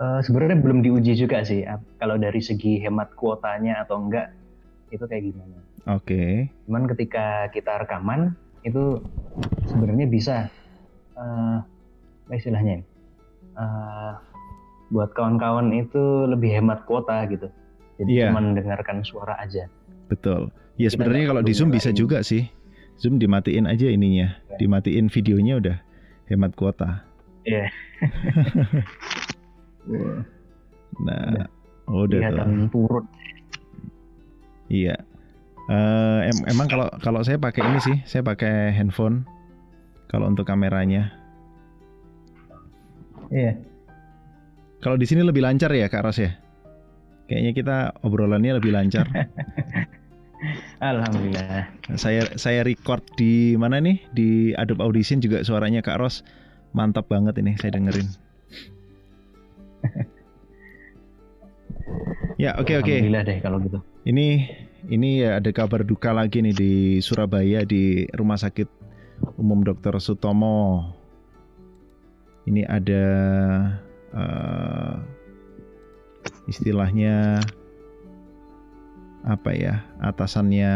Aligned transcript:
uh, 0.00 0.20
sebenarnya 0.22 0.60
belum 0.60 0.84
diuji 0.84 1.16
juga 1.16 1.42
sih 1.42 1.64
kalau 2.00 2.16
dari 2.20 2.40
segi 2.40 2.80
hemat 2.80 3.12
kuotanya 3.16 3.82
atau 3.84 4.00
enggak 4.00 4.32
itu 4.92 5.04
kayak 5.04 5.32
gimana. 5.32 5.56
Oke. 5.86 6.02
Okay. 6.02 6.30
Cuman 6.66 6.84
ketika 6.90 7.50
kita 7.50 7.82
rekaman 7.82 8.34
itu 8.66 9.02
sebenarnya 9.70 10.06
bisa 10.10 10.36
uh, 11.14 11.62
istilahnya 12.30 12.82
uh, 13.54 14.18
buat 14.90 15.14
kawan-kawan 15.14 15.70
itu 15.74 16.26
lebih 16.30 16.62
hemat 16.62 16.86
kuota 16.86 17.26
gitu. 17.30 17.50
Jadi 17.96 18.10
yeah. 18.12 18.30
cuma 18.30 18.42
mendengarkan 18.42 19.02
suara 19.02 19.38
aja. 19.40 19.66
Betul. 20.06 20.52
Ya 20.76 20.92
sebenarnya 20.92 21.32
kalau 21.32 21.42
di 21.42 21.52
Zoom 21.56 21.72
bisa 21.72 21.90
juga 21.90 22.20
sih. 22.20 22.46
Zoom 22.96 23.20
dimatiin 23.20 23.68
aja 23.68 23.92
ininya, 23.92 24.40
ya. 24.40 24.56
dimatiin 24.56 25.12
videonya 25.12 25.60
udah 25.60 25.76
hemat 26.32 26.56
kuota. 26.56 27.04
Iya. 27.44 27.68
Yeah. 27.68 27.70
nah, 31.02 31.46
udah 31.86 32.20
tuh. 32.30 32.68
turun. 32.72 33.04
Iya. 34.66 34.96
Uh, 35.66 36.30
em 36.30 36.38
emang 36.46 36.70
kalau 36.70 36.86
kalau 37.02 37.20
saya 37.26 37.42
pakai 37.42 37.66
ini 37.66 37.78
sih, 37.82 37.96
saya 38.06 38.22
pakai 38.22 38.74
handphone. 38.74 39.26
Kalau 40.06 40.30
untuk 40.30 40.46
kameranya. 40.46 41.10
Iya. 43.30 43.58
Kalau 44.78 44.94
di 44.94 45.06
sini 45.08 45.26
lebih 45.26 45.42
lancar 45.42 45.74
ya 45.74 45.90
Kak 45.90 46.06
Ros 46.06 46.22
ya? 46.22 46.30
Kayaknya 47.26 47.52
kita 47.58 47.76
obrolannya 48.06 48.62
lebih 48.62 48.70
lancar. 48.70 49.10
Alhamdulillah. 50.78 51.66
Saya 51.98 52.22
saya 52.38 52.62
record 52.62 53.02
di 53.18 53.58
mana 53.58 53.82
nih? 53.82 53.98
Di 54.14 54.54
Adobe 54.54 54.86
Audition 54.86 55.18
juga 55.18 55.42
suaranya 55.42 55.82
Kak 55.82 55.98
Ros 55.98 56.22
mantap 56.70 57.10
banget 57.10 57.34
ini 57.42 57.58
saya 57.58 57.74
dengerin. 57.74 58.25
ya 62.42 62.58
oke 62.58 62.68
okay, 62.68 62.76
oke. 62.80 62.86
Okay. 62.86 62.96
Alhamdulillah 63.00 63.24
deh 63.24 63.38
kalau 63.40 63.58
gitu. 63.62 63.78
Ini 64.06 64.26
ini 64.86 65.24
ya 65.24 65.42
ada 65.42 65.50
kabar 65.50 65.82
duka 65.82 66.14
lagi 66.14 66.42
nih 66.42 66.54
di 66.54 66.74
Surabaya 67.02 67.66
di 67.66 68.06
Rumah 68.14 68.38
Sakit 68.38 68.68
Umum 69.40 69.66
Dr. 69.66 69.98
Sutomo. 69.98 70.94
Ini 72.46 72.62
ada 72.70 73.04
uh, 74.14 74.94
istilahnya 76.46 77.42
apa 79.26 79.50
ya 79.50 79.82
atasannya 79.98 80.70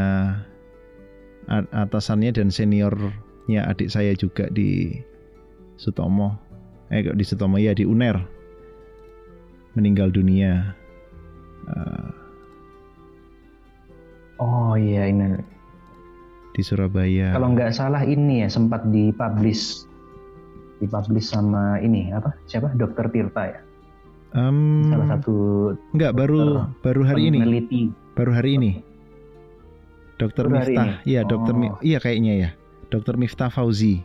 atasannya 1.71 2.35
dan 2.35 2.51
seniornya 2.51 3.71
adik 3.71 3.95
saya 3.95 4.11
juga 4.19 4.51
di 4.51 4.99
Sutomo 5.79 6.35
eh 6.91 7.07
di 7.07 7.23
Sutomo 7.23 7.63
ya 7.63 7.71
di 7.71 7.87
Uner 7.87 8.40
meninggal 9.79 10.11
dunia 10.11 10.75
uh, 11.71 12.11
oh 14.43 14.75
iya 14.75 15.11
ini 15.11 15.39
di 16.55 16.63
Surabaya 16.67 17.35
kalau 17.35 17.55
nggak 17.55 17.71
salah 17.75 18.03
ini 18.03 18.43
ya 18.43 18.49
sempat 18.51 18.83
dipublish 18.91 19.87
dipublish 20.83 21.31
sama 21.31 21.79
ini 21.79 22.11
apa 22.11 22.35
siapa 22.51 22.75
Dokter 22.75 23.07
Tirta 23.13 23.43
ya 23.47 23.61
um, 24.35 24.91
salah 24.91 25.19
satu 25.19 25.37
nggak 25.95 26.13
baru 26.15 26.67
baru 26.83 27.03
hari 27.07 27.31
peneliti. 27.31 27.91
ini 27.91 28.01
Baru 28.21 28.37
hari 28.37 28.61
ini. 28.61 28.73
Dokter 30.21 30.45
Miftah. 30.45 31.01
Iya, 31.09 31.25
Dokter 31.25 31.57
oh. 31.57 31.81
iya 31.81 31.97
kayaknya 31.97 32.33
ya. 32.37 32.51
Dokter 32.93 33.17
Miftah 33.17 33.49
Fauzi. 33.49 34.05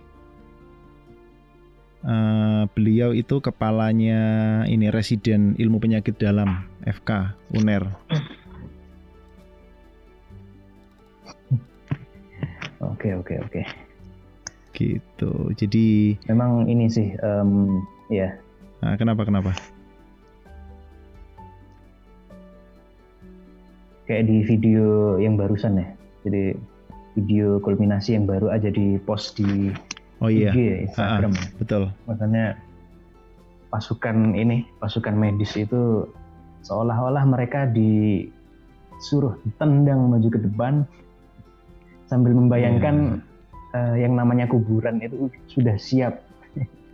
Uh, 2.06 2.70
beliau 2.78 3.18
itu 3.18 3.42
kepalanya 3.42 4.22
ini 4.70 4.94
residen 4.94 5.58
ilmu 5.58 5.82
penyakit 5.82 6.22
dalam 6.22 6.70
FK 6.86 7.34
UNER. 7.58 7.90
Oke 12.86 13.10
oke 13.18 13.34
oke. 13.42 13.62
Gitu. 14.78 15.32
Jadi 15.58 16.14
memang 16.30 16.70
ini 16.70 16.86
sih 16.86 17.18
um, 17.26 17.82
ya. 18.14 18.38
Nah, 18.86 18.94
kenapa 19.02 19.26
kenapa? 19.26 19.58
kayak 24.06 24.30
di 24.30 24.46
video 24.46 25.18
yang 25.18 25.36
barusan 25.36 25.82
ya. 25.82 25.88
Jadi 26.26 26.54
video 27.18 27.58
kulminasi 27.62 28.18
yang 28.18 28.26
baru 28.30 28.54
aja 28.54 28.70
di 28.70 28.98
post 29.02 29.38
di 29.38 29.74
oh, 30.22 30.30
iya. 30.30 30.52
IG 30.52 30.58
ya, 30.58 30.76
Instagram. 30.88 31.34
Ah, 31.36 31.48
betul. 31.60 31.84
Makanya 32.08 32.46
pasukan 33.72 34.38
ini, 34.38 34.64
pasukan 34.80 35.16
medis 35.16 35.52
itu 35.60 36.08
seolah-olah 36.64 37.24
mereka 37.28 37.68
disuruh 37.70 39.38
tendang 39.60 40.10
maju 40.10 40.30
ke 40.32 40.40
depan 40.40 40.88
sambil 42.06 42.34
membayangkan 42.38 43.22
yeah. 43.74 43.78
uh, 43.78 43.96
yang 43.98 44.14
namanya 44.16 44.48
kuburan 44.48 45.02
itu 45.02 45.28
sudah 45.52 45.76
siap. 45.76 46.24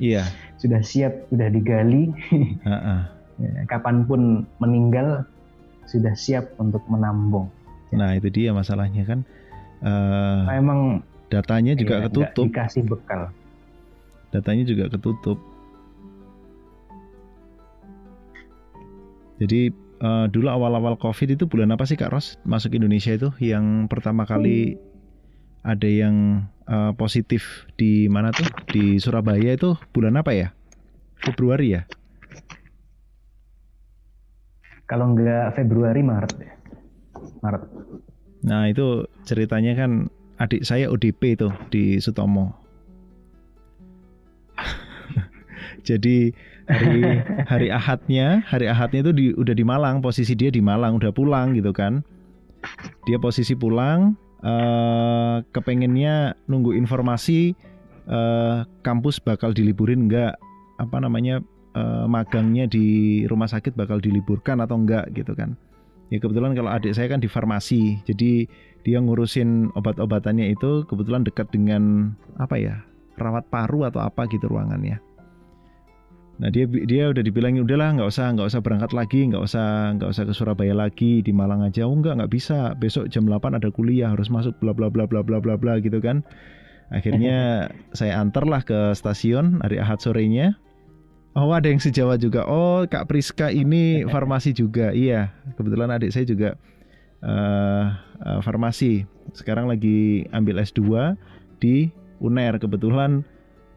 Iya. 0.02 0.26
Yeah. 0.26 0.28
sudah 0.62 0.82
siap, 0.82 1.14
sudah 1.30 1.48
digali. 1.50 2.10
uh 2.66 2.74
-uh. 2.78 3.02
kapan 3.66 4.06
pun 4.06 4.46
meninggal 4.62 5.26
sudah 5.90 6.14
siap 6.14 6.54
untuk 6.62 6.86
menambung. 6.88 7.50
Nah 7.92 8.16
itu 8.16 8.32
dia 8.32 8.56
masalahnya 8.56 9.04
kan. 9.04 9.20
Uh, 9.82 10.46
nah, 10.46 10.56
emang 10.56 10.80
datanya 11.32 11.74
juga 11.80 12.04
iya, 12.04 12.04
ketutup. 12.12 12.46
Dikasih 12.52 12.84
bekal. 12.84 13.32
Datanya 14.36 14.64
juga 14.68 14.92
ketutup. 14.92 15.40
Jadi 19.40 19.74
uh, 20.04 20.30
dulu 20.30 20.52
awal-awal 20.52 21.00
COVID 21.00 21.40
itu 21.40 21.50
bulan 21.50 21.74
apa 21.74 21.88
sih 21.88 21.98
Kak 21.98 22.14
Ros 22.14 22.38
masuk 22.46 22.78
Indonesia 22.78 23.16
itu 23.16 23.34
yang 23.42 23.90
pertama 23.90 24.28
kali 24.28 24.78
hmm. 24.78 25.66
ada 25.66 25.90
yang 25.90 26.46
uh, 26.70 26.94
positif 26.94 27.66
di 27.74 28.06
mana 28.06 28.30
tuh 28.30 28.46
di 28.70 29.02
Surabaya 29.02 29.56
itu 29.56 29.74
bulan 29.96 30.20
apa 30.20 30.36
ya? 30.36 30.48
Februari 31.26 31.74
ya? 31.74 31.82
Kalau 34.86 35.16
nggak 35.16 35.56
Februari 35.56 36.04
Maret 36.04 36.36
ya. 36.38 36.54
Maret. 37.42 37.64
Nah 38.46 38.70
itu 38.70 39.10
ceritanya 39.26 39.74
kan 39.74 40.12
adik 40.42 40.66
saya 40.66 40.90
ODP 40.90 41.38
itu 41.38 41.50
di 41.70 42.02
Sutomo. 42.02 42.58
Jadi 45.88 46.34
hari 46.66 47.22
hari 47.46 47.68
Ahadnya, 47.70 48.42
hari 48.50 48.66
Ahadnya 48.66 49.06
itu 49.06 49.12
di, 49.14 49.26
udah 49.38 49.54
di 49.54 49.62
Malang, 49.62 50.02
posisi 50.02 50.34
dia 50.34 50.50
di 50.50 50.62
Malang, 50.66 50.98
udah 50.98 51.14
pulang 51.14 51.54
gitu 51.54 51.70
kan. 51.70 52.02
Dia 53.06 53.22
posisi 53.22 53.54
pulang, 53.54 54.18
uh, 54.42 55.46
kepengennya 55.54 56.38
nunggu 56.50 56.74
informasi 56.78 57.54
uh, 58.10 58.66
kampus 58.86 59.22
bakal 59.22 59.54
diliburin 59.54 60.10
nggak 60.10 60.38
apa 60.82 60.98
namanya 61.02 61.42
uh, 61.78 62.06
magangnya 62.10 62.66
di 62.66 63.22
rumah 63.30 63.50
sakit 63.50 63.78
bakal 63.78 64.02
diliburkan 64.02 64.62
atau 64.62 64.78
enggak 64.78 65.10
gitu 65.14 65.38
kan. 65.38 65.54
Ya 66.12 66.20
kebetulan 66.20 66.52
kalau 66.58 66.68
adik 66.76 66.92
saya 66.92 67.08
kan 67.08 67.24
di 67.24 67.32
farmasi, 67.32 68.04
jadi 68.04 68.44
dia 68.82 68.98
ngurusin 68.98 69.70
obat-obatannya 69.78 70.54
itu 70.54 70.86
kebetulan 70.90 71.22
dekat 71.26 71.50
dengan 71.54 72.14
apa 72.42 72.58
ya 72.58 72.76
rawat 73.22 73.46
paru 73.54 73.86
atau 73.86 74.02
apa 74.02 74.26
gitu 74.30 74.50
ruangannya. 74.50 74.98
Nah 76.42 76.50
dia 76.50 76.66
dia 76.66 77.14
udah 77.14 77.22
dibilangin 77.22 77.62
udahlah 77.62 78.02
nggak 78.02 78.10
usah 78.10 78.34
nggak 78.34 78.50
usah 78.50 78.62
berangkat 78.66 78.92
lagi 78.98 79.30
nggak 79.30 79.46
usah 79.46 79.94
nggak 79.94 80.10
usah 80.10 80.24
ke 80.26 80.34
Surabaya 80.34 80.74
lagi 80.74 81.22
di 81.22 81.30
Malang 81.30 81.62
aja 81.62 81.86
oh 81.86 81.94
nggak 81.94 82.18
nggak 82.18 82.32
bisa 82.34 82.74
besok 82.82 83.14
jam 83.14 83.30
8 83.30 83.62
ada 83.62 83.70
kuliah 83.70 84.10
harus 84.10 84.34
masuk 84.34 84.58
bla 84.58 84.74
bla 84.74 84.90
bla 84.90 85.06
bla 85.06 85.22
bla 85.22 85.38
bla 85.38 85.54
bla 85.54 85.78
gitu 85.78 86.02
kan 86.02 86.26
akhirnya 86.90 87.70
saya 88.00 88.18
antarlah 88.18 88.66
ke 88.66 88.98
stasiun 88.98 89.62
hari 89.62 89.78
Ahad 89.78 90.02
sorenya 90.02 90.58
Oh 91.32 91.56
ada 91.56 91.72
yang 91.72 91.80
sejawa 91.80 92.20
juga. 92.20 92.44
Oh 92.44 92.84
Kak 92.84 93.08
Priska 93.08 93.56
ini 93.56 94.04
farmasi 94.12 94.52
juga. 94.52 94.92
Iya 94.92 95.32
kebetulan 95.56 95.88
adik 95.88 96.12
saya 96.12 96.28
juga 96.28 96.60
uh, 97.26 97.96
uh, 98.26 98.40
farmasi. 98.44 99.06
Sekarang 99.34 99.70
lagi 99.70 100.26
ambil 100.36 100.62
S2 100.62 101.16
di 101.62 101.90
UNER. 102.22 102.58
Kebetulan 102.62 103.26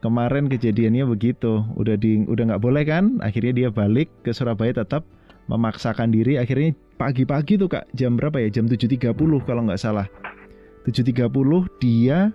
kemarin 0.05 0.49
kejadiannya 0.49 1.05
begitu. 1.09 1.65
Udah 1.79 1.97
di 1.97 2.25
udah 2.29 2.55
nggak 2.55 2.63
boleh 2.65 2.85
kan? 2.85 3.21
Akhirnya 3.25 3.53
dia 3.55 3.69
balik 3.73 4.11
ke 4.27 4.33
Surabaya 4.33 4.75
tetap 4.77 5.05
memaksakan 5.49 6.13
diri. 6.13 6.41
Akhirnya 6.41 6.73
pagi-pagi 6.97 7.61
tuh 7.61 7.69
kak 7.69 7.89
jam 7.97 8.17
berapa 8.17 8.41
ya? 8.41 8.49
Jam 8.53 8.69
7.30 8.69 9.13
kalau 9.45 9.63
nggak 9.69 9.81
salah. 9.81 10.09
7.30 10.85 11.33
dia 11.81 12.29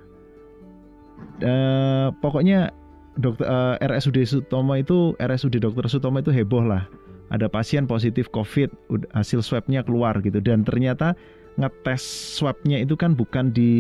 uh, 1.46 2.10
pokoknya 2.18 2.74
dokter 3.20 3.46
uh, 3.46 3.76
RSUD 3.78 4.18
Sutomo 4.26 4.74
itu 4.74 5.14
RSUD 5.20 5.62
Dokter 5.62 5.86
Sutomo 5.92 6.18
itu 6.24 6.34
heboh 6.34 6.64
lah. 6.64 6.88
Ada 7.30 7.46
pasien 7.46 7.86
positif 7.86 8.30
COVID, 8.34 8.74
hasil 9.14 9.46
swabnya 9.46 9.86
keluar 9.86 10.18
gitu 10.26 10.42
dan 10.42 10.66
ternyata 10.66 11.14
ngetes 11.60 12.02
swabnya 12.40 12.80
itu 12.80 12.96
kan 12.96 13.14
bukan 13.14 13.52
di 13.52 13.72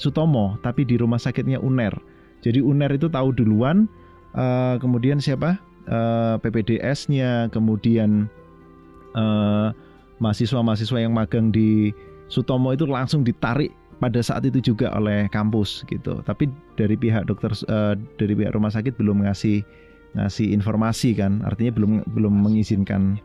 Sutomo 0.00 0.56
tapi 0.64 0.82
di 0.88 0.96
rumah 0.96 1.20
sakitnya 1.20 1.60
UNER. 1.60 1.92
Jadi 2.40 2.64
UNER 2.64 2.96
itu 2.96 3.12
tahu 3.12 3.36
duluan, 3.36 3.84
uh, 4.32 4.80
kemudian 4.80 5.20
siapa 5.20 5.60
uh, 5.92 6.40
PPDS-nya, 6.40 7.52
kemudian 7.52 8.26
uh, 9.12 9.70
mahasiswa-mahasiswa 10.18 10.98
yang 10.98 11.12
magang 11.12 11.52
di 11.52 11.92
Sutomo 12.32 12.72
itu 12.72 12.88
langsung 12.88 13.26
ditarik 13.26 13.74
pada 14.00 14.24
saat 14.24 14.48
itu 14.48 14.72
juga 14.72 14.88
oleh 14.96 15.28
kampus 15.28 15.84
gitu. 15.84 16.24
Tapi 16.24 16.48
dari 16.80 16.96
pihak 16.96 17.28
dokter 17.28 17.52
uh, 17.68 17.92
dari 18.16 18.32
pihak 18.32 18.56
rumah 18.56 18.72
sakit 18.72 18.96
belum 18.96 19.28
ngasih 19.28 19.60
ngasih 20.14 20.50
informasi 20.50 21.14
kan, 21.14 21.42
artinya 21.46 21.72
belum 21.76 21.92
belum 22.10 22.34
mengizinkan. 22.42 23.18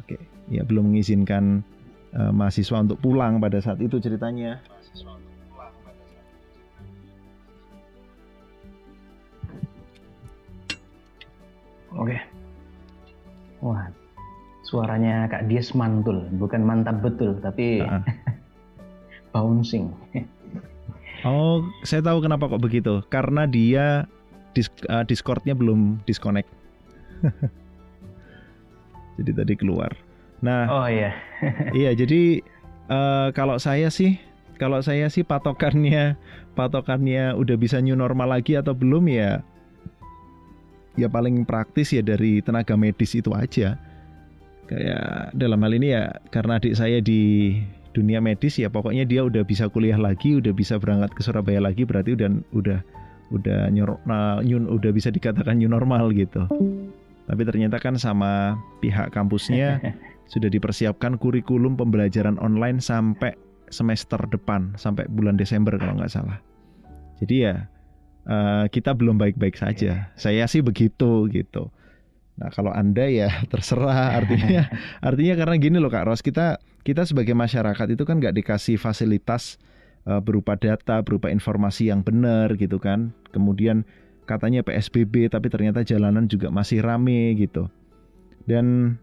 Oke, 0.00 0.16
ya 0.48 0.64
belum 0.64 0.92
mengizinkan 0.92 1.60
uh, 2.16 2.32
mahasiswa 2.32 2.80
untuk 2.80 2.98
pulang 3.04 3.36
pada 3.36 3.60
saat 3.60 3.78
itu 3.84 4.00
ceritanya. 4.00 4.60
Oke. 12.00 12.16
Wah, 13.60 13.92
suaranya 14.64 15.28
Kak 15.28 15.50
Dias 15.52 15.76
mantul, 15.76 16.24
bukan 16.40 16.64
mantap 16.64 17.04
betul, 17.04 17.36
tapi 17.44 17.84
uh 17.84 18.00
-uh. 18.00 18.02
bouncing. 19.36 19.92
Oh, 21.24 21.66
saya 21.84 22.00
tahu 22.04 22.24
kenapa 22.24 22.48
kok 22.48 22.62
begitu. 22.62 23.00
Karena 23.08 23.44
dia 23.44 24.08
uh, 24.88 25.04
Discordnya 25.06 25.54
belum 25.54 26.02
disconnect. 26.04 26.48
jadi 29.20 29.30
tadi 29.44 29.54
keluar. 29.56 29.92
Nah, 30.40 30.66
oh 30.72 30.86
iya. 30.88 31.12
iya, 31.76 31.92
jadi 31.92 32.40
uh, 32.88 33.28
kalau 33.36 33.60
saya 33.60 33.92
sih, 33.92 34.16
kalau 34.56 34.80
saya 34.80 35.12
sih 35.12 35.20
patokannya, 35.20 36.16
patokannya 36.56 37.36
udah 37.36 37.56
bisa 37.60 37.78
new 37.84 37.96
normal 37.96 38.32
lagi 38.40 38.56
atau 38.56 38.72
belum 38.72 39.08
ya 39.12 39.44
ya 40.98 41.06
paling 41.06 41.46
praktis 41.46 41.94
ya 41.94 42.02
dari 42.02 42.40
tenaga 42.40 42.74
medis 42.74 43.12
itu 43.12 43.30
aja. 43.36 43.76
Kayak 44.66 45.34
dalam 45.34 45.60
hal 45.66 45.72
ini 45.76 45.92
ya 45.92 46.14
karena 46.30 46.62
adik 46.62 46.78
saya 46.78 47.02
di 47.02 47.56
dunia 47.90 48.22
medis 48.22 48.54
ya 48.58 48.70
pokoknya 48.70 49.02
dia 49.02 49.26
udah 49.26 49.42
bisa 49.42 49.66
kuliah 49.66 49.98
lagi, 49.98 50.38
udah 50.38 50.54
bisa 50.54 50.78
berangkat 50.78 51.10
ke 51.14 51.20
Surabaya 51.26 51.58
lagi 51.58 51.82
berarti 51.82 52.14
udah 52.14 52.30
udah 52.54 52.78
udah 53.30 53.70
nyor, 53.70 53.98
nah, 54.06 54.42
udah 54.42 54.90
bisa 54.90 55.10
dikatakan 55.10 55.58
new 55.58 55.70
normal 55.70 56.10
gitu. 56.14 56.46
Tapi 57.30 57.42
ternyata 57.46 57.78
kan 57.78 57.94
sama 57.94 58.58
pihak 58.82 59.14
kampusnya 59.14 59.78
sudah 60.32 60.50
dipersiapkan 60.50 61.18
kurikulum 61.18 61.78
pembelajaran 61.78 62.38
online 62.42 62.82
sampai 62.82 63.34
semester 63.70 64.18
depan 64.26 64.74
sampai 64.74 65.06
bulan 65.06 65.38
Desember 65.38 65.78
kalau 65.78 65.94
nggak 65.98 66.10
salah. 66.10 66.42
Jadi 67.22 67.46
ya 67.46 67.70
uh, 68.26 68.66
kita 68.66 68.94
belum 68.98 69.18
baik-baik 69.18 69.54
saja. 69.54 70.10
Yeah. 70.10 70.18
Saya 70.18 70.44
sih 70.50 70.62
begitu 70.62 71.30
gitu. 71.30 71.70
Nah 72.38 72.48
kalau 72.52 72.70
anda 72.70 73.08
ya 73.08 73.30
terserah 73.52 74.20
artinya 74.20 74.70
artinya 75.08 75.34
karena 75.40 75.56
gini 75.58 75.76
loh 75.80 75.90
Kak 75.90 76.06
Ros 76.06 76.22
kita 76.22 76.60
kita 76.86 77.04
sebagai 77.04 77.36
masyarakat 77.36 77.86
itu 77.92 78.02
kan 78.06 78.20
nggak 78.20 78.36
dikasih 78.40 78.80
fasilitas 78.80 79.60
uh, 80.08 80.20
berupa 80.22 80.56
data 80.56 81.02
berupa 81.04 81.28
informasi 81.28 81.90
yang 81.90 82.00
benar 82.00 82.54
gitu 82.56 82.80
kan. 82.80 83.12
Kemudian 83.34 83.84
katanya 84.24 84.62
PSBB 84.62 85.28
tapi 85.28 85.50
ternyata 85.50 85.82
jalanan 85.82 86.30
juga 86.30 86.48
masih 86.48 86.80
rame 86.80 87.34
gitu. 87.36 87.68
Dan 88.48 88.96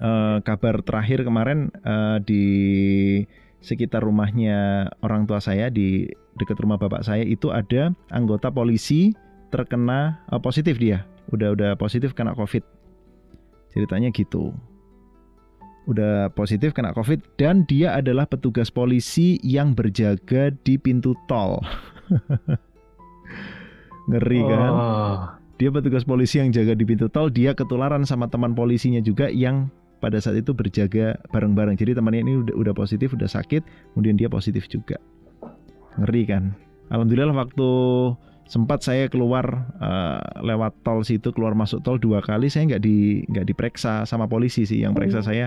uh, 0.00 0.40
kabar 0.40 0.80
terakhir 0.80 1.26
kemarin 1.26 1.68
uh, 1.84 2.22
di 2.22 2.44
sekitar 3.62 4.02
rumahnya 4.02 4.90
orang 5.06 5.28
tua 5.28 5.38
saya 5.38 5.70
di 5.70 6.10
dekat 6.40 6.58
rumah 6.58 6.80
bapak 6.80 7.06
saya 7.06 7.22
itu 7.22 7.54
ada 7.54 7.94
anggota 8.10 8.50
polisi 8.50 9.14
terkena 9.54 10.18
uh, 10.32 10.40
positif 10.42 10.80
dia 10.80 11.06
udah 11.30 11.54
udah 11.54 11.70
positif 11.78 12.16
kena 12.16 12.34
covid 12.34 12.64
ceritanya 13.70 14.10
gitu 14.10 14.50
udah 15.86 16.30
positif 16.34 16.74
kena 16.74 16.94
covid 16.94 17.22
dan 17.38 17.66
dia 17.66 17.94
adalah 17.94 18.26
petugas 18.26 18.70
polisi 18.70 19.38
yang 19.42 19.74
berjaga 19.74 20.50
di 20.66 20.78
pintu 20.78 21.14
tol 21.30 21.62
ngeri 24.10 24.40
kan 24.46 24.72
oh. 24.74 25.18
dia 25.58 25.70
petugas 25.70 26.02
polisi 26.02 26.42
yang 26.42 26.50
jaga 26.50 26.74
di 26.74 26.82
pintu 26.82 27.06
tol 27.06 27.30
dia 27.30 27.54
ketularan 27.54 28.02
sama 28.02 28.26
teman 28.26 28.54
polisinya 28.54 28.98
juga 28.98 29.30
yang 29.30 29.70
pada 30.02 30.18
saat 30.18 30.42
itu 30.42 30.50
berjaga 30.50 31.14
bareng-bareng. 31.30 31.78
Jadi 31.78 31.94
temannya 31.94 32.26
ini 32.26 32.34
udah, 32.42 32.54
udah 32.58 32.74
positif, 32.74 33.14
udah 33.14 33.30
sakit, 33.30 33.62
kemudian 33.94 34.18
dia 34.18 34.26
positif 34.26 34.66
juga. 34.66 34.98
Ngeri 35.94 36.26
kan? 36.26 36.58
Alhamdulillah 36.90 37.30
waktu 37.30 37.70
sempat 38.46 38.82
saya 38.84 39.06
keluar 39.08 39.70
uh, 39.78 40.20
lewat 40.42 40.76
tol 40.82 41.06
situ 41.06 41.30
keluar 41.32 41.54
masuk 41.54 41.80
tol 41.80 41.96
dua 41.96 42.20
kali 42.20 42.50
saya 42.50 42.74
nggak 42.74 42.82
di 42.82 43.22
nggak 43.30 43.46
diperiksa 43.48 44.04
sama 44.04 44.26
polisi 44.26 44.66
sih. 44.66 44.82
Yang 44.82 44.92
periksa 44.98 45.20
oh. 45.22 45.26
saya 45.26 45.46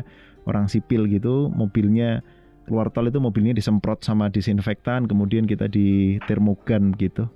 orang 0.49 0.71
sipil 0.71 1.05
gitu 1.11 1.51
mobilnya 1.51 2.23
keluar 2.65 2.89
tol 2.89 3.05
itu 3.05 3.21
mobilnya 3.21 3.53
disemprot 3.53 4.01
sama 4.01 4.31
disinfektan 4.31 5.05
kemudian 5.05 5.45
kita 5.45 5.69
di 5.69 6.17
termogan 6.25 6.95
gitu. 6.97 7.29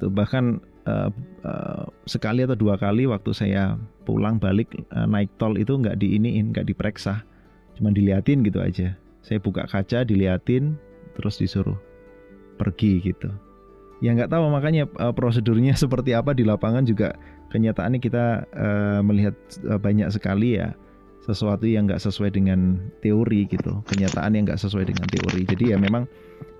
Tuh 0.00 0.10
bahkan 0.10 0.58
uh, 0.88 1.10
uh, 1.44 1.84
sekali 2.08 2.42
atau 2.46 2.56
dua 2.56 2.80
kali 2.80 3.04
waktu 3.04 3.30
saya 3.36 3.76
pulang 4.08 4.40
balik 4.40 4.72
uh, 4.96 5.06
naik 5.06 5.28
tol 5.36 5.54
itu 5.60 5.76
nggak 5.76 6.00
diiniin 6.00 6.56
nggak 6.56 6.72
diperiksa. 6.72 7.20
Cuma 7.76 7.92
diliatin 7.92 8.44
gitu 8.46 8.64
aja. 8.64 8.96
Saya 9.22 9.38
buka 9.38 9.68
kaca 9.68 10.02
diliatin 10.02 10.74
terus 11.14 11.36
disuruh 11.36 11.76
pergi 12.62 13.02
gitu. 13.02 13.28
Ya 13.98 14.14
nggak 14.14 14.30
tahu 14.30 14.46
makanya 14.50 14.86
uh, 15.02 15.10
prosedurnya 15.10 15.74
seperti 15.82 16.14
apa 16.14 16.30
di 16.30 16.46
lapangan 16.46 16.86
juga 16.86 17.18
kenyataannya 17.50 18.00
kita 18.00 18.46
uh, 18.54 19.00
melihat 19.02 19.34
uh, 19.66 19.78
banyak 19.82 20.08
sekali 20.14 20.62
ya 20.62 20.78
sesuatu 21.22 21.62
yang 21.70 21.86
nggak 21.86 22.02
sesuai 22.02 22.34
dengan 22.34 22.82
teori 22.98 23.46
gitu 23.46 23.78
kenyataan 23.86 24.34
yang 24.34 24.46
nggak 24.46 24.62
sesuai 24.62 24.90
dengan 24.90 25.06
teori. 25.06 25.46
Jadi 25.46 25.74
ya 25.74 25.78
memang 25.78 26.06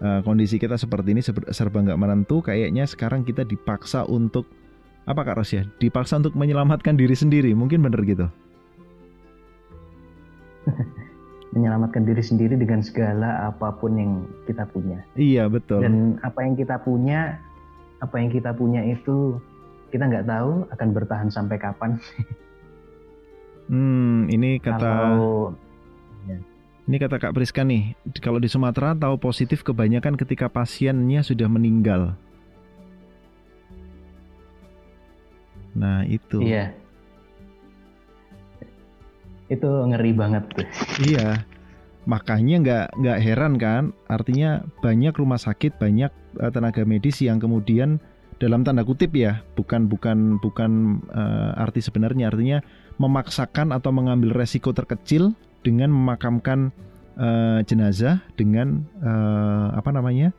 uh, 0.02 0.22
kondisi 0.22 0.58
kita 0.58 0.78
seperti 0.78 1.14
ini 1.14 1.22
serba 1.50 1.78
nggak 1.82 1.98
menentu. 1.98 2.42
Kayaknya 2.42 2.86
sekarang 2.86 3.26
kita 3.26 3.42
dipaksa 3.42 4.06
untuk 4.06 4.46
apa 5.02 5.26
kak 5.26 5.34
Ros 5.38 5.50
ya? 5.50 5.66
Dipaksa 5.82 6.22
untuk 6.22 6.38
menyelamatkan 6.38 6.94
diri 6.94 7.18
sendiri. 7.18 7.50
Mungkin 7.58 7.82
bener 7.82 8.06
gitu 8.06 8.26
menyelamatkan 11.52 12.04
diri 12.08 12.24
sendiri 12.24 12.56
dengan 12.56 12.80
segala 12.80 13.48
apa 13.52 13.72
pun 13.76 13.96
yang 13.96 14.12
kita 14.48 14.64
punya 14.68 15.04
iya 15.16 15.46
betul 15.46 15.84
dan 15.84 16.16
apa 16.24 16.40
yang 16.44 16.56
kita 16.56 16.80
punya 16.80 17.36
apa 18.00 18.18
yang 18.18 18.32
kita 18.32 18.50
punya 18.56 18.80
itu 18.82 19.36
kita 19.92 20.08
nggak 20.08 20.26
tahu 20.26 20.64
akan 20.72 20.88
bertahan 20.96 21.28
sampai 21.28 21.60
kapan 21.60 22.00
Hmm, 23.72 24.26
ini 24.28 24.58
kata 24.58 24.84
kalau, 24.84 25.54
ya. 26.26 26.36
ini 26.90 26.96
kata 26.98 27.16
Kak 27.16 27.32
Priska 27.32 27.62
nih, 27.62 27.94
kalau 28.18 28.42
di 28.42 28.50
Sumatera 28.50 28.92
tahu 28.92 29.16
positif 29.16 29.62
kebanyakan 29.62 30.18
ketika 30.18 30.50
pasiennya 30.50 31.22
sudah 31.22 31.46
meninggal. 31.46 32.18
Nah 35.72 36.04
itu. 36.04 36.42
Iya. 36.42 36.74
Itu 39.52 39.68
ngeri 39.84 40.12
banget 40.16 40.44
tuh. 40.56 40.66
Iya. 41.04 41.44
Makanya 42.08 42.56
nggak 42.64 42.86
nggak 42.98 43.18
heran 43.22 43.54
kan, 43.62 43.82
artinya 44.10 44.66
banyak 44.82 45.14
rumah 45.14 45.38
sakit, 45.38 45.78
banyak 45.78 46.10
uh, 46.42 46.50
tenaga 46.50 46.82
medis 46.82 47.22
yang 47.22 47.38
kemudian 47.38 48.02
dalam 48.42 48.66
tanda 48.66 48.82
kutip 48.82 49.14
ya, 49.14 49.38
bukan 49.54 49.86
bukan 49.86 50.42
bukan 50.42 50.98
uh, 51.14 51.54
arti 51.62 51.78
sebenarnya, 51.78 52.34
artinya 52.34 52.58
memaksakan 52.98 53.70
atau 53.70 53.94
mengambil 53.94 54.34
resiko 54.34 54.74
terkecil 54.74 55.30
dengan 55.62 55.94
memakamkan 55.94 56.74
uh, 57.22 57.62
jenazah 57.62 58.18
dengan 58.34 58.82
uh, 58.98 59.70
apa 59.78 59.94
namanya? 59.94 60.34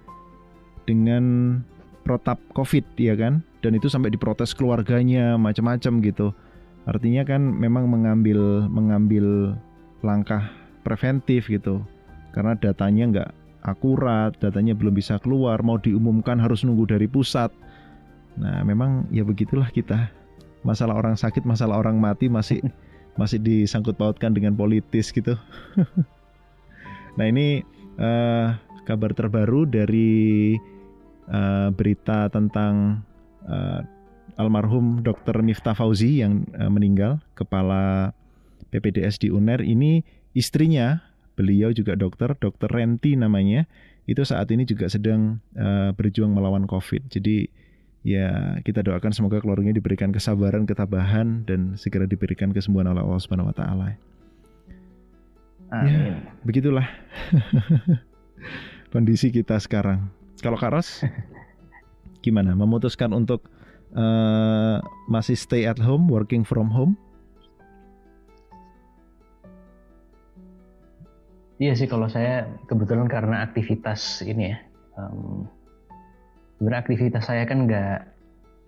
Dengan 0.84 1.24
protap 2.04 2.44
covid 2.52 2.84
ya 3.00 3.16
kan? 3.16 3.40
Dan 3.64 3.80
itu 3.80 3.88
sampai 3.88 4.12
diprotes 4.12 4.52
keluarganya 4.52 5.40
macam-macam 5.40 6.04
gitu 6.04 6.36
artinya 6.84 7.24
kan 7.24 7.42
memang 7.42 7.88
mengambil 7.88 8.68
mengambil 8.68 9.56
langkah 10.04 10.52
preventif 10.84 11.48
gitu. 11.48 11.82
Karena 12.36 12.58
datanya 12.60 13.04
nggak 13.10 13.32
akurat 13.64 14.36
datanya 14.44 14.76
belum 14.76 14.92
bisa 14.92 15.16
keluar 15.24 15.64
mau 15.64 15.80
diumumkan 15.80 16.38
harus 16.38 16.68
nunggu 16.68 16.86
dari 16.92 17.08
pusat. 17.08 17.50
Nah 18.36 18.62
memang 18.68 19.08
ya 19.10 19.24
begitulah 19.24 19.72
kita. 19.72 20.12
Masalah 20.64 20.96
orang 20.96 21.20
sakit, 21.20 21.44
masalah 21.44 21.80
orang 21.80 22.00
mati 22.00 22.28
masih 22.28 22.60
masih 23.20 23.40
disangkut 23.40 23.96
pautkan 23.96 24.36
dengan 24.36 24.54
politis 24.54 25.14
gitu. 25.16 25.40
nah 27.18 27.26
ini 27.30 27.64
uh, 28.02 28.58
kabar 28.84 29.16
terbaru 29.16 29.70
dari 29.70 30.58
uh, 31.32 31.70
berita 31.72 32.28
tentang 32.34 33.06
uh, 33.48 33.80
almarhum 34.36 35.06
Dr. 35.06 35.46
Miftah 35.46 35.78
Fauzi 35.78 36.22
yang 36.24 36.48
uh, 36.58 36.70
meninggal, 36.70 37.22
kepala 37.38 38.14
PPDS 38.74 39.22
di 39.22 39.30
UNER. 39.30 39.62
Ini 39.62 40.02
istrinya, 40.34 41.02
beliau 41.38 41.70
juga 41.70 41.94
dokter, 41.94 42.34
Dr. 42.38 42.70
Renti 42.70 43.14
namanya. 43.14 43.70
itu 44.04 44.20
saat 44.28 44.52
ini 44.52 44.68
juga 44.68 44.92
sedang 44.92 45.40
uh, 45.56 45.96
berjuang 45.96 46.36
melawan 46.36 46.68
COVID. 46.68 47.08
Jadi 47.08 47.48
ya 48.04 48.60
kita 48.68 48.84
doakan 48.84 49.16
semoga 49.16 49.40
keluarganya 49.40 49.80
diberikan 49.80 50.12
kesabaran, 50.12 50.68
ketabahan 50.68 51.48
dan 51.48 51.80
segera 51.80 52.04
diberikan 52.04 52.52
kesembuhan 52.52 52.92
oleh 52.92 53.00
Allah 53.00 53.22
Subhanahu 53.24 53.48
wa 53.48 53.56
taala. 53.56 53.96
Ya, 55.74 56.22
begitulah 56.46 56.86
kondisi 58.94 59.32
kita 59.32 59.58
sekarang. 59.58 60.12
Kalau 60.44 60.60
Karos 60.60 61.02
gimana? 62.28 62.54
Memutuskan 62.54 63.16
untuk 63.16 63.48
uh, 63.98 64.78
masih 65.10 65.38
stay 65.38 65.66
at 65.66 65.80
home, 65.80 66.10
working 66.10 66.46
from 66.46 66.70
home? 66.70 66.98
Iya 71.62 71.78
sih 71.78 71.88
kalau 71.88 72.10
saya 72.12 72.50
kebetulan 72.68 73.08
karena 73.08 73.46
aktivitas 73.46 74.26
ini 74.26 74.52
ya, 74.52 74.58
um, 75.00 75.48
sebenarnya 76.58 76.82
aktivitas 76.84 77.24
saya 77.24 77.48
kan 77.48 77.70
nggak 77.70 77.98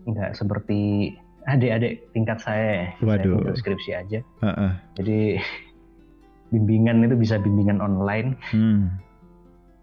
nggak 0.06 0.32
seperti 0.38 1.12
adik-adik 1.50 2.08
tingkat 2.14 2.40
saya, 2.40 2.94
Waduh. 3.04 3.52
saya 3.52 3.58
skripsi 3.58 3.92
aja. 3.94 4.20
Uh 4.40 4.48
-uh. 4.48 4.72
Jadi 4.96 5.42
bimbingan 6.54 7.04
itu 7.04 7.18
bisa 7.18 7.36
bimbingan 7.42 7.84
online. 7.84 8.38
Hmm. 8.54 8.96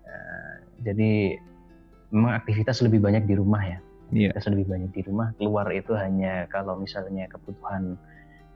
Uh, 0.06 0.54
jadi 0.87 1.37
memang 2.14 2.38
aktivitas 2.38 2.80
lebih 2.80 3.02
banyak 3.02 3.26
di 3.26 3.34
rumah 3.34 3.61
ya. 3.61 3.78
Yeah. 4.12 4.37
Aktivitas 4.37 4.52
lebih 4.52 4.66
banyak 4.69 4.90
di 4.92 5.02
rumah. 5.09 5.28
Keluar 5.40 5.66
itu 5.73 5.97
hanya 5.97 6.45
kalau 6.52 6.76
misalnya 6.76 7.25
kebutuhan 7.33 7.97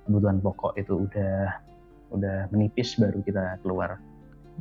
kebutuhan 0.05 0.39
pokok 0.45 0.77
itu 0.77 1.09
udah 1.09 1.57
udah 2.15 2.47
menipis 2.55 2.95
baru 3.01 3.19
kita 3.27 3.59
keluar 3.67 3.99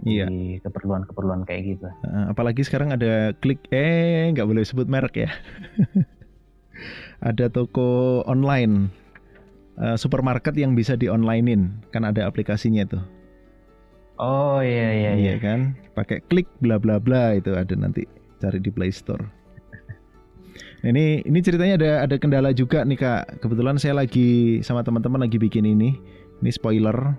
iya. 0.01 0.25
di 0.25 0.57
keperluan-keperluan 0.65 1.45
kayak 1.45 1.77
gitu. 1.77 1.87
apalagi 2.25 2.65
sekarang 2.65 2.89
ada 2.89 3.37
klik 3.37 3.61
eh 3.69 4.33
nggak 4.33 4.49
boleh 4.49 4.65
sebut 4.65 4.89
merek 4.89 5.27
ya. 5.27 5.29
ada 7.29 7.47
toko 7.47 8.25
online 8.25 8.89
uh, 9.79 9.95
supermarket 9.95 10.57
yang 10.57 10.75
bisa 10.75 10.97
di 10.99 11.07
onlinein 11.07 11.79
kan 11.93 12.03
ada 12.03 12.25
aplikasinya 12.27 12.83
tuh. 12.89 13.03
Oh 14.15 14.63
iya 14.63 14.89
iya 14.95 15.11
iya, 15.11 15.11
iya 15.19 15.35
kan 15.43 15.75
pakai 15.91 16.23
klik 16.31 16.47
bla 16.63 16.79
bla 16.79 17.03
bla 17.03 17.35
itu 17.35 17.51
ada 17.51 17.75
nanti 17.75 18.07
cari 18.39 18.59
di 18.63 18.71
Play 18.71 18.91
Store. 18.91 19.44
Ini 20.85 21.25
ini 21.25 21.39
ceritanya 21.41 21.81
ada 21.81 21.91
ada 22.05 22.15
kendala 22.21 22.53
juga 22.53 22.85
nih 22.85 23.01
kak. 23.01 23.41
Kebetulan 23.41 23.81
saya 23.81 23.97
lagi 23.97 24.61
sama 24.61 24.85
teman-teman 24.85 25.25
lagi 25.25 25.41
bikin 25.41 25.65
ini. 25.65 25.97
Ini 26.45 26.51
spoiler. 26.53 27.17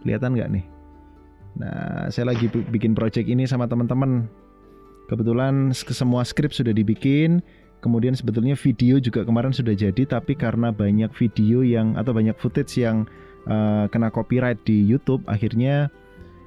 Kelihatan 0.00 0.32
nggak 0.32 0.48
nih? 0.48 0.64
Nah, 1.60 2.08
saya 2.08 2.32
lagi 2.32 2.48
bikin 2.48 2.96
project 2.96 3.28
ini 3.28 3.44
sama 3.44 3.68
teman-teman. 3.68 4.26
Kebetulan 5.12 5.76
semua 5.76 6.24
skrip 6.24 6.56
sudah 6.56 6.72
dibikin, 6.72 7.44
kemudian 7.84 8.16
sebetulnya 8.16 8.56
video 8.56 8.96
juga 8.96 9.20
kemarin 9.20 9.52
sudah 9.52 9.76
jadi, 9.76 10.08
tapi 10.08 10.32
karena 10.32 10.72
banyak 10.72 11.12
video 11.12 11.60
yang 11.60 11.92
atau 12.00 12.16
banyak 12.16 12.32
footage 12.40 12.80
yang 12.80 13.04
uh, 13.44 13.84
kena 13.92 14.08
copyright 14.08 14.56
di 14.64 14.80
YouTube, 14.80 15.20
akhirnya 15.28 15.92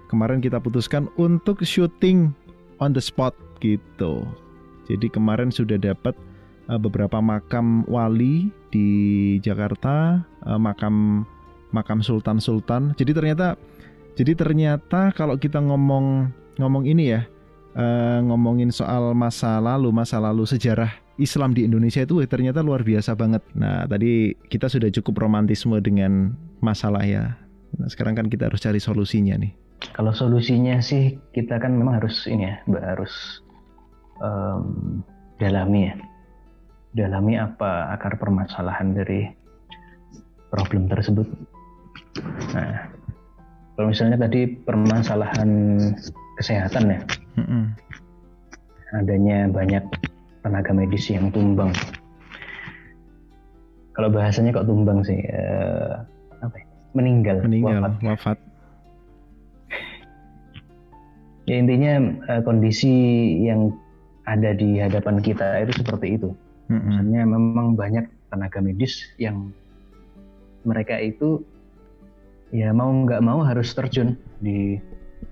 kemarin 0.09 0.41
kita 0.41 0.57
putuskan 0.57 1.05
untuk 1.21 1.61
syuting 1.61 2.33
on 2.81 2.97
the 2.97 3.01
spot 3.01 3.37
gitu. 3.61 4.25
Jadi 4.87 5.11
kemarin 5.11 5.51
sudah 5.51 5.75
dapat 5.75 6.15
uh, 6.71 6.79
beberapa 6.79 7.19
makam 7.19 7.83
wali 7.91 8.47
di 8.71 8.87
Jakarta, 9.43 10.23
uh, 10.47 10.59
makam 10.59 11.27
makam 11.75 11.99
sultan-sultan. 11.99 12.95
Jadi 12.95 13.11
ternyata 13.11 13.59
jadi 14.15 14.33
ternyata 14.33 15.13
kalau 15.13 15.35
kita 15.37 15.59
ngomong 15.59 16.31
ngomong 16.57 16.83
ini 16.87 17.13
ya, 17.13 17.21
uh, 17.77 18.19
ngomongin 18.23 18.73
soal 18.73 19.13
masa 19.13 19.59
lalu, 19.61 19.93
masa 19.93 20.17
lalu 20.17 20.47
sejarah 20.47 20.89
Islam 21.17 21.53
di 21.53 21.65
Indonesia 21.65 22.05
itu 22.05 22.21
ternyata 22.29 22.61
luar 22.61 22.85
biasa 22.85 23.17
banget. 23.17 23.41
Nah, 23.57 23.89
tadi 23.89 24.37
kita 24.49 24.69
sudah 24.69 24.89
cukup 24.93 25.25
romantisme 25.25 25.77
dengan 25.81 26.37
masalah 26.61 27.01
ya. 27.05 27.37
Nah, 27.77 27.89
sekarang 27.89 28.17
kan 28.17 28.27
kita 28.29 28.49
harus 28.49 28.61
cari 28.61 28.77
solusinya 28.81 29.37
nih. 29.37 29.53
Kalau 29.93 30.13
solusinya 30.13 30.81
sih 30.81 31.17
kita 31.33 31.61
kan 31.61 31.77
memang 31.77 32.01
harus 32.01 32.25
ini 32.25 32.49
ya, 32.49 32.55
harus 32.65 33.45
um, 34.21 35.01
dalami 35.41 35.91
ya. 35.91 35.95
Dalami 36.97 37.37
apa 37.37 37.93
akar 37.93 38.17
permasalahan 38.17 38.95
dari 38.95 39.29
problem 40.49 40.89
tersebut. 40.89 41.27
Nah, 42.55 42.89
kalau 43.77 43.93
misalnya 43.93 44.17
tadi 44.17 44.49
permasalahan 44.49 45.51
kesehatan 46.41 46.83
ya, 46.89 46.99
mm-hmm. 47.37 47.63
adanya 48.97 49.37
banyak 49.51 49.83
tenaga 50.41 50.71
medis 50.73 51.05
yang 51.11 51.29
tumbang. 51.29 51.69
Kalau 53.93 54.09
bahasanya 54.09 54.53
kok 54.53 54.69
tumbang 54.69 55.01
sih, 55.05 55.21
uh, 55.29 56.01
apa? 56.41 56.55
Ya? 56.57 56.65
Meninggal, 56.97 57.45
meninggal, 57.45 57.81
wafat. 57.85 58.01
wafat. 58.01 58.37
ya 61.47 61.55
intinya 61.63 61.93
uh, 62.27 62.41
kondisi 62.43 62.91
yang 63.47 63.71
ada 64.27 64.51
di 64.51 64.77
hadapan 64.77 65.23
kita 65.23 65.63
itu 65.63 65.73
seperti 65.79 66.19
itu. 66.19 66.29
Mm-hmm. 66.67 66.91
Misalnya 66.91 67.21
memang 67.31 67.67
banyak 67.79 68.05
tenaga 68.27 68.59
medis 68.59 69.07
yang 69.15 69.55
mereka 70.67 70.99
itu 70.99 71.39
ya 72.51 72.75
mau 72.75 72.91
nggak 72.91 73.23
mau 73.23 73.39
harus 73.43 73.71
terjun 73.71 74.19
di 74.43 74.75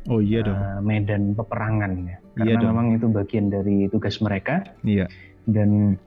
oh 0.08 0.20
iya 0.20 0.44
dong 0.44 0.56
uh, 0.56 0.80
medan 0.84 1.36
peperangan 1.36 1.92
ya 2.08 2.16
karena 2.36 2.48
iya 2.48 2.56
dong. 2.60 2.68
memang 2.72 2.88
itu 2.96 3.08
bagian 3.12 3.48
dari 3.52 3.88
tugas 3.92 4.20
mereka 4.20 4.64
iya 4.84 5.08
dan 5.48 6.00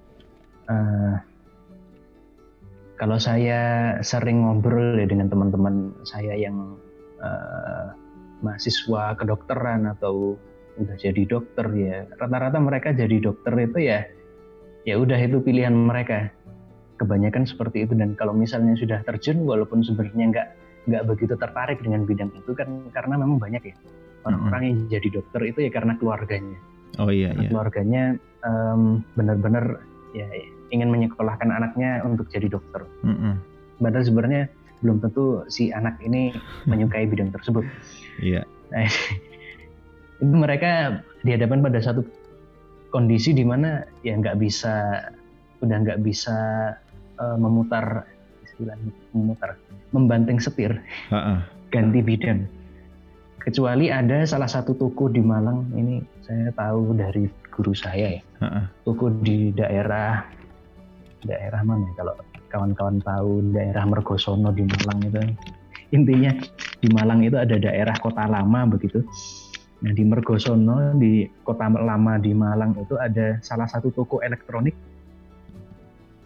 uh, 0.69 1.17
kalau 2.99 3.17
saya 3.21 3.95
sering 4.03 4.43
ngobrol 4.43 4.99
ya 4.99 5.07
dengan 5.07 5.31
teman-teman 5.31 5.95
saya 6.03 6.35
yang 6.35 6.77
uh, 7.23 7.95
mahasiswa 8.43 9.15
kedokteran 9.17 9.87
atau 9.87 10.35
udah 10.79 10.97
jadi 10.97 11.23
dokter 11.27 11.67
ya 11.75 12.07
rata-rata 12.17 12.59
mereka 12.63 12.95
jadi 12.95 13.19
dokter 13.19 13.53
itu 13.59 13.79
ya 13.83 14.07
ya 14.87 14.95
udah 14.97 15.19
itu 15.19 15.43
pilihan 15.43 15.75
mereka 15.75 16.31
kebanyakan 16.99 17.47
seperti 17.47 17.87
itu 17.87 17.95
dan 17.95 18.19
kalau 18.19 18.35
misalnya 18.35 18.75
sudah 18.75 19.03
terjun 19.07 19.43
walaupun 19.47 19.83
sebenarnya 19.83 20.25
nggak 20.35 20.49
nggak 20.89 21.03
begitu 21.05 21.35
tertarik 21.37 21.79
dengan 21.85 22.09
bidang 22.09 22.33
itu 22.35 22.57
kan 22.57 22.91
karena 22.91 23.21
memang 23.21 23.39
banyak 23.39 23.63
ya 23.63 23.77
orang-orang 24.27 24.63
yang 24.65 24.79
jadi 24.91 25.09
dokter 25.21 25.41
itu 25.47 25.59
ya 25.69 25.71
karena 25.71 25.95
keluarganya. 25.97 26.59
Oh 26.99 27.13
iya. 27.13 27.33
iya. 27.37 27.49
Keluarganya 27.53 28.19
um, 28.43 29.05
benar-benar 29.15 29.85
ya 30.17 30.27
ingin 30.75 30.89
menyekolahkan 30.91 31.49
anaknya 31.49 32.03
untuk 32.03 32.27
jadi 32.33 32.51
dokter. 32.51 32.85
Mm-hmm. 33.05 33.33
Padahal 33.79 34.05
sebenarnya 34.05 34.43
belum 34.83 34.99
tentu 35.03 35.43
si 35.51 35.71
anak 35.71 35.99
ini 36.03 36.35
menyukai 36.67 37.07
bidang 37.07 37.31
tersebut. 37.31 37.65
Iya. 38.19 38.43
Nah, 38.75 38.89
itu 40.19 40.35
mereka 40.35 41.03
dihadapkan 41.23 41.63
pada 41.63 41.79
satu 41.79 42.03
kondisi 42.91 43.37
di 43.37 43.45
mana 43.47 43.85
ya 44.03 44.19
nggak 44.19 44.39
bisa 44.41 45.07
udah 45.63 45.77
nggak 45.83 46.01
bisa 46.03 46.37
uh, 47.19 47.37
memutar 47.39 48.07
istilahnya 48.43 48.91
memutar 49.15 49.59
membanting 49.95 50.39
setir 50.43 50.79
uh-uh. 51.13 51.43
ganti 51.71 52.01
bidang. 52.03 52.47
Kecuali 53.39 53.89
ada 53.89 54.29
salah 54.29 54.51
satu 54.51 54.77
toko 54.77 55.09
di 55.09 55.25
Malang 55.25 55.73
ini 55.73 56.05
saya 56.21 56.53
tahu 56.53 56.93
dari 56.99 57.31
guru 57.55 57.73
saya 57.73 58.19
ya. 58.19 58.23
Uh-uh. 58.43 58.65
toko 58.83 59.11
di 59.23 59.55
daerah 59.55 60.27
daerah 61.23 61.61
mana 61.63 61.87
ya? 61.87 61.93
Kalau 62.03 62.15
kawan-kawan 62.49 62.99
tahu 63.05 63.53
daerah 63.53 63.85
Mergosono 63.85 64.51
di 64.51 64.65
Malang 64.65 64.99
itu. 65.05 65.21
Intinya 65.89 66.37
di 66.85 66.89
Malang 66.93 67.25
itu 67.25 67.37
ada 67.41 67.57
daerah 67.57 67.97
kota 67.97 68.29
lama 68.29 68.69
begitu 68.69 69.01
nah 69.79 69.95
di 69.95 70.03
Mergosono 70.03 70.99
di 70.99 71.23
kota 71.47 71.71
lama 71.71 72.19
di 72.19 72.35
Malang 72.35 72.75
itu 72.83 72.99
ada 72.99 73.39
salah 73.47 73.71
satu 73.71 73.95
toko 73.95 74.19
elektronik 74.19 74.75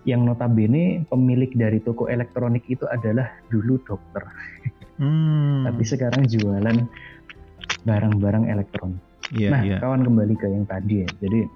yang 0.02 0.26
notabene 0.26 1.06
pemilik 1.06 1.50
dari 1.54 1.78
toko 1.78 2.11
elektronik 2.11 2.66
itu 2.66 2.82
adalah 2.90 3.38
dulu 3.47 3.78
dokter. 3.87 4.26
Hmm. 4.99 5.62
Tapi 5.62 5.82
sekarang 5.87 6.26
jualan 6.26 6.76
barang-barang 7.87 8.50
elektronik. 8.50 8.99
Yeah, 9.30 9.54
nah, 9.54 9.62
yeah. 9.62 9.78
kawan 9.78 10.02
kembali 10.02 10.35
ke 10.35 10.47
yang 10.50 10.66
tadi 10.66 11.06
ya. 11.06 11.09
Jadi 11.23 11.47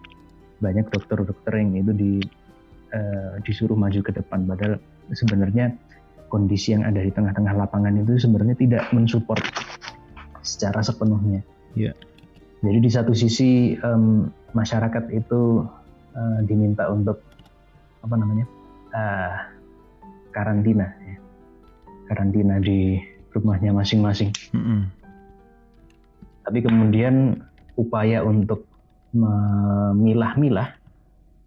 banyak 0.63 0.87
dokter-dokter 0.89 1.53
yang 1.59 1.75
itu 1.77 1.93
di 1.93 2.13
uh, 2.95 3.37
disuruh 3.45 3.77
maju 3.77 4.01
ke 4.01 4.15
depan 4.15 4.49
padahal 4.49 4.81
sebenarnya 5.13 5.77
kondisi 6.33 6.73
yang 6.73 6.87
ada 6.87 7.03
di 7.03 7.13
tengah-tengah 7.13 7.55
lapangan 7.55 7.95
itu 7.99 8.19
sebenarnya 8.19 8.57
tidak 8.57 8.83
mensupport 8.95 9.43
secara 10.47 10.81
sepenuhnya. 10.81 11.43
Yeah. 11.77 11.95
Jadi 12.65 12.79
di 12.83 12.91
satu 12.91 13.13
sisi 13.13 13.77
um, 13.85 14.33
masyarakat 14.57 15.13
itu 15.13 15.69
uh, 16.17 16.41
diminta 16.49 16.89
untuk 16.89 17.21
apa 18.01 18.15
namanya 18.17 18.47
uh, 18.97 19.35
karantina 20.33 20.89
ya. 21.05 21.17
karantina 22.09 22.57
di 22.63 22.97
rumahnya 23.35 23.75
masing-masing 23.75 24.31
mm 24.55 24.63
-hmm. 24.63 24.81
tapi 26.47 26.59
kemudian 26.63 27.43
upaya 27.77 28.23
untuk 28.23 28.65
memilah-milah 29.11 30.77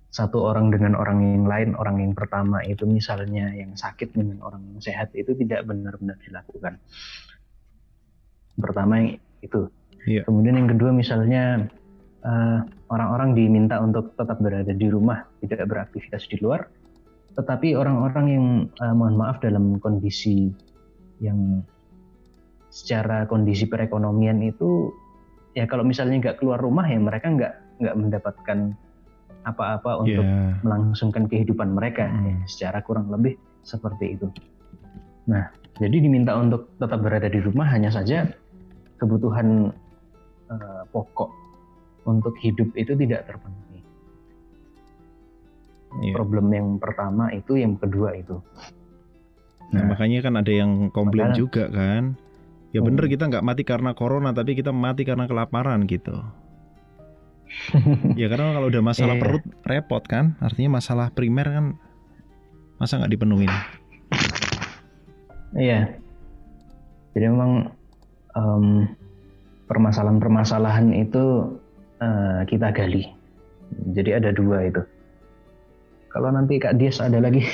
satu 0.10 0.42
orang 0.42 0.74
dengan 0.74 0.98
orang 0.98 1.22
yang 1.22 1.46
lain, 1.46 1.70
orang 1.78 2.02
yang 2.02 2.14
pertama 2.18 2.66
itu 2.66 2.82
misalnya 2.90 3.54
yang 3.54 3.78
sakit 3.78 4.10
dengan 4.18 4.42
orang 4.42 4.66
yang 4.74 4.82
sehat 4.82 5.14
itu 5.14 5.38
tidak 5.38 5.70
benar-benar 5.70 6.18
dilakukan. 6.26 6.82
Pertama 8.58 9.06
itu. 9.46 9.70
Yeah. 10.10 10.26
Kemudian 10.26 10.58
yang 10.58 10.70
kedua 10.74 10.90
misalnya 10.90 11.70
eh, 12.26 12.60
orang-orang 12.90 13.38
diminta 13.38 13.78
untuk 13.78 14.18
tetap 14.18 14.42
berada 14.42 14.74
di 14.74 14.88
rumah, 14.90 15.24
tidak 15.46 15.70
beraktivitas 15.70 16.26
di 16.28 16.42
luar. 16.42 16.66
Tetapi 17.38 17.78
orang-orang 17.78 18.26
yang 18.28 18.46
uh, 18.84 18.92
mohon 18.92 19.16
maaf 19.16 19.40
dalam 19.40 19.80
kondisi 19.80 20.52
yang 21.24 21.64
secara 22.68 23.24
kondisi 23.32 23.64
perekonomian 23.64 24.44
itu 24.44 24.92
ya 25.56 25.64
kalau 25.64 25.88
misalnya 25.88 26.20
nggak 26.20 26.38
keluar 26.44 26.60
rumah 26.60 26.84
ya 26.84 27.00
mereka 27.00 27.32
nggak 27.32 27.54
nggak 27.80 27.96
mendapatkan 27.96 28.60
apa-apa 29.48 30.04
untuk 30.04 30.26
yeah. 30.26 30.60
melangsungkan 30.68 31.32
kehidupan 31.32 31.72
mereka 31.72 32.12
mm. 32.12 32.26
ya, 32.28 32.36
secara 32.44 32.84
kurang 32.84 33.08
lebih 33.08 33.40
seperti 33.64 34.20
itu. 34.20 34.28
Nah, 35.32 35.48
jadi 35.80 35.96
diminta 35.96 36.36
untuk 36.36 36.76
tetap 36.76 37.00
berada 37.00 37.32
di 37.32 37.40
rumah 37.40 37.72
hanya 37.72 37.88
saja 37.88 38.28
kebutuhan 39.00 39.72
uh, 40.50 40.84
pokok 40.90 41.32
untuk 42.06 42.36
hidup 42.42 42.74
itu 42.74 42.94
tidak 42.98 43.30
terpenuhi. 43.30 43.82
Yeah. 46.02 46.16
Problem 46.18 46.54
yang 46.54 46.78
pertama 46.78 47.34
itu, 47.34 47.58
yang 47.58 47.78
kedua 47.78 48.14
itu. 48.14 48.38
Nah, 49.74 49.86
nah 49.86 49.94
makanya 49.94 50.26
kan 50.26 50.34
ada 50.38 50.52
yang 50.54 50.94
komplain 50.94 51.34
makanya, 51.34 51.42
juga 51.42 51.64
kan. 51.70 52.18
Ya 52.70 52.86
bener 52.86 53.10
hmm. 53.10 53.14
kita 53.18 53.24
nggak 53.30 53.46
mati 53.46 53.64
karena 53.66 53.98
corona, 53.98 54.30
tapi 54.30 54.54
kita 54.54 54.70
mati 54.70 55.02
karena 55.02 55.26
kelaparan 55.26 55.90
gitu 55.90 56.22
ya 58.20 58.28
karena 58.30 58.56
kalau 58.56 58.68
udah 58.70 58.84
masalah 58.84 59.16
yeah. 59.18 59.22
perut 59.22 59.44
repot 59.66 60.04
kan 60.06 60.38
artinya 60.40 60.80
masalah 60.80 61.08
primer 61.14 61.48
kan 61.50 61.66
masa 62.78 63.02
nggak 63.02 63.14
dipenuhin 63.18 63.52
iya 65.58 65.98
jadi 67.18 67.26
memang 67.34 67.74
um, 68.38 68.86
permasalahan-permasalahan 69.70 70.92
itu 70.98 71.56
uh, 72.02 72.42
kita 72.50 72.74
gali 72.74 73.06
jadi 73.94 74.18
ada 74.18 74.34
dua 74.34 74.66
itu 74.66 74.82
kalau 76.10 76.34
nanti 76.34 76.58
Kak 76.58 76.82
Dias 76.82 76.98
ada 76.98 77.22
lagi 77.22 77.46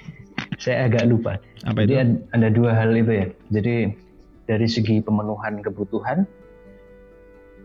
saya 0.62 0.86
agak 0.86 1.10
lupa 1.10 1.42
apa 1.66 1.82
jadi 1.82 2.06
itu? 2.06 2.22
ada 2.32 2.48
dua 2.54 2.70
hal 2.72 2.94
itu 2.94 3.12
ya 3.12 3.26
jadi 3.50 3.74
dari 4.46 4.66
segi 4.70 5.02
pemenuhan 5.02 5.58
kebutuhan 5.58 6.22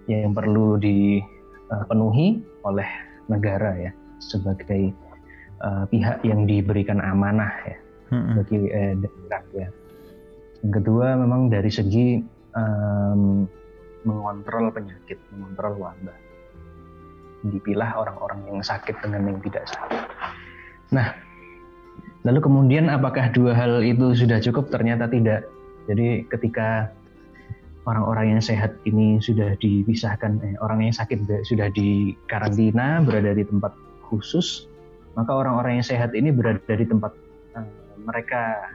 yang 0.10 0.34
perlu 0.34 0.82
di 0.82 1.22
uh, 1.70 1.86
penuhi 1.86 2.42
oleh 2.66 2.90
negara 3.30 3.78
ya 3.78 3.92
sebagai 4.18 4.90
uh, 5.62 5.86
pihak 5.88 6.26
yang 6.26 6.50
diberikan 6.50 6.98
amanah 6.98 7.54
ya 7.70 7.78
hmm. 8.12 8.34
bagi 8.42 8.60
eh, 8.70 8.94
ya. 9.56 9.70
Yang 10.62 10.74
kedua 10.78 11.18
memang 11.18 11.50
dari 11.50 11.72
segi 11.74 12.22
um, 12.54 13.50
mengontrol 14.04 14.74
penyakit, 14.74 15.18
mengontrol 15.34 15.78
wabah. 15.78 16.18
Dipilah 17.42 17.98
orang-orang 17.98 18.40
yang 18.50 18.62
sakit 18.62 19.02
dengan 19.02 19.34
yang 19.34 19.40
tidak 19.42 19.66
sakit. 19.66 20.02
Nah, 20.94 21.18
lalu 22.22 22.40
kemudian 22.44 22.86
apakah 22.92 23.34
dua 23.34 23.58
hal 23.58 23.82
itu 23.82 24.14
sudah 24.14 24.38
cukup? 24.38 24.70
Ternyata 24.70 25.10
tidak. 25.10 25.50
Jadi 25.90 26.30
ketika 26.30 26.94
orang-orang 27.90 28.38
yang 28.38 28.42
sehat 28.44 28.78
ini 28.86 29.18
sudah 29.18 29.58
dipisahkan, 29.58 30.38
eh, 30.46 30.56
orang 30.62 30.86
yang 30.86 30.94
sakit 30.94 31.26
sudah 31.46 31.74
di 31.74 32.14
karantina, 32.30 33.02
berada 33.02 33.34
di 33.34 33.42
tempat 33.42 33.74
khusus, 34.06 34.70
maka 35.18 35.34
orang-orang 35.34 35.82
yang 35.82 35.88
sehat 35.88 36.14
ini 36.14 36.30
berada 36.30 36.74
di 36.78 36.86
tempat 36.86 37.12
uh, 37.58 37.66
mereka 38.06 38.70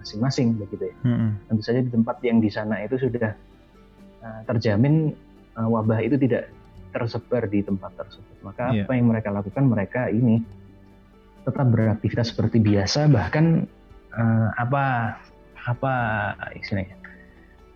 masing-masing 0.00 0.56
begitu 0.56 0.90
ya. 0.90 0.96
Hmm. 1.04 1.36
Tentu 1.50 1.62
saja 1.66 1.80
di 1.82 1.90
tempat 1.90 2.16
yang 2.24 2.38
di 2.40 2.48
sana 2.48 2.80
itu 2.82 2.96
sudah 2.96 3.34
uh, 4.28 4.40
terjamin 4.44 5.16
uh, 5.56 5.68
wabah 5.72 6.04
itu 6.04 6.20
tidak 6.20 6.52
tersebar 6.92 7.48
di 7.48 7.64
tempat 7.64 7.96
tersebut. 7.96 8.36
Maka 8.44 8.76
yeah. 8.76 8.84
apa 8.84 8.92
yang 8.92 9.08
mereka 9.08 9.32
lakukan? 9.32 9.64
Mereka 9.64 10.12
ini 10.12 10.44
tetap 11.48 11.64
beraktivitas 11.72 12.36
seperti 12.36 12.60
biasa, 12.60 13.08
bahkan 13.08 13.64
uh, 14.12 14.48
apa 14.60 15.16
apa 15.68 15.94
istilahnya 16.56 16.96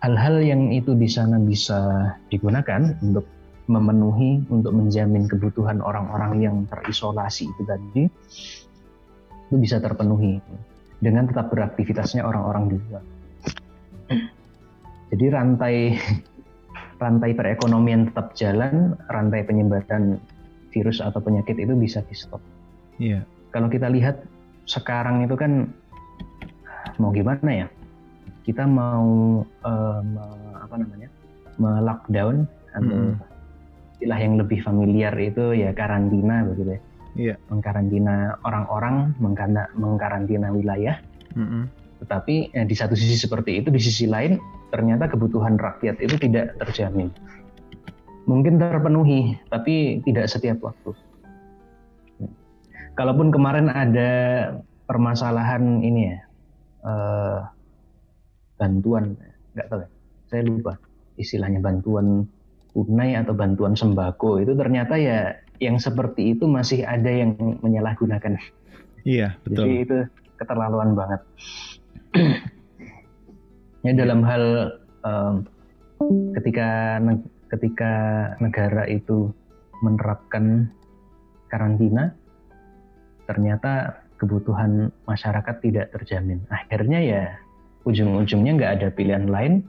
hal-hal 0.03 0.43
yang 0.43 0.61
itu 0.75 0.91
di 0.99 1.07
sana 1.07 1.39
bisa 1.39 2.11
digunakan 2.27 2.91
untuk 2.99 3.23
memenuhi 3.71 4.43
untuk 4.51 4.75
menjamin 4.75 5.23
kebutuhan 5.31 5.79
orang-orang 5.79 6.43
yang 6.43 6.55
terisolasi 6.67 7.47
itu 7.47 7.61
tadi 7.63 8.03
itu 9.47 9.55
bisa 9.55 9.79
terpenuhi 9.79 10.43
dengan 10.99 11.31
tetap 11.31 11.47
beraktivitasnya 11.47 12.27
orang-orang 12.27 12.63
di 12.67 12.75
luar. 12.83 13.03
Jadi 15.13 15.25
rantai 15.31 15.75
rantai 17.01 17.33
perekonomian 17.33 18.11
tetap 18.11 18.33
jalan, 18.37 18.97
rantai 19.09 19.45
penyebaran 19.45 20.17
virus 20.73 20.99
atau 20.99 21.21
penyakit 21.21 21.57
itu 21.59 21.73
bisa 21.77 22.01
di 22.05 22.15
stop. 22.17 22.41
Iya. 22.97 23.25
Kalau 23.53 23.69
kita 23.69 23.89
lihat 23.89 24.25
sekarang 24.65 25.25
itu 25.25 25.37
kan 25.37 25.69
mau 26.97 27.13
gimana 27.13 27.65
ya? 27.65 27.67
kita 28.43 28.67
mau 28.67 29.41
uh, 29.63 29.99
me, 30.03 30.25
apa 30.59 30.75
namanya 30.75 31.09
melockdown 31.55 32.43
atau 32.75 33.15
hmm. 33.15 33.15
istilah 33.95 34.19
yang 34.19 34.35
lebih 34.35 34.59
familiar 34.61 35.15
itu 35.15 35.55
ya 35.55 35.71
karantina 35.71 36.43
begitu 36.43 36.75
ya 36.75 36.81
yeah. 37.15 37.37
mengkarantina 37.47 38.35
orang-orang 38.43 39.15
mengkarantina 39.77 40.51
wilayah 40.51 40.97
mm-hmm. 41.37 41.63
Tetapi 42.03 42.51
ya, 42.51 42.63
di 42.67 42.75
satu 42.75 42.93
sisi 42.93 43.15
seperti 43.15 43.63
itu 43.63 43.71
di 43.71 43.79
sisi 43.79 44.05
lain 44.05 44.37
ternyata 44.69 45.07
kebutuhan 45.07 45.55
rakyat 45.55 45.97
itu 46.03 46.19
tidak 46.19 46.53
terjamin 46.59 47.09
mungkin 48.27 48.59
terpenuhi 48.59 49.39
tapi 49.47 50.03
tidak 50.03 50.27
setiap 50.27 50.59
waktu 50.59 50.91
kalaupun 52.99 53.31
kemarin 53.31 53.71
ada 53.71 54.11
permasalahan 54.85 55.81
ini 55.81 56.01
ya 56.11 56.17
uh, 56.83 57.39
bantuan 58.59 59.15
nggak 59.55 59.67
tahu 59.71 59.79
ya 59.83 59.89
saya 60.29 60.41
lupa 60.45 60.73
istilahnya 61.17 61.61
bantuan 61.61 62.25
tunai 62.73 63.13
atau 63.13 63.37
bantuan 63.37 63.77
sembako 63.77 64.41
itu 64.41 64.57
ternyata 64.57 64.97
ya 64.97 65.37
yang 65.61 65.77
seperti 65.77 66.33
itu 66.33 66.49
masih 66.49 66.83
ada 66.83 67.07
yang 67.07 67.37
menyalahgunakan. 67.61 68.35
Iya 69.07 69.37
betul. 69.45 69.63
Jadi 69.63 69.73
itu 69.79 69.97
keterlaluan 70.41 70.97
banget. 70.97 71.21
Ya 73.85 73.91
dalam 73.97 74.21
hal 74.23 74.43
um, 75.03 75.35
ketika 76.37 76.99
ketika 77.53 77.93
negara 78.41 78.89
itu 78.89 79.29
menerapkan 79.83 80.71
karantina, 81.51 82.15
ternyata 83.29 84.01
kebutuhan 84.17 84.89
masyarakat 85.05 85.55
tidak 85.61 85.91
terjamin. 85.93 86.41
Akhirnya 86.49 86.99
ya 87.03 87.23
ujung-ujungnya 87.83 88.57
nggak 88.57 88.73
ada 88.79 88.87
pilihan 88.89 89.27
lain 89.27 89.67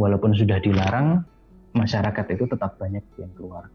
walaupun 0.00 0.32
sudah 0.32 0.58
dilarang 0.58 1.22
masyarakat 1.76 2.26
itu 2.34 2.44
tetap 2.48 2.80
banyak 2.80 3.04
yang 3.20 3.30
keluar. 3.36 3.68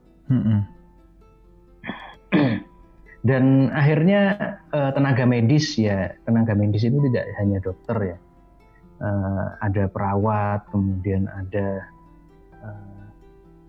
Dan 3.26 3.74
akhirnya 3.74 4.22
uh, 4.70 4.94
tenaga 4.94 5.26
medis 5.26 5.74
ya 5.76 6.14
tenaga 6.30 6.54
medis 6.54 6.86
itu 6.86 6.98
tidak 7.10 7.26
hanya 7.42 7.58
dokter 7.60 7.98
ya 8.14 8.18
uh, 9.02 9.46
ada 9.66 9.90
perawat 9.90 10.62
kemudian 10.70 11.26
ada 11.26 11.90
uh, 12.62 13.04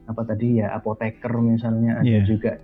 apa 0.06 0.22
tadi 0.28 0.60
ya 0.60 0.76
apoteker 0.76 1.32
misalnya 1.40 2.04
ada 2.04 2.06
yeah. 2.06 2.24
juga 2.28 2.60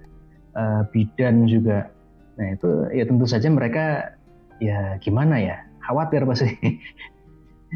uh, 0.55 0.85
bidan 0.93 1.49
juga 1.49 1.89
nah 2.37 2.47
itu 2.53 2.93
ya 2.93 3.05
tentu 3.09 3.25
saja 3.25 3.49
mereka 3.49 4.15
ya 4.61 5.01
gimana 5.01 5.41
ya 5.41 5.57
khawatir 5.83 6.23
pasti 6.29 6.55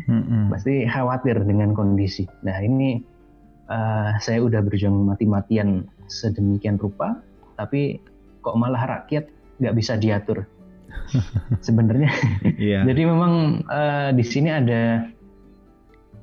hmm. 0.05 0.53
pasti 0.53 0.85
khawatir 0.85 1.41
dengan 1.43 1.73
kondisi. 1.73 2.29
Nah 2.45 2.61
ini 2.61 3.01
uh, 3.73 4.17
saya 4.21 4.45
udah 4.45 4.61
berjuang 4.61 5.09
mati-matian 5.09 5.89
sedemikian 6.07 6.77
rupa, 6.77 7.17
tapi 7.57 7.99
kok 8.47 8.55
malah 8.55 8.87
rakyat 8.87 9.27
nggak 9.59 9.75
bisa 9.75 9.99
diatur. 9.99 10.47
Sebenarnya, 11.67 12.11
yeah. 12.59 12.83
jadi 12.87 13.03
memang 13.07 13.63
uh, 13.67 14.11
di 14.15 14.25
sini 14.27 14.51
ada 14.55 15.07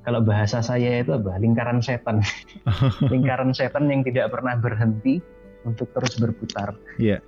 kalau 0.04 0.24
bahasa 0.24 0.60
saya 0.60 1.04
itu 1.04 1.12
apa? 1.16 1.36
Lingkaran 1.40 1.84
setan, 1.84 2.24
lingkaran 3.14 3.52
setan 3.52 3.92
yang 3.92 4.08
tidak 4.08 4.32
pernah 4.32 4.56
berhenti 4.56 5.20
untuk 5.68 5.92
terus 5.92 6.20
berputar. 6.20 6.76
Yeah. 7.00 7.20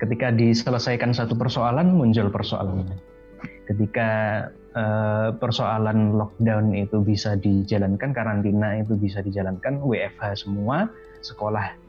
Ketika 0.00 0.34
diselesaikan 0.34 1.14
satu 1.14 1.38
persoalan, 1.38 1.94
muncul 1.94 2.28
persoalan 2.28 2.88
ketika 3.70 4.10
uh, 4.74 5.30
persoalan 5.38 6.18
lockdown 6.18 6.74
itu 6.74 7.00
bisa 7.02 7.38
dijalankan, 7.38 8.10
karantina 8.10 8.82
itu 8.82 8.98
bisa 8.98 9.22
dijalankan, 9.22 9.80
WFH 9.80 10.46
semua, 10.46 10.90
sekolah 11.22 11.81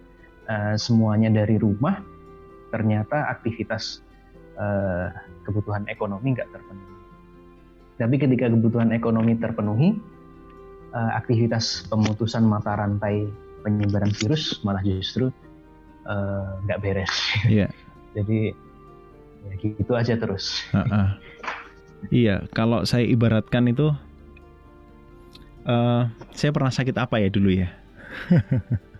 uh, 0.49 0.75
semuanya 0.75 1.29
dari 1.31 1.59
rumah, 1.59 2.01
ternyata 2.73 3.29
aktivitas 3.29 4.01
uh, 4.57 5.11
kebutuhan 5.45 5.85
ekonomi 5.87 6.33
nggak 6.35 6.49
terpenuhi. 6.51 6.93
Tapi 8.01 8.15
ketika 8.17 8.45
kebutuhan 8.49 8.89
ekonomi 8.91 9.37
terpenuhi, 9.37 9.89
uh, 10.93 11.11
aktivitas 11.15 11.85
pemutusan 11.87 12.43
mata 12.43 12.73
rantai 12.73 13.29
penyebaran 13.63 14.11
virus 14.11 14.59
malah 14.67 14.83
justru 14.83 15.31
nggak 16.67 16.79
uh, 16.79 16.83
beres. 16.83 17.13
Yeah. 17.47 17.71
Jadi 18.17 18.53
ya 19.43 19.53
gitu 19.59 19.91
aja 19.95 20.13
terus. 20.15 20.63
Uh 20.71 20.83
-uh. 20.83 21.07
Iya, 22.11 22.43
kalau 22.51 22.83
saya 22.83 23.07
ibaratkan 23.07 23.63
itu, 23.71 23.95
uh, 25.63 26.03
saya 26.35 26.51
pernah 26.51 26.71
sakit 26.71 26.99
apa 26.99 27.15
ya 27.23 27.31
dulu 27.31 27.63
ya? 27.63 27.71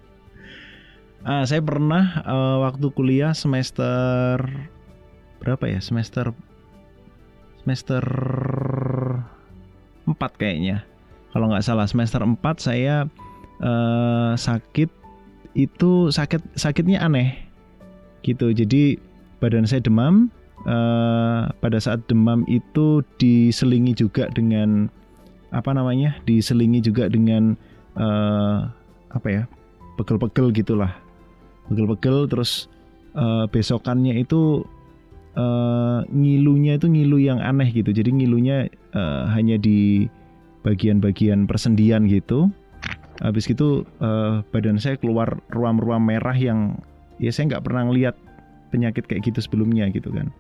uh, 1.27 1.43
saya 1.47 1.61
pernah 1.63 2.23
uh, 2.23 2.57
waktu 2.63 2.87
kuliah 2.93 3.35
semester 3.35 4.39
berapa 5.43 5.63
ya? 5.67 5.79
Semester 5.83 6.31
semester 7.63 8.03
4 10.07 10.39
kayaknya. 10.39 10.83
Kalau 11.31 11.49
nggak 11.49 11.65
salah 11.65 11.87
semester 11.89 12.21
4 12.21 12.37
saya 12.59 13.07
uh, 13.63 14.35
sakit 14.37 14.91
itu 15.53 16.11
sakit 16.11 16.59
sakitnya 16.59 17.01
aneh 17.01 17.39
gitu. 18.23 18.51
Jadi 18.51 18.99
badan 19.43 19.67
saya 19.67 19.83
demam, 19.83 20.31
uh, 20.67 21.51
pada 21.59 21.77
saat 21.79 22.03
demam 22.07 22.47
itu 22.47 23.03
diselingi 23.19 23.95
juga 23.95 24.27
dengan 24.31 24.87
apa 25.53 25.69
namanya 25.69 26.17
diselingi 26.25 26.81
juga 26.81 27.05
dengan 27.05 27.53
uh, 27.93 28.65
apa 29.13 29.27
ya 29.29 29.43
pegel-pegel 30.01 30.49
gitulah 30.49 30.89
pegel-pegel 31.69 32.27
terus 32.27 32.67
uh, 33.15 33.45
besokannya 33.49 34.19
itu 34.19 34.65
uh, 35.37 36.05
ngilunya 36.09 36.77
itu 36.77 36.87
ngilu 36.89 37.17
yang 37.21 37.39
aneh 37.41 37.69
gitu. 37.71 37.93
Jadi 37.93 38.09
ngilunya 38.13 38.69
uh, 38.93 39.29
hanya 39.33 39.57
di 39.57 40.07
bagian-bagian 40.63 41.45
persendian 41.45 42.07
gitu. 42.07 42.49
Habis 43.21 43.47
itu 43.47 43.85
uh, 44.01 44.41
badan 44.51 44.81
saya 44.81 44.97
keluar 44.97 45.39
ruam-ruam 45.53 46.01
merah 46.01 46.35
yang 46.35 46.75
ya 47.21 47.29
saya 47.29 47.55
nggak 47.55 47.63
pernah 47.69 47.93
lihat 47.93 48.15
penyakit 48.73 49.05
kayak 49.05 49.23
gitu 49.29 49.39
sebelumnya 49.39 49.87
gitu 49.93 50.09
kan. 50.09 50.33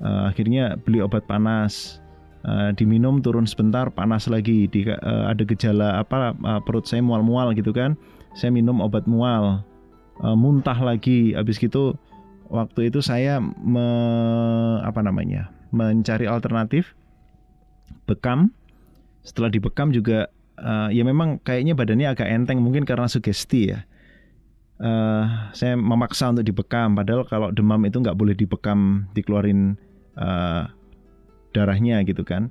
Uh, 0.00 0.32
akhirnya 0.32 0.80
beli 0.80 1.04
obat 1.04 1.28
panas 1.28 2.00
uh, 2.48 2.72
diminum 2.72 3.20
turun 3.22 3.46
sebentar 3.46 3.88
panas 3.92 4.26
lagi. 4.26 4.66
Di, 4.66 4.88
uh, 4.90 5.30
ada 5.30 5.42
gejala 5.44 6.02
apa 6.02 6.34
uh, 6.34 6.60
perut 6.64 6.84
saya 6.88 7.04
mual-mual 7.04 7.52
gitu 7.54 7.70
kan. 7.70 7.94
Saya 8.34 8.50
minum 8.54 8.82
obat 8.82 9.06
mual 9.10 9.62
uh, 10.20 10.36
muntah 10.36 10.76
lagi. 10.78 11.32
Habis 11.32 11.56
gitu 11.60 11.96
waktu 12.50 12.90
itu 12.90 13.00
saya 13.00 13.40
me, 13.40 13.86
apa 14.82 15.00
namanya 15.00 15.50
mencari 15.70 16.26
alternatif 16.26 16.94
bekam. 18.04 18.52
Setelah 19.20 19.52
dibekam 19.52 19.92
juga 19.92 20.32
uh, 20.56 20.88
ya 20.88 21.04
memang 21.04 21.40
kayaknya 21.44 21.76
badannya 21.76 22.08
agak 22.08 22.28
enteng 22.28 22.60
mungkin 22.60 22.88
karena 22.88 23.08
sugesti 23.08 23.76
ya. 23.76 23.84
Uh, 24.80 25.52
saya 25.52 25.76
memaksa 25.76 26.32
untuk 26.32 26.48
dibekam 26.48 26.96
padahal 26.96 27.28
kalau 27.28 27.52
demam 27.52 27.84
itu 27.84 28.00
nggak 28.00 28.16
boleh 28.16 28.32
dibekam 28.32 29.04
dikeluarin 29.12 29.76
uh, 30.16 30.72
darahnya 31.52 32.00
gitu 32.08 32.24
kan. 32.24 32.48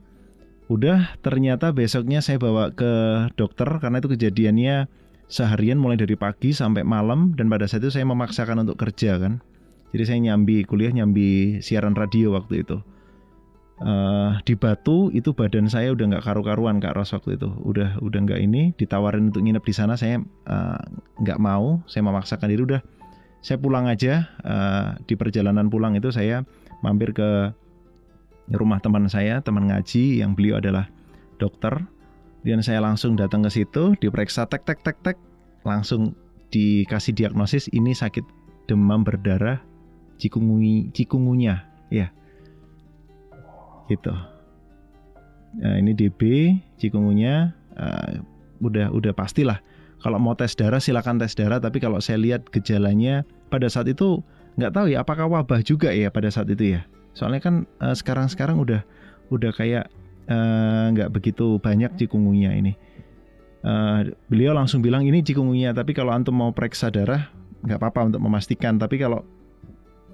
Udah 0.70 1.18
ternyata 1.26 1.74
besoknya 1.74 2.22
saya 2.22 2.38
bawa 2.38 2.70
ke 2.70 2.92
dokter 3.34 3.66
karena 3.82 3.98
itu 3.98 4.14
kejadiannya 4.14 4.86
seharian 5.30 5.78
mulai 5.78 5.96
dari 5.96 6.18
pagi 6.18 6.52
sampai 6.52 6.82
malam 6.82 7.38
dan 7.38 7.48
pada 7.48 7.70
saat 7.70 7.86
itu 7.86 7.94
saya 7.94 8.06
memaksakan 8.10 8.66
untuk 8.66 8.82
kerja 8.82 9.22
kan. 9.22 9.40
Jadi 9.94 10.04
saya 10.06 10.20
nyambi 10.22 10.66
kuliah 10.66 10.94
nyambi 10.94 11.62
siaran 11.62 11.94
radio 11.94 12.34
waktu 12.34 12.66
itu. 12.66 12.78
Uh, 13.80 14.36
di 14.44 14.60
Batu 14.60 15.08
itu 15.16 15.32
badan 15.32 15.72
saya 15.72 15.96
udah 15.96 16.12
nggak 16.12 16.28
karu-karuan 16.28 16.84
kak 16.84 17.00
Ros 17.00 17.16
waktu 17.16 17.40
itu 17.40 17.48
udah 17.64 17.96
udah 18.04 18.20
nggak 18.28 18.44
ini 18.44 18.76
ditawarin 18.76 19.32
untuk 19.32 19.40
nginep 19.40 19.64
di 19.64 19.72
sana 19.72 19.96
saya 19.96 20.20
uh, 20.52 20.84
nggak 21.24 21.40
mau 21.40 21.80
saya 21.88 22.04
memaksakan 22.04 22.52
diri 22.52 22.76
udah 22.76 22.84
saya 23.40 23.56
pulang 23.56 23.88
aja 23.88 24.28
uh, 24.44 25.00
di 25.08 25.16
perjalanan 25.16 25.72
pulang 25.72 25.96
itu 25.96 26.12
saya 26.12 26.44
mampir 26.84 27.16
ke 27.16 27.56
rumah 28.56 28.82
teman 28.82 29.06
saya, 29.06 29.42
teman 29.46 29.70
ngaji 29.70 30.22
yang 30.22 30.34
beliau 30.34 30.58
adalah 30.58 30.90
dokter. 31.38 31.86
Dan 32.46 32.64
saya 32.64 32.80
langsung 32.80 33.20
datang 33.20 33.44
ke 33.44 33.52
situ, 33.52 33.96
diperiksa 34.00 34.48
tek 34.48 34.64
tek 34.64 34.80
tek 34.80 34.98
tek, 35.04 35.18
langsung 35.68 36.16
dikasih 36.50 37.14
diagnosis 37.14 37.68
ini 37.76 37.92
sakit 37.92 38.24
demam 38.72 39.04
berdarah 39.04 39.60
cikungungi 40.18 40.96
cikungunya, 40.96 41.68
ya. 41.92 42.08
Gitu. 43.92 44.14
Nah, 45.60 45.76
ini 45.82 45.92
DB 45.98 46.54
cikungunya 46.80 47.52
uh, 47.76 48.24
udah 48.64 48.94
udah 48.94 49.12
pastilah. 49.12 49.60
Kalau 50.00 50.16
mau 50.16 50.32
tes 50.32 50.56
darah 50.56 50.80
silakan 50.80 51.20
tes 51.20 51.36
darah, 51.36 51.60
tapi 51.60 51.84
kalau 51.84 52.00
saya 52.00 52.22
lihat 52.22 52.48
gejalanya 52.56 53.28
pada 53.52 53.68
saat 53.68 53.92
itu 53.92 54.24
nggak 54.60 54.76
tahu 54.76 54.86
ya 54.92 55.04
apakah 55.04 55.28
wabah 55.32 55.64
juga 55.64 55.92
ya 55.96 56.12
pada 56.12 56.28
saat 56.28 56.52
itu 56.52 56.76
ya 56.76 56.82
soalnya 57.16 57.42
kan 57.42 57.56
uh, 57.80 57.96
sekarang-sekarang 57.96 58.60
udah 58.60 58.82
udah 59.32 59.52
kayak 59.56 59.88
eh, 59.88 59.99
nggak 60.94 61.10
uh, 61.10 61.14
begitu 61.14 61.58
banyak 61.58 61.98
cikungunya 61.98 62.54
ini. 62.54 62.78
Uh, 63.60 64.14
beliau 64.32 64.56
langsung 64.56 64.80
bilang 64.80 65.04
ini 65.04 65.20
cikungunya 65.20 65.76
tapi 65.76 65.92
kalau 65.92 66.16
antum 66.16 66.32
mau 66.32 66.56
periksa 66.56 66.88
darah 66.88 67.28
nggak 67.66 67.82
apa-apa 67.82 68.14
untuk 68.14 68.22
memastikan. 68.22 68.78
Tapi 68.78 69.02
kalau 69.02 69.26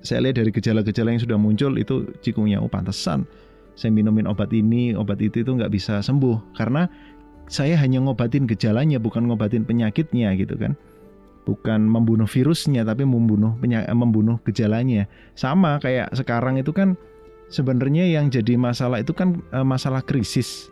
saya 0.01 0.23
lihat 0.23 0.39
dari 0.39 0.55
gejala-gejala 0.55 1.13
yang 1.13 1.21
sudah 1.21 1.37
muncul 1.37 1.75
itu 1.75 2.07
cikungunya 2.23 2.63
oh 2.63 2.71
pantesan. 2.71 3.27
Saya 3.75 3.91
minumin 3.91 4.23
obat 4.23 4.55
ini 4.55 4.95
obat 4.95 5.19
itu 5.19 5.43
itu 5.43 5.51
nggak 5.51 5.73
bisa 5.73 5.99
sembuh. 5.99 6.55
Karena 6.55 6.87
saya 7.51 7.77
hanya 7.77 8.01
ngobatin 8.01 8.47
gejalanya 8.47 8.97
bukan 8.97 9.27
ngobatin 9.27 9.67
penyakitnya 9.67 10.31
gitu 10.39 10.55
kan. 10.55 10.79
Bukan 11.45 11.85
membunuh 11.85 12.25
virusnya 12.25 12.81
tapi 12.87 13.05
membunuh 13.05 13.53
eh, 13.61 13.91
membunuh 13.91 14.39
gejalanya. 14.47 15.05
Sama 15.35 15.77
kayak 15.83 16.15
sekarang 16.15 16.57
itu 16.57 16.71
kan 16.71 16.95
sebenarnya 17.55 18.03
yang 18.03 18.27
jadi 18.27 18.59
masalah 18.59 18.99
itu 18.99 19.15
kan 19.15 19.39
uh, 19.55 19.63
masalah 19.63 20.03
krisis. 20.03 20.67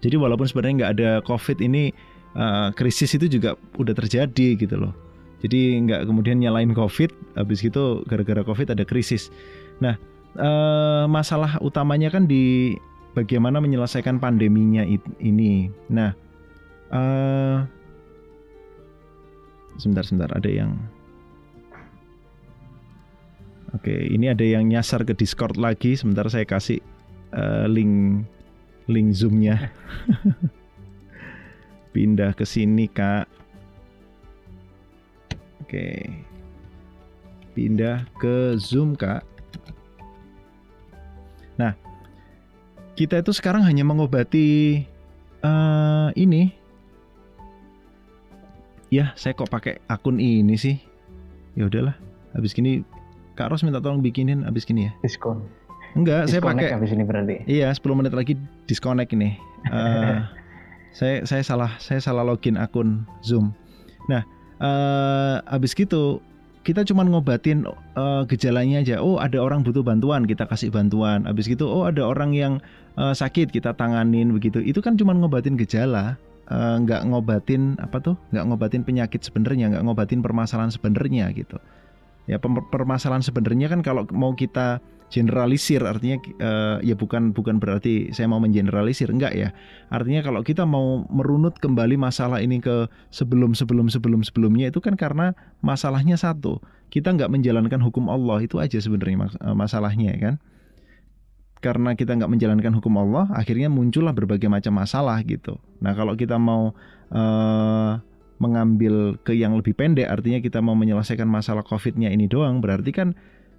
Jadi 0.00 0.16
walaupun 0.16 0.48
sebenarnya 0.48 0.74
nggak 0.80 0.92
ada 0.96 1.10
covid 1.28 1.60
ini 1.60 1.92
uh, 2.32 2.72
krisis 2.72 3.12
itu 3.12 3.28
juga 3.28 3.60
udah 3.76 3.92
terjadi 3.92 4.56
gitu 4.56 4.76
loh. 4.80 4.96
Jadi 5.44 5.84
nggak 5.84 6.08
kemudian 6.08 6.40
nyalain 6.40 6.72
covid 6.72 7.12
habis 7.36 7.60
gitu 7.60 8.00
gara-gara 8.08 8.40
covid 8.40 8.72
ada 8.72 8.88
krisis. 8.88 9.28
Nah 9.84 10.00
uh, 10.40 11.04
masalah 11.04 11.60
utamanya 11.60 12.08
kan 12.08 12.24
di 12.24 12.72
bagaimana 13.12 13.60
menyelesaikan 13.60 14.16
pandeminya 14.16 14.80
ini. 15.20 15.68
Nah 15.92 16.16
uh, 16.88 17.68
sebentar 19.76 20.08
sebentar 20.08 20.32
ada 20.32 20.48
yang 20.48 20.72
Oke, 23.76 23.92
ini 23.92 24.32
ada 24.32 24.40
yang 24.40 24.64
nyasar 24.64 25.04
ke 25.04 25.12
Discord 25.12 25.60
lagi. 25.60 25.92
Sebentar 26.00 26.24
saya 26.32 26.48
kasih 26.48 26.80
uh, 27.36 27.68
link 27.68 28.24
link 28.88 29.12
zoomnya. 29.12 29.68
Pindah 31.92 32.32
ke 32.32 32.48
sini 32.48 32.88
kak. 32.88 33.28
Oke, 35.66 36.08
pindah 37.58 38.06
ke 38.22 38.54
zoom 38.54 38.94
kak. 38.94 39.26
Nah, 41.58 41.74
kita 42.94 43.18
itu 43.18 43.34
sekarang 43.34 43.66
hanya 43.66 43.82
mengobati 43.82 44.86
uh, 45.42 46.14
ini 46.14 46.54
ya 48.94 49.10
saya 49.18 49.34
kok 49.34 49.50
pakai 49.50 49.82
akun 49.90 50.22
ini 50.22 50.54
sih 50.54 50.78
ya 51.58 51.66
udahlah 51.66 51.98
habis 52.30 52.54
gini 52.54 52.86
Kak 53.36 53.52
Ros 53.52 53.62
minta 53.62 53.78
tolong 53.78 54.00
bikinin 54.00 54.42
habis 54.48 54.64
gini 54.64 54.88
ya 54.88 54.92
diskon 55.04 55.44
enggak 55.92 56.28
saya 56.28 56.40
pakai 56.40 56.72
habis 56.72 56.90
ini 56.92 57.04
berarti 57.04 57.44
iya 57.44 57.70
10 57.70 57.84
menit 57.92 58.12
lagi 58.16 58.34
disconnect 58.64 59.12
ini 59.12 59.36
uh, 59.70 60.24
saya 60.98 61.22
saya 61.28 61.44
salah 61.44 61.70
saya 61.76 62.00
salah 62.00 62.24
login 62.24 62.56
akun 62.56 63.04
Zoom 63.20 63.52
nah 64.08 64.24
uh, 64.60 65.44
habis 65.46 65.76
gitu 65.76 66.24
kita 66.66 66.82
cuma 66.82 67.06
ngobatin 67.06 67.62
uh, 67.94 68.26
gejalanya 68.26 68.82
aja. 68.82 68.98
Oh, 68.98 69.22
ada 69.22 69.38
orang 69.38 69.62
butuh 69.62 69.86
bantuan, 69.86 70.26
kita 70.26 70.50
kasih 70.50 70.74
bantuan. 70.74 71.22
Habis 71.22 71.46
gitu, 71.46 71.70
oh 71.70 71.86
ada 71.86 72.02
orang 72.02 72.34
yang 72.34 72.58
uh, 72.98 73.14
sakit, 73.14 73.54
kita 73.54 73.70
tanganin 73.78 74.34
begitu. 74.34 74.58
Itu 74.58 74.82
kan 74.82 74.98
cuma 74.98 75.14
ngobatin 75.14 75.54
gejala. 75.54 76.18
Nggak 76.50 77.02
uh, 77.02 77.06
ngobatin 77.06 77.78
apa 77.82 77.98
tuh 77.98 78.14
nggak 78.30 78.46
ngobatin 78.46 78.82
penyakit 78.86 79.18
sebenarnya 79.18 79.66
nggak 79.66 79.82
ngobatin 79.82 80.22
permasalahan 80.22 80.70
sebenarnya 80.70 81.26
gitu 81.34 81.58
ya 82.26 82.42
permasalahan 82.42 83.22
sebenarnya 83.22 83.70
kan 83.70 83.80
kalau 83.86 84.06
mau 84.10 84.34
kita 84.34 84.82
generalisir 85.06 85.78
artinya 85.86 86.18
uh, 86.42 86.76
ya 86.82 86.98
bukan 86.98 87.30
bukan 87.30 87.62
berarti 87.62 88.10
saya 88.10 88.26
mau 88.26 88.42
mengeneralisir 88.42 89.06
enggak 89.06 89.32
ya. 89.38 89.48
Artinya 89.90 90.26
kalau 90.26 90.42
kita 90.42 90.66
mau 90.66 91.06
merunut 91.06 91.54
kembali 91.62 91.94
masalah 91.94 92.42
ini 92.42 92.58
ke 92.58 92.90
sebelum 93.14 93.54
sebelum 93.54 93.86
sebelum 93.86 94.26
sebelumnya 94.26 94.74
itu 94.74 94.82
kan 94.82 94.98
karena 94.98 95.38
masalahnya 95.62 96.18
satu 96.18 96.58
kita 96.90 97.14
nggak 97.14 97.30
menjalankan 97.30 97.78
hukum 97.82 98.10
Allah 98.10 98.42
itu 98.42 98.58
aja 98.58 98.78
sebenarnya 98.82 99.30
eh, 99.30 99.54
masalahnya 99.54 100.06
ya 100.14 100.18
kan? 100.18 100.34
Karena 101.62 101.94
kita 101.94 102.14
nggak 102.18 102.30
menjalankan 102.30 102.72
hukum 102.78 102.94
Allah 102.98 103.30
akhirnya 103.30 103.70
muncullah 103.70 104.12
berbagai 104.12 104.50
macam 104.50 104.74
masalah 104.74 105.22
gitu. 105.22 105.58
Nah 105.78 105.94
kalau 105.94 106.18
kita 106.18 106.36
mau 106.36 106.74
uh, 107.14 107.92
mengambil 108.36 109.16
ke 109.24 109.32
yang 109.32 109.56
lebih 109.56 109.72
pendek 109.72 110.12
artinya 110.12 110.44
kita 110.44 110.60
mau 110.60 110.76
menyelesaikan 110.76 111.24
masalah 111.24 111.64
COVID-nya 111.64 112.12
ini 112.12 112.28
doang 112.28 112.60
berarti 112.60 112.92
kan 112.92 113.16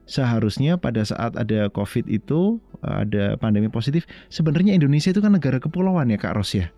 seharusnya 0.07 0.79
pada 0.79 1.03
saat 1.03 1.35
ada 1.35 1.67
COVID 1.69 2.07
itu 2.07 2.63
ada 2.81 3.35
pandemi 3.37 3.67
positif, 3.67 4.07
sebenarnya 4.31 4.73
Indonesia 4.73 5.11
itu 5.11 5.19
kan 5.19 5.35
negara 5.35 5.59
kepulauan 5.59 6.09
ya 6.09 6.17
Kak 6.17 6.33
Ros 6.39 6.55
ya. 6.55 6.71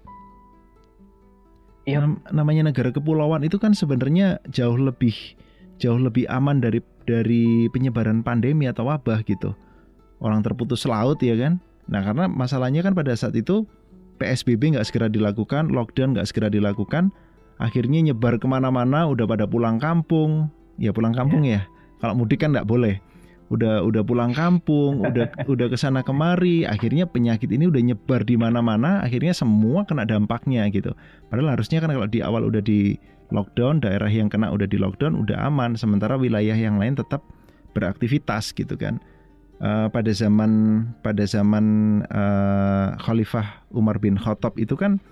Iya. 1.88 2.06
namanya 2.30 2.70
negara 2.70 2.94
kepulauan 2.94 3.42
itu 3.42 3.58
kan 3.58 3.74
sebenarnya 3.74 4.38
jauh 4.54 4.78
lebih 4.78 5.16
jauh 5.82 5.98
lebih 5.98 6.30
aman 6.30 6.62
dari 6.62 6.86
dari 7.10 7.66
penyebaran 7.74 8.22
pandemi 8.22 8.70
atau 8.70 8.86
wabah 8.86 9.26
gitu. 9.26 9.58
Orang 10.22 10.46
terputus 10.46 10.86
laut 10.86 11.18
ya 11.24 11.34
kan. 11.40 11.58
Nah 11.90 12.06
karena 12.06 12.30
masalahnya 12.30 12.86
kan 12.86 12.94
pada 12.94 13.16
saat 13.18 13.34
itu 13.34 13.66
PSBB 14.22 14.78
nggak 14.78 14.86
segera 14.86 15.08
dilakukan, 15.10 15.74
lockdown 15.74 16.14
nggak 16.14 16.30
segera 16.30 16.52
dilakukan, 16.52 17.10
akhirnya 17.60 18.00
nyebar 18.12 18.40
ke 18.40 18.48
mana-mana, 18.48 19.06
udah 19.06 19.28
pada 19.28 19.46
pulang 19.46 19.78
kampung, 19.78 20.48
ya 20.80 20.96
pulang 20.96 21.12
kampung 21.12 21.44
ya. 21.44 21.62
ya. 21.62 21.62
Kalau 22.00 22.16
mudik 22.16 22.40
kan 22.40 22.56
nggak 22.56 22.66
boleh 22.66 23.04
udah 23.50 23.82
udah 23.82 24.02
pulang 24.06 24.32
kampung, 24.32 25.02
udah 25.02 25.26
udah 25.52 25.68
ke 25.68 25.78
sana 25.78 26.06
kemari, 26.06 26.64
akhirnya 26.64 27.10
penyakit 27.10 27.50
ini 27.50 27.68
udah 27.68 27.82
nyebar 27.82 28.22
di 28.24 28.38
mana-mana, 28.38 29.02
akhirnya 29.02 29.34
semua 29.34 29.84
kena 29.84 30.06
dampaknya 30.06 30.70
gitu. 30.70 30.94
Padahal 31.28 31.58
harusnya 31.58 31.82
kan 31.82 31.90
kalau 31.92 32.08
di 32.08 32.22
awal 32.22 32.46
udah 32.46 32.62
di 32.62 32.96
lockdown, 33.34 33.82
daerah 33.82 34.10
yang 34.10 34.30
kena 34.30 34.54
udah 34.54 34.70
di 34.70 34.78
lockdown 34.78 35.18
udah 35.18 35.50
aman, 35.50 35.74
sementara 35.74 36.16
wilayah 36.16 36.56
yang 36.56 36.78
lain 36.78 36.98
tetap 36.98 37.26
beraktivitas 37.74 38.54
gitu 38.54 38.78
kan. 38.78 39.02
Uh, 39.60 39.92
pada 39.92 40.16
zaman 40.16 40.88
pada 41.04 41.28
zaman 41.28 42.00
uh, 42.16 42.96
Khalifah 42.96 43.68
Umar 43.76 44.00
bin 44.00 44.16
Khattab 44.16 44.56
itu 44.56 44.80
kan 44.80 45.04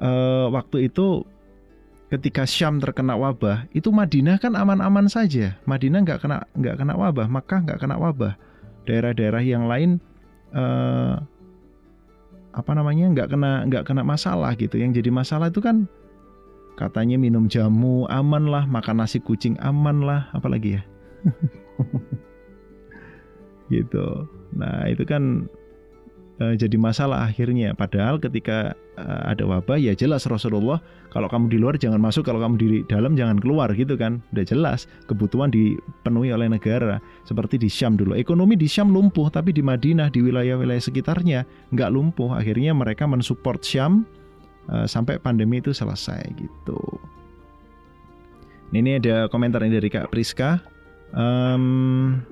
uh, 0.00 0.48
waktu 0.48 0.88
itu 0.88 1.28
ketika 2.08 2.48
Syam 2.48 2.80
terkena 2.80 3.14
wabah, 3.14 3.68
itu 3.76 3.92
Madinah 3.92 4.40
kan 4.40 4.56
aman-aman 4.56 5.06
saja. 5.12 5.60
Madinah 5.68 6.04
nggak 6.04 6.20
kena 6.24 6.44
nggak 6.56 6.76
kena 6.80 6.94
wabah, 6.96 7.28
Makkah 7.28 7.60
nggak 7.64 7.80
kena 7.80 7.96
wabah. 8.00 8.34
Daerah-daerah 8.88 9.44
yang 9.44 9.68
lain 9.68 10.00
eh, 10.56 11.14
apa 12.56 12.70
namanya 12.72 13.12
nggak 13.12 13.28
kena 13.28 13.52
nggak 13.68 13.84
kena 13.84 14.02
masalah 14.02 14.56
gitu. 14.56 14.80
Yang 14.80 15.04
jadi 15.04 15.10
masalah 15.12 15.52
itu 15.52 15.60
kan 15.60 15.84
katanya 16.80 17.20
minum 17.20 17.44
jamu 17.46 18.08
aman 18.08 18.48
lah, 18.48 18.64
makan 18.64 19.04
nasi 19.04 19.20
kucing 19.20 19.60
aman 19.60 20.00
lah, 20.00 20.32
apalagi 20.32 20.80
ya. 20.80 20.82
gitu. 23.74 24.24
Nah 24.56 24.88
itu 24.88 25.04
kan 25.04 25.44
uh, 26.40 26.54
jadi 26.56 26.76
masalah 26.80 27.28
akhirnya. 27.28 27.76
Padahal 27.76 28.16
ketika 28.16 28.72
uh, 28.96 29.22
ada 29.28 29.44
wabah 29.44 29.76
ya 29.76 29.92
jelas 29.92 30.24
Rasulullah 30.24 30.80
kalau 31.18 31.26
kamu 31.26 31.50
di 31.50 31.58
luar 31.58 31.74
jangan 31.74 31.98
masuk, 31.98 32.22
kalau 32.22 32.38
kamu 32.38 32.54
di 32.62 32.66
dalam 32.86 33.18
jangan 33.18 33.42
keluar 33.42 33.66
gitu 33.74 33.98
kan. 33.98 34.22
Udah 34.30 34.46
jelas 34.46 34.86
kebutuhan 35.10 35.50
dipenuhi 35.50 36.30
oleh 36.30 36.46
negara 36.46 37.02
seperti 37.26 37.58
di 37.58 37.66
Syam 37.66 37.98
dulu. 37.98 38.14
Ekonomi 38.14 38.54
di 38.54 38.70
Syam 38.70 38.94
lumpuh 38.94 39.26
tapi 39.26 39.50
di 39.50 39.58
Madinah 39.58 40.14
di 40.14 40.22
wilayah-wilayah 40.22 40.78
sekitarnya 40.78 41.42
nggak 41.74 41.90
lumpuh. 41.90 42.38
Akhirnya 42.38 42.70
mereka 42.70 43.10
mensupport 43.10 43.58
Syam 43.58 44.06
uh, 44.70 44.86
sampai 44.86 45.18
pandemi 45.18 45.58
itu 45.58 45.74
selesai 45.74 46.22
gitu. 46.38 46.78
Ini 48.70 49.02
ada 49.02 49.26
komentar 49.26 49.66
dari 49.66 49.90
Kak 49.90 50.14
Priska. 50.14 50.62
Um, 51.18 52.22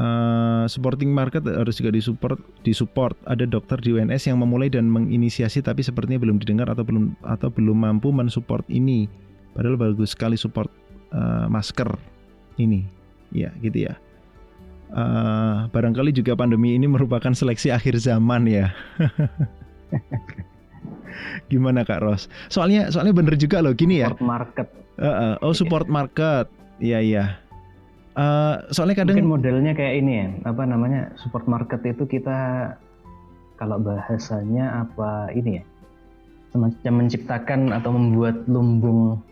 uh, 0.00 0.64
supporting 0.64 1.12
market 1.12 1.44
harus 1.44 1.76
juga 1.76 1.92
disupport 1.92 2.40
disupport. 2.64 3.14
Ada 3.28 3.44
dokter 3.44 3.76
di 3.84 3.92
UNS 3.92 4.26
yang 4.32 4.40
memulai 4.40 4.72
dan 4.72 4.88
menginisiasi 4.88 5.60
tapi 5.60 5.84
sepertinya 5.84 6.16
belum 6.16 6.40
didengar 6.40 6.72
atau 6.72 6.82
belum 6.82 7.12
atau 7.22 7.52
belum 7.52 7.76
mampu 7.84 8.08
mensupport 8.10 8.64
ini. 8.72 9.06
Padahal 9.52 9.76
bagus 9.76 10.16
sekali 10.16 10.40
support 10.40 10.72
uh, 11.12 11.46
masker 11.52 11.92
ini. 12.56 12.88
Ya 13.30 13.52
gitu 13.60 13.92
ya. 13.92 13.94
Uh, 14.90 15.70
barangkali 15.70 16.10
juga 16.10 16.34
pandemi 16.34 16.74
ini 16.74 16.90
merupakan 16.90 17.30
seleksi 17.30 17.70
akhir 17.70 17.94
zaman 18.02 18.48
ya. 18.50 18.74
Gimana 21.50 21.86
kak 21.86 22.02
Ros? 22.02 22.26
Soalnya 22.50 22.90
soalnya 22.90 23.14
bener 23.14 23.38
juga 23.38 23.62
loh 23.62 23.70
gini 23.70 24.02
ya. 24.02 24.10
Support 24.10 24.26
market. 24.26 24.68
Uh, 24.98 25.06
uh, 25.06 25.34
oh 25.46 25.54
support 25.54 25.86
market. 25.86 26.50
Iya 26.80 26.98
iya 27.04 27.49
Uh, 28.20 28.68
soalnya 28.68 29.00
kadang 29.00 29.16
mungkin 29.16 29.32
modelnya 29.32 29.72
kayak 29.72 29.94
ini 30.04 30.12
ya, 30.12 30.28
apa 30.44 30.68
namanya 30.68 31.08
support 31.16 31.48
market 31.48 31.80
itu 31.88 32.04
kita 32.04 32.68
kalau 33.56 33.80
bahasanya 33.80 34.84
apa 34.84 35.32
ini 35.32 35.56
ya, 35.56 35.64
semacam 36.52 36.92
menciptakan 37.00 37.72
atau 37.72 37.96
membuat 37.96 38.44
lumbung 38.44 39.24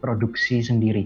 produksi 0.00 0.64
sendiri. 0.64 1.04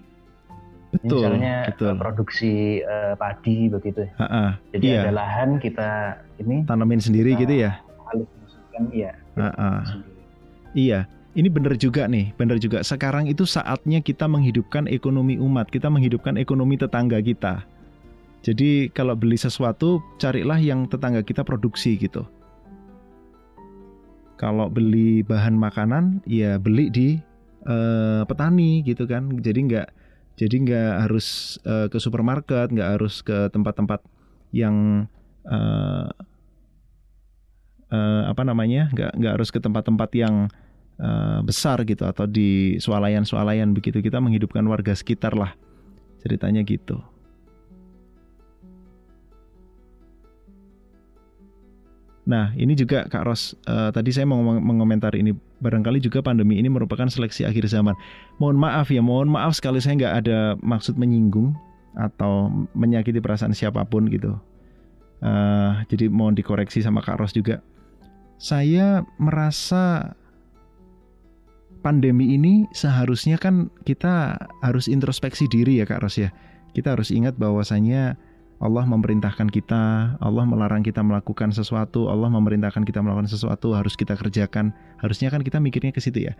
Betul. 0.95 1.27
Misalnya 1.27 1.75
betul. 1.75 1.95
produksi 1.99 2.79
uh, 2.87 3.19
padi 3.19 3.67
begitu. 3.67 4.07
Ha 4.15 4.27
-ha, 4.31 4.45
Jadi 4.71 4.87
iya. 4.95 5.03
ada 5.03 5.13
lahan 5.19 5.59
kita 5.59 6.23
ini 6.39 6.63
tanamin 6.71 7.03
sendiri 7.03 7.35
gitu 7.35 7.51
ya. 7.51 7.83
Alih 8.15 8.31
iya. 8.95 9.11
Ha 9.35 9.51
-ha. 9.51 9.71
Iya. 10.71 11.11
Ini 11.35 11.51
benar 11.51 11.75
juga 11.75 12.07
nih, 12.07 12.31
benar 12.39 12.63
juga. 12.63 12.87
Sekarang 12.87 13.27
itu 13.27 13.43
saatnya 13.43 13.99
kita 13.99 14.31
menghidupkan 14.31 14.87
ekonomi 14.87 15.35
umat, 15.35 15.67
kita 15.67 15.91
menghidupkan 15.91 16.39
ekonomi 16.39 16.79
tetangga 16.79 17.19
kita. 17.19 17.67
Jadi 18.47 18.87
kalau 18.95 19.19
beli 19.19 19.35
sesuatu, 19.35 19.99
carilah 20.23 20.63
yang 20.63 20.87
tetangga 20.87 21.27
kita 21.27 21.43
produksi 21.43 21.99
gitu. 21.99 22.23
Kalau 24.39 24.71
beli 24.71 25.27
bahan 25.27 25.59
makanan, 25.59 26.23
ya 26.23 26.55
beli 26.55 26.87
di 26.95 27.09
uh, 27.67 28.23
petani 28.31 28.87
gitu 28.87 29.03
kan. 29.11 29.35
Jadi 29.43 29.75
nggak 29.75 29.89
jadi 30.39 30.55
nggak 30.55 30.93
harus 31.11 31.59
uh, 31.67 31.91
ke 31.91 31.99
supermarket, 31.99 32.71
nggak 32.71 32.95
harus 32.95 33.27
ke 33.27 33.51
tempat-tempat 33.51 34.07
yang 34.55 35.11
uh, 35.51 36.15
uh, 37.91 38.23
apa 38.31 38.43
namanya, 38.47 38.87
nggak 38.95 39.19
nggak 39.19 39.33
harus 39.35 39.51
ke 39.51 39.59
tempat-tempat 39.59 40.15
yang 40.15 40.47
uh, 41.01 41.41
besar 41.43 41.83
gitu 41.87 42.05
atau 42.07 42.27
di 42.29 42.79
swalayan-swalayan 42.79 43.75
begitu 43.75 44.03
kita 44.03 44.19
menghidupkan 44.23 44.63
warga 44.67 44.95
sekitar 44.95 45.35
lah 45.35 45.55
ceritanya 46.23 46.65
gitu. 46.65 46.99
Nah, 52.25 52.57
ini 52.57 52.73
juga 52.73 53.05
Kak 53.05 53.25
Ros, 53.29 53.53
uh, 53.69 53.93
tadi 53.93 54.09
saya 54.09 54.25
mau 54.25 54.41
mengomentar 54.41 55.13
ini, 55.13 55.37
barangkali 55.61 56.01
juga 56.01 56.25
pandemi 56.25 56.57
ini 56.57 56.73
merupakan 56.73 57.05
seleksi 57.05 57.45
akhir 57.45 57.69
zaman. 57.69 57.93
Mohon 58.41 58.65
maaf 58.65 58.89
ya, 58.89 59.05
mohon 59.05 59.29
maaf 59.29 59.61
sekali 59.61 59.77
saya 59.85 60.01
nggak 60.01 60.15
ada 60.25 60.39
maksud 60.65 60.97
menyinggung 60.97 61.53
atau 62.01 62.49
menyakiti 62.73 63.21
perasaan 63.21 63.53
siapa 63.53 63.85
pun 63.85 64.09
gitu. 64.09 64.41
Uh, 65.21 65.85
jadi 65.93 66.09
mohon 66.09 66.33
dikoreksi 66.33 66.81
sama 66.81 67.05
Kak 67.05 67.21
Ros 67.21 67.37
juga. 67.37 67.61
Saya 68.41 69.05
merasa 69.21 70.17
pandemi 71.85 72.33
ini 72.33 72.65
seharusnya 72.73 73.37
kan 73.37 73.69
kita 73.85 74.41
harus 74.65 74.89
introspeksi 74.89 75.45
diri 75.53 75.79
ya 75.79 75.85
Kak 75.85 76.01
Ros 76.01 76.17
ya. 76.17 76.33
Kita 76.73 76.97
harus 76.97 77.13
ingat 77.13 77.37
bahwasanya 77.37 78.17
Allah 78.65 78.89
memerintahkan 78.89 79.53
kita, 79.53 80.17
Allah 80.17 80.45
melarang 80.49 80.81
kita 80.81 81.05
melakukan 81.05 81.53
sesuatu, 81.53 82.09
Allah 82.09 82.33
memerintahkan 82.33 82.89
kita 82.89 83.05
melakukan 83.05 83.29
sesuatu 83.29 83.77
harus 83.77 83.93
kita 83.95 84.17
kerjakan. 84.17 84.73
Harusnya 85.05 85.29
kan 85.29 85.45
kita 85.45 85.61
mikirnya 85.61 85.93
ke 85.93 86.01
situ 86.01 86.33
ya. 86.33 86.35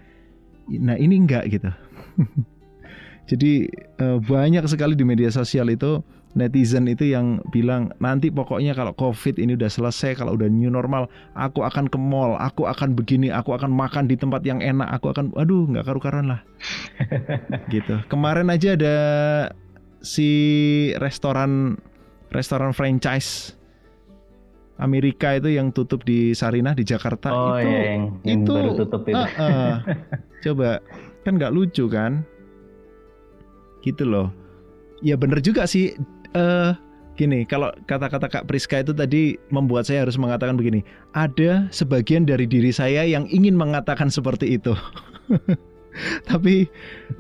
Nah, 0.73 0.97
ini 0.97 1.21
enggak 1.21 1.53
gitu. 1.53 1.69
Jadi 3.31 3.69
eh, 4.01 4.19
banyak 4.25 4.65
sekali 4.65 4.97
di 4.97 5.05
media 5.05 5.29
sosial 5.29 5.69
itu 5.69 6.01
netizen 6.35 6.91
itu 6.91 7.15
yang 7.15 7.39
bilang 7.55 7.95
nanti 8.03 8.27
pokoknya 8.27 8.75
kalau 8.75 8.91
covid 8.99 9.39
ini 9.39 9.55
udah 9.55 9.71
selesai 9.71 10.19
kalau 10.19 10.35
udah 10.35 10.51
new 10.51 10.67
normal 10.67 11.07
aku 11.39 11.63
akan 11.63 11.87
ke 11.87 11.95
mall 11.95 12.35
aku 12.43 12.67
akan 12.67 12.99
begini 12.99 13.31
aku 13.31 13.55
akan 13.55 13.71
makan 13.71 14.11
di 14.11 14.19
tempat 14.19 14.43
yang 14.43 14.59
enak 14.59 14.91
aku 14.99 15.15
akan 15.15 15.31
aduh 15.39 15.71
nggak 15.71 15.87
karu-karuan 15.87 16.35
lah. 16.35 16.41
Gitu. 17.73 18.03
Kemarin 18.11 18.51
aja 18.51 18.75
ada 18.75 18.97
si 20.03 20.31
restoran 20.99 21.79
restoran 22.35 22.75
franchise 22.75 23.55
Amerika 24.75 25.39
itu 25.39 25.55
yang 25.55 25.71
tutup 25.71 26.03
di 26.03 26.35
Sarinah 26.35 26.75
di 26.75 26.83
Jakarta. 26.83 27.31
Oh, 27.31 27.55
itu 27.63 27.71
yang, 27.71 28.03
yang 28.27 28.43
itu 28.43 28.51
baru 28.51 28.71
tutup 28.75 29.07
itu. 29.07 29.15
Uh, 29.15 29.31
uh, 29.39 29.75
coba 30.45 30.83
kan 31.23 31.39
nggak 31.39 31.55
lucu 31.55 31.87
kan? 31.87 32.27
Gitu 33.87 34.03
loh. 34.03 34.35
Ya 34.99 35.15
bener 35.15 35.39
juga 35.39 35.71
sih. 35.71 35.95
Uh, 36.35 36.75
gini, 37.15 37.47
kalau 37.47 37.71
kata-kata 37.87 38.27
Kak 38.27 38.45
Priska 38.51 38.83
itu 38.83 38.91
tadi 38.91 39.39
membuat 39.55 39.87
saya 39.87 40.03
harus 40.03 40.19
mengatakan 40.19 40.59
begini, 40.59 40.83
ada 41.15 41.71
sebagian 41.71 42.27
dari 42.27 42.45
diri 42.45 42.75
saya 42.75 43.07
yang 43.07 43.31
ingin 43.31 43.55
mengatakan 43.55 44.11
seperti 44.11 44.59
itu. 44.59 44.75
Tapi 46.31 46.67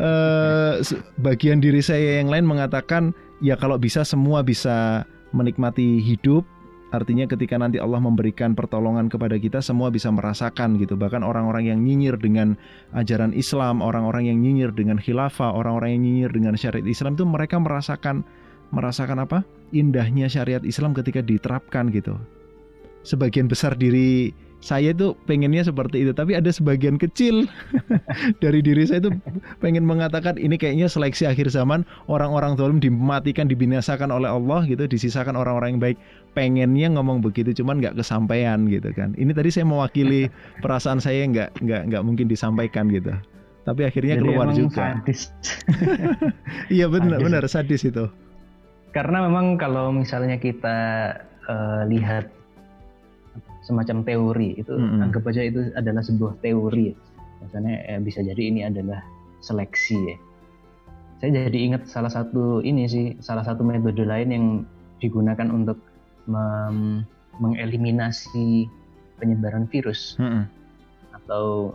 uh, 0.02 0.82
bagian 1.22 1.62
diri 1.62 1.78
saya 1.78 2.18
yang 2.18 2.26
lain 2.26 2.42
mengatakan 2.42 3.14
ya 3.38 3.54
kalau 3.54 3.78
bisa 3.78 4.02
semua 4.02 4.42
bisa 4.42 5.06
menikmati 5.30 6.02
hidup 6.02 6.42
Artinya 6.94 7.26
ketika 7.26 7.58
nanti 7.58 7.82
Allah 7.82 7.98
memberikan 7.98 8.54
pertolongan 8.54 9.10
kepada 9.10 9.34
kita 9.34 9.58
semua 9.58 9.90
bisa 9.90 10.14
merasakan 10.14 10.78
gitu. 10.78 10.94
Bahkan 10.94 11.26
orang-orang 11.26 11.66
yang 11.66 11.82
nyinyir 11.82 12.14
dengan 12.22 12.54
ajaran 12.94 13.34
Islam, 13.34 13.82
orang-orang 13.82 14.30
yang 14.30 14.38
nyinyir 14.38 14.70
dengan 14.70 15.02
khilafah, 15.02 15.50
orang-orang 15.50 15.98
yang 15.98 16.02
nyinyir 16.06 16.30
dengan 16.30 16.54
syariat 16.54 16.86
Islam 16.86 17.18
itu 17.18 17.26
mereka 17.26 17.58
merasakan 17.58 18.22
merasakan 18.72 19.24
apa? 19.24 19.42
Indahnya 19.74 20.30
syariat 20.30 20.62
Islam 20.62 20.94
ketika 20.94 21.20
diterapkan 21.20 21.90
gitu. 21.90 22.16
Sebagian 23.04 23.50
besar 23.50 23.76
diri 23.76 24.32
saya 24.64 24.96
itu 24.96 25.12
pengennya 25.28 25.60
seperti 25.60 26.08
itu 26.08 26.16
tapi 26.16 26.32
ada 26.32 26.48
sebagian 26.48 26.96
kecil 26.96 27.44
dari 28.42 28.64
diri 28.64 28.88
saya 28.88 29.04
itu 29.04 29.12
pengen 29.60 29.84
mengatakan 29.84 30.40
ini 30.40 30.56
kayaknya 30.56 30.88
seleksi 30.88 31.28
akhir 31.28 31.52
zaman 31.52 31.84
orang-orang 32.08 32.56
zalim 32.56 32.80
dimatikan 32.80 33.44
dibinasakan 33.44 34.08
oleh 34.08 34.32
Allah 34.32 34.64
gitu 34.64 34.88
disisakan 34.88 35.36
orang-orang 35.36 35.76
yang 35.76 35.82
baik 35.84 35.98
pengennya 36.32 36.88
ngomong 36.96 37.20
begitu 37.20 37.52
cuman 37.60 37.76
nggak 37.84 38.00
kesampaian 38.00 38.64
gitu 38.72 38.88
kan 38.96 39.12
ini 39.20 39.36
tadi 39.36 39.52
saya 39.52 39.68
mewakili 39.68 40.32
perasaan 40.64 40.96
saya 40.96 41.28
nggak 41.28 41.60
nggak 41.60 41.82
nggak 41.92 42.02
mungkin 42.02 42.24
disampaikan 42.24 42.88
gitu 42.88 43.12
tapi 43.68 43.84
akhirnya 43.84 44.16
Jadi 44.16 44.24
keluar 44.24 44.48
juga 44.52 44.96
sadis. 44.96 45.32
iya 46.74 46.88
benar 46.88 47.20
benar 47.20 47.44
sadis 47.52 47.84
itu 47.84 48.08
karena 48.94 49.26
memang 49.26 49.58
kalau 49.58 49.90
misalnya 49.90 50.38
kita 50.38 50.78
uh, 51.50 51.82
lihat 51.90 52.30
semacam 53.66 54.06
teori 54.06 54.54
itu 54.54 54.70
mm 54.70 54.86
-hmm. 54.86 55.04
anggap 55.10 55.26
aja 55.34 55.42
itu 55.42 55.74
adalah 55.74 56.06
sebuah 56.06 56.38
teori 56.38 56.94
misalnya 57.42 57.74
eh, 57.90 58.00
bisa 58.00 58.22
jadi 58.22 58.38
ini 58.38 58.62
adalah 58.62 59.02
seleksi 59.42 59.98
ya 60.14 60.16
saya 61.18 61.50
jadi 61.50 61.58
ingat 61.72 61.90
salah 61.90 62.12
satu 62.12 62.62
ini 62.62 62.86
sih 62.86 63.18
salah 63.18 63.42
satu 63.42 63.66
metode 63.66 64.06
lain 64.06 64.30
yang 64.30 64.46
digunakan 65.02 65.50
untuk 65.50 65.76
mengeliminasi 67.36 68.70
penyebaran 69.18 69.66
virus 69.68 70.14
mm 70.16 70.24
-hmm. 70.24 70.44
atau 71.24 71.74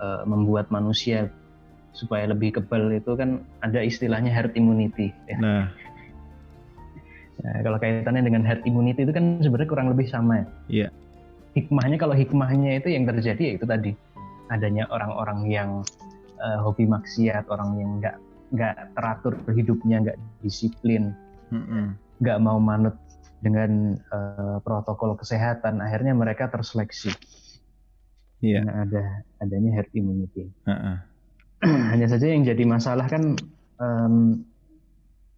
uh, 0.00 0.22
membuat 0.24 0.70
manusia 0.70 1.28
supaya 1.92 2.30
lebih 2.30 2.60
kebal 2.60 2.94
itu 2.94 3.18
kan 3.18 3.42
ada 3.64 3.82
istilahnya 3.82 4.30
herd 4.30 4.54
immunity 4.54 5.10
ya. 5.26 5.36
Nah, 5.40 5.62
Nah, 7.38 7.62
kalau 7.62 7.78
kaitannya 7.78 8.22
dengan 8.26 8.42
herd 8.42 8.66
immunity 8.66 9.06
itu 9.06 9.14
kan 9.14 9.38
sebenarnya 9.38 9.70
kurang 9.70 9.88
lebih 9.94 10.10
sama 10.10 10.42
ya. 10.42 10.46
Iya. 10.68 10.88
Hikmahnya 11.54 11.96
kalau 11.98 12.14
hikmahnya 12.18 12.82
itu 12.82 12.90
yang 12.90 13.06
terjadi 13.06 13.42
ya 13.42 13.52
itu 13.58 13.66
tadi 13.66 13.90
adanya 14.50 14.90
orang-orang 14.90 15.46
yang 15.46 15.70
uh, 16.42 16.58
hobi 16.66 16.88
maksiat, 16.88 17.46
orang 17.46 17.78
yang 17.78 17.90
nggak 18.02 18.16
nggak 18.48 18.74
teratur 18.96 19.34
hidupnya, 19.52 20.02
nggak 20.02 20.18
disiplin, 20.42 21.14
nggak 21.52 22.36
mm 22.38 22.42
-mm. 22.42 22.48
mau 22.48 22.58
manut 22.58 22.96
dengan 23.38 23.94
uh, 24.10 24.58
protokol 24.66 25.14
kesehatan, 25.14 25.78
akhirnya 25.78 26.16
mereka 26.16 26.50
terseleksi. 26.50 27.14
Iya. 28.42 28.62
Yeah. 28.62 28.82
ada 28.86 29.04
adanya 29.42 29.70
herd 29.78 29.90
immunity. 29.94 30.50
Uh 30.66 30.70
-uh. 30.74 30.96
Hanya 31.94 32.06
saja 32.06 32.30
yang 32.30 32.46
jadi 32.46 32.62
masalah 32.66 33.06
kan 33.10 33.34
um, 33.82 34.46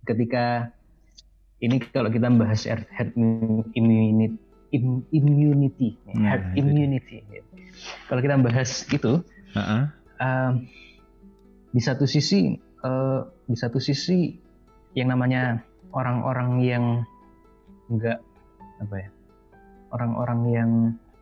ketika 0.04 0.72
ini 1.60 1.76
kalau 1.92 2.08
kita 2.08 2.28
membahas 2.28 2.64
herd 2.68 3.12
immunity 3.76 4.36
immunity. 5.10 5.98
Nah, 6.14 6.36
herd 6.36 6.54
immunity. 6.54 7.26
Kalau 8.06 8.20
kita 8.22 8.34
membahas 8.38 8.86
itu 8.86 9.22
uh-uh. 9.56 9.82
uh, 10.22 10.52
di 11.70 11.80
satu 11.82 12.06
sisi 12.06 12.54
uh, 12.82 13.26
di 13.46 13.56
satu 13.58 13.82
sisi 13.82 14.34
yang 14.94 15.14
namanya 15.14 15.62
orang-orang 15.94 16.50
yang 16.62 16.84
enggak 17.90 18.22
apa 18.80 18.94
ya 18.96 19.08
orang-orang 19.90 20.40
yang 20.50 20.70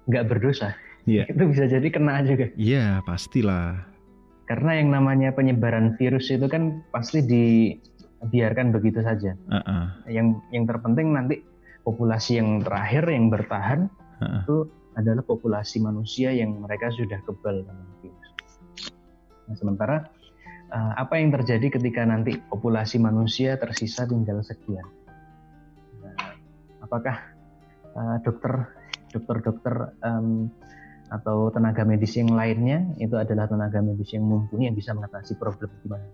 enggak 0.09 0.24
berdosa 0.29 0.77
yeah. 1.09 1.24
itu 1.29 1.42
bisa 1.48 1.64
jadi 1.68 1.88
kena 1.88 2.20
juga. 2.24 2.53
Iya 2.57 3.01
yeah, 3.01 3.05
pastilah. 3.05 3.88
Karena 4.48 4.81
yang 4.81 4.88
namanya 4.92 5.37
penyebaran 5.37 5.96
virus 6.01 6.33
itu 6.33 6.48
kan 6.48 6.81
pasti 6.88 7.20
di 7.20 7.77
biarkan 8.22 8.74
begitu 8.74 9.00
saja. 9.02 9.38
Uh 9.46 9.59
-uh. 9.62 9.85
Yang 10.11 10.42
yang 10.50 10.64
terpenting 10.66 11.14
nanti 11.14 11.42
populasi 11.87 12.42
yang 12.42 12.62
terakhir 12.66 13.07
yang 13.07 13.31
bertahan 13.31 13.81
uh 14.18 14.22
-uh. 14.22 14.40
itu 14.42 14.57
adalah 14.98 15.22
populasi 15.22 15.78
manusia 15.78 16.35
yang 16.35 16.59
mereka 16.59 16.90
sudah 16.90 17.22
kebal 17.22 17.62
dengan 17.62 17.87
virus. 18.02 18.28
Nah, 19.46 19.54
sementara 19.54 20.11
uh, 20.74 20.92
apa 20.98 21.22
yang 21.22 21.31
terjadi 21.31 21.78
ketika 21.78 22.02
nanti 22.02 22.35
populasi 22.35 22.98
manusia 22.98 23.54
tersisa 23.54 24.11
tinggal 24.11 24.42
sekian? 24.42 24.83
Nah, 26.02 26.35
apakah 26.83 27.16
uh, 27.94 28.18
dokter 28.26 28.74
dokter-dokter 29.14 29.94
um, 30.02 30.50
atau 31.09 31.48
tenaga 31.54 31.87
medis 31.87 32.18
yang 32.18 32.35
lainnya 32.35 32.85
itu 33.00 33.16
adalah 33.16 33.48
tenaga 33.48 33.81
medis 33.81 34.12
yang 34.12 34.28
mumpuni 34.28 34.68
yang 34.68 34.76
bisa 34.76 34.92
mengatasi 34.92 35.40
problem 35.40 35.72
di 35.81 35.88
mana 35.88 36.04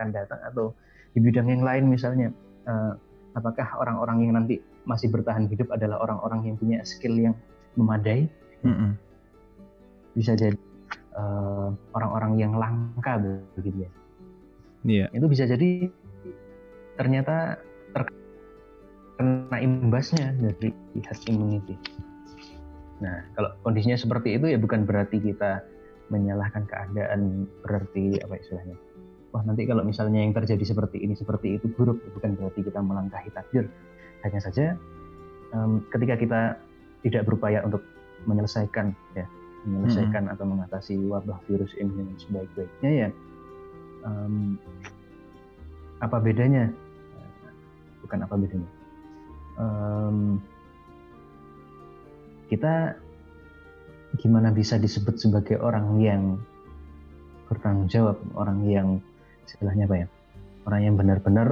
akan 0.00 0.16
datang 0.16 0.40
atau 0.48 0.72
di 1.12 1.20
bidang 1.20 1.52
yang 1.52 1.60
lain 1.60 1.92
misalnya 1.92 2.32
uh, 2.64 2.96
apakah 3.36 3.68
orang-orang 3.76 4.24
yang 4.24 4.32
nanti 4.32 4.64
masih 4.88 5.12
bertahan 5.12 5.44
hidup 5.52 5.68
adalah 5.76 6.00
orang-orang 6.00 6.48
yang 6.48 6.56
punya 6.56 6.80
skill 6.88 7.12
yang 7.20 7.36
memadai 7.76 8.24
mm 8.64 8.72
-hmm. 8.72 8.90
bisa 10.16 10.32
jadi 10.32 10.56
uh, 11.20 11.68
orang-orang 11.92 12.40
yang 12.40 12.52
langka 12.56 13.20
begitu 13.60 13.84
ya 13.84 13.90
yeah. 14.88 15.08
itu 15.12 15.26
bisa 15.28 15.44
jadi 15.44 15.92
ternyata 16.96 17.60
terkena 17.92 19.56
imbasnya 19.60 20.32
dari 20.40 20.72
herd 21.04 21.22
immunity 21.28 21.76
nah 23.04 23.20
kalau 23.36 23.52
kondisinya 23.64 24.00
seperti 24.00 24.40
itu 24.40 24.48
ya 24.48 24.56
bukan 24.56 24.88
berarti 24.88 25.20
kita 25.20 25.60
menyalahkan 26.10 26.66
keadaan 26.66 27.46
berarti 27.64 28.18
apa 28.20 28.34
istilahnya 28.36 28.76
wah 29.30 29.42
nanti 29.46 29.66
kalau 29.66 29.86
misalnya 29.86 30.22
yang 30.22 30.34
terjadi 30.34 30.62
seperti 30.62 31.02
ini 31.02 31.14
seperti 31.14 31.58
itu 31.58 31.70
buruk 31.70 31.98
bukan 32.18 32.34
berarti 32.34 32.60
kita 32.66 32.80
melangkahi 32.82 33.30
takdir. 33.30 33.70
Hanya 34.26 34.40
saja 34.42 34.76
um, 35.56 35.80
ketika 35.88 36.14
kita 36.18 36.40
tidak 37.00 37.22
berupaya 37.24 37.64
untuk 37.64 37.80
menyelesaikan 38.28 38.92
ya 39.16 39.24
menyelesaikan 39.64 40.28
hmm. 40.28 40.32
atau 40.36 40.44
mengatasi 40.48 40.94
wabah 41.08 41.40
virus 41.48 41.72
ini 41.76 41.92
dengan 41.92 42.16
sebaik-baiknya 42.16 42.90
ya 42.90 43.08
um, 44.04 44.56
apa 46.00 46.16
bedanya? 46.20 46.72
Bukan 48.00 48.24
apa 48.24 48.34
bedanya. 48.40 48.70
Um, 49.60 50.40
kita 52.48 52.96
gimana 54.18 54.50
bisa 54.50 54.80
disebut 54.80 55.20
sebagai 55.20 55.60
orang 55.60 56.00
yang 56.00 56.22
bertanggung 57.46 57.86
jawab 57.86 58.16
orang 58.34 58.64
yang 58.66 58.88
istilahnya 59.50 59.84
apa 59.90 59.96
ya 60.04 60.06
orang 60.68 60.80
yang 60.86 60.94
benar-benar 60.96 61.48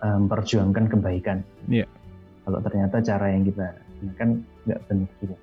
memperjuangkan 0.00 0.84
um, 0.88 0.90
kebaikan. 0.96 1.38
Yeah. 1.68 1.88
Kalau 2.46 2.58
ternyata 2.64 3.04
cara 3.04 3.26
yang 3.32 3.44
kita 3.44 3.76
gunakan 4.00 4.28
nggak 4.64 4.80
benar 4.88 5.10
juga. 5.20 5.36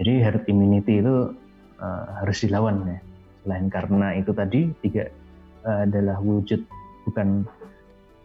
Jadi 0.00 0.12
herd 0.24 0.44
immunity 0.48 1.04
itu 1.04 1.36
uh, 1.76 2.04
harus 2.24 2.36
dilawan 2.40 2.88
ya. 2.88 2.98
Selain 3.44 3.66
karena 3.68 4.16
itu 4.16 4.32
tadi 4.32 4.72
tiga 4.80 5.08
uh, 5.68 5.84
adalah 5.84 6.16
wujud 6.24 6.64
bukan 7.04 7.44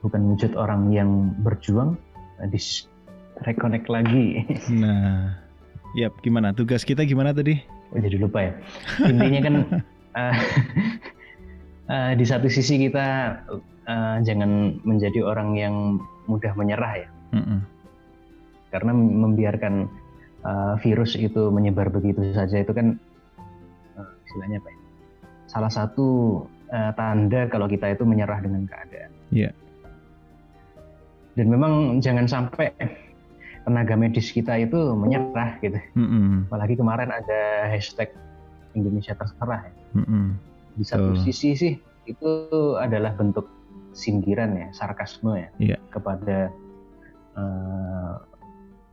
bukan 0.04 0.22
wujud 0.36 0.56
orang 0.56 0.94
yang 0.94 1.36
berjuang, 1.44 2.00
uh, 2.40 2.48
di 2.48 2.60
reconnect 3.44 3.92
lagi. 3.92 4.48
Nah, 4.72 5.36
yap 6.00 6.16
gimana 6.24 6.56
tugas 6.56 6.88
kita 6.88 7.04
gimana 7.04 7.36
tadi? 7.36 7.60
Oh, 7.92 8.00
jadi 8.00 8.18
lupa 8.20 8.40
ya. 8.40 8.54
Intinya 9.04 9.40
kan 9.44 9.56
uh, 10.20 10.36
uh, 11.90 12.12
di 12.18 12.26
satu 12.26 12.48
sisi 12.50 12.82
kita 12.82 13.40
uh, 13.86 14.18
jangan 14.22 14.82
menjadi 14.86 15.22
orang 15.26 15.50
yang 15.58 15.76
mudah 16.26 16.54
menyerah 16.58 16.94
ya, 17.06 17.10
mm 17.38 17.44
-hmm. 17.44 17.60
karena 18.74 18.92
membiarkan 18.96 19.86
uh, 20.42 20.76
virus 20.82 21.14
itu 21.18 21.54
menyebar 21.54 21.94
begitu 21.94 22.34
saja 22.34 22.62
itu 22.62 22.74
kan 22.74 22.98
uh, 23.98 24.12
istilahnya 24.26 24.58
apa 24.62 24.70
ya? 24.70 24.80
Salah 25.46 25.72
satu 25.72 26.08
uh, 26.74 26.92
tanda 26.98 27.46
kalau 27.48 27.70
kita 27.70 27.94
itu 27.94 28.04
menyerah 28.04 28.42
dengan 28.42 28.66
keadaan. 28.66 29.12
Yeah. 29.30 29.54
Dan 31.36 31.52
memang 31.52 32.00
jangan 32.00 32.26
sampai 32.26 32.72
tenaga 33.68 34.00
medis 34.00 34.32
kita 34.32 34.56
itu 34.62 34.96
menyerah 34.98 35.62
gitu. 35.62 35.78
Mm 35.94 36.08
-hmm. 36.08 36.34
Apalagi 36.50 36.76
kemarin 36.80 37.12
ada 37.12 37.70
hashtag 37.70 38.10
Indonesia 38.74 39.14
terserah 39.14 39.70
ya. 39.70 39.74
Mm 40.02 40.06
-hmm 40.10 40.55
di 40.76 40.84
satu 40.84 41.16
oh. 41.16 41.20
sisi 41.20 41.56
sih 41.56 41.74
itu 42.06 42.30
adalah 42.78 43.16
bentuk 43.18 43.48
sindiran 43.96 44.54
ya, 44.60 44.68
sarkasme 44.76 45.40
ya 45.40 45.50
Iya. 45.58 45.78
kepada 45.90 46.52
eh, 47.36 48.14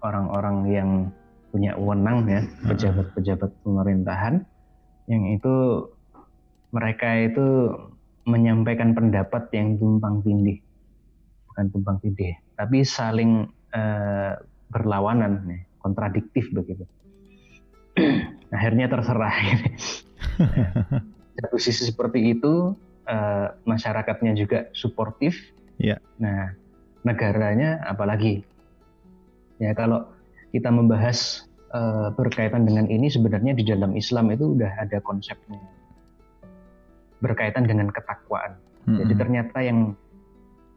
orang-orang 0.02 0.56
yang 0.70 0.90
punya 1.52 1.76
wewenang 1.76 2.24
ya, 2.30 2.42
pejabat-pejabat 2.64 3.50
pemerintahan 3.60 4.46
yang 5.10 5.28
itu 5.28 5.84
mereka 6.72 7.12
itu 7.20 7.76
menyampaikan 8.24 8.96
pendapat 8.96 9.50
yang 9.52 9.76
tumpang 9.76 10.22
tindih, 10.24 10.62
bukan 11.50 11.66
tumpang 11.74 11.98
tindih, 12.00 12.32
tapi 12.56 12.86
saling 12.86 13.50
eh, 13.74 14.32
berlawanan, 14.72 15.44
ya, 15.50 15.60
kontradiktif 15.82 16.48
begitu. 16.54 16.86
Akhirnya 18.56 18.88
terserah. 18.88 19.34
Gitu. 19.36 19.68
Satu 21.38 21.56
sisi 21.56 21.88
seperti 21.88 22.36
itu, 22.36 22.76
eh, 23.08 23.46
masyarakatnya 23.64 24.32
juga 24.36 24.68
suportif. 24.76 25.38
Iya. 25.80 25.98
Nah, 26.20 26.52
negaranya 27.02 27.82
apalagi. 27.86 28.44
Ya 29.58 29.72
kalau 29.72 30.10
kita 30.52 30.68
membahas 30.68 31.48
eh, 31.72 32.08
berkaitan 32.12 32.68
dengan 32.68 32.86
ini 32.90 33.08
sebenarnya 33.08 33.56
di 33.56 33.64
dalam 33.64 33.96
Islam 33.96 34.28
itu 34.34 34.56
udah 34.58 34.72
ada 34.82 34.98
konsepnya 35.00 35.60
berkaitan 37.22 37.64
dengan 37.64 37.88
ketakwaan. 37.88 38.58
Jadi 38.82 39.14
Mm-mm. 39.14 39.22
ternyata 39.22 39.58
yang 39.62 39.94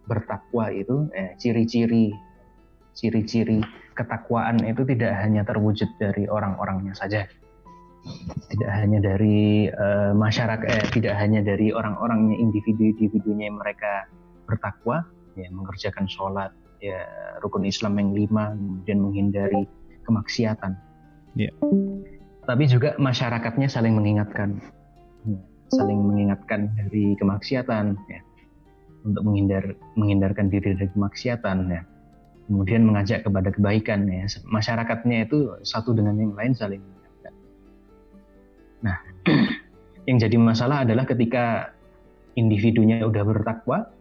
bertakwa 0.05 0.69
itu 0.69 1.09
eh, 1.17 1.33
ciri-ciri 1.41 2.13
ciri-ciri 2.95 3.59
ketakwaan 3.97 4.61
itu 4.63 4.85
tidak 4.87 5.11
hanya 5.19 5.41
terwujud 5.41 5.89
dari 5.97 6.29
orang-orangnya 6.29 6.93
saja. 6.93 7.25
Tidak 8.51 8.71
hanya 8.71 8.99
dari 9.01 9.67
eh, 9.67 10.11
masyarakat 10.13 10.69
eh, 10.69 10.87
tidak 10.93 11.15
hanya 11.17 11.41
dari 11.41 11.73
orang-orangnya 11.73 12.37
individu-individunya 12.37 13.49
yang 13.49 13.57
mereka 13.57 14.05
bertakwa 14.45 15.03
ya 15.35 15.49
mengerjakan 15.51 16.05
sholat 16.05 16.53
ya 16.79 17.01
rukun 17.41 17.65
Islam 17.65 17.97
yang 17.97 18.13
lima 18.13 18.53
kemudian 18.53 18.99
menghindari 19.01 19.65
kemaksiatan. 20.05 20.77
Iya. 21.35 21.51
Tapi 22.45 22.63
juga 22.69 22.93
masyarakatnya 23.01 23.67
saling 23.67 23.97
mengingatkan 23.97 24.61
Ya, 25.25 25.41
saling 25.73 25.97
mengingatkan 26.05 26.69
dari 26.77 27.17
kemaksiatan 27.17 27.97
ya 27.97 28.21
untuk 29.01 29.25
menghindar 29.25 29.73
menhindarkan 29.97 30.53
diri 30.53 30.77
dari 30.77 30.89
kemaksiatan 30.93 31.65
ya 31.65 31.81
kemudian 32.45 32.85
mengajak 32.85 33.25
kepada 33.25 33.49
kebaikan 33.49 34.05
ya 34.05 34.29
masyarakatnya 34.45 35.25
itu 35.25 35.57
satu 35.65 35.97
dengan 35.97 36.21
yang 36.21 36.37
lain 36.37 36.53
saling 36.53 36.81
nah 38.83 38.97
yang 40.09 40.17
jadi 40.17 40.35
masalah 40.39 40.83
adalah 40.87 41.07
ketika 41.07 41.75
individunya 42.35 43.03
udah 43.07 43.23
bertakwa 43.23 43.91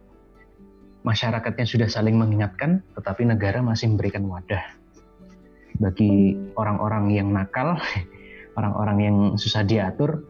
masyarakatnya 1.05 1.65
sudah 1.69 1.87
saling 1.87 2.17
mengingatkan 2.17 2.81
tetapi 2.97 3.29
negara 3.29 3.61
masih 3.61 3.93
memberikan 3.93 4.25
wadah 4.25 4.63
bagi 5.79 6.35
orang-orang 6.55 7.11
yang 7.11 7.29
nakal 7.31 7.77
orang-orang 8.57 8.97
yang 9.03 9.17
susah 9.35 9.67
diatur 9.67 10.23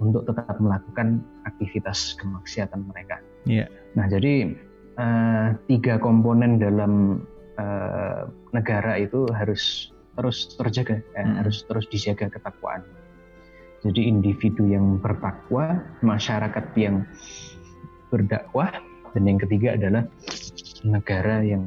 untuk 0.00 0.24
tetap 0.24 0.56
melakukan 0.56 1.20
aktivitas 1.44 2.16
kemaksiatan 2.16 2.88
mereka. 2.88 3.20
Iya. 3.44 3.68
Nah, 3.94 4.08
jadi 4.08 4.56
eh, 4.96 5.48
tiga 5.68 6.00
komponen 6.00 6.56
dalam 6.56 7.24
eh, 7.60 8.22
negara 8.56 8.96
itu 8.96 9.28
harus 9.30 9.92
terus 10.16 10.56
terjaga, 10.56 11.00
eh, 11.00 11.20
Hmm. 11.20 11.44
harus 11.44 11.64
terus 11.68 11.86
dijaga 11.92 12.32
ketakwaan. 12.32 12.82
Jadi 13.80 14.12
individu 14.12 14.68
yang 14.68 15.00
bertakwa, 15.00 15.80
masyarakat 16.04 16.66
yang 16.76 17.08
berdakwah, 18.12 18.68
dan 19.16 19.22
yang 19.24 19.40
ketiga 19.40 19.74
adalah 19.80 20.04
negara 20.84 21.40
yang 21.40 21.64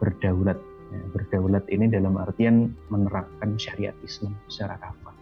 berdaulat. 0.00 0.56
Ya, 0.92 1.00
berdaulat 1.12 1.64
ini 1.72 1.88
dalam 1.88 2.20
artian 2.20 2.76
menerapkan 2.92 3.56
syariat 3.56 3.96
Islam 4.04 4.36
secara 4.48 4.76
kafah. 4.76 5.16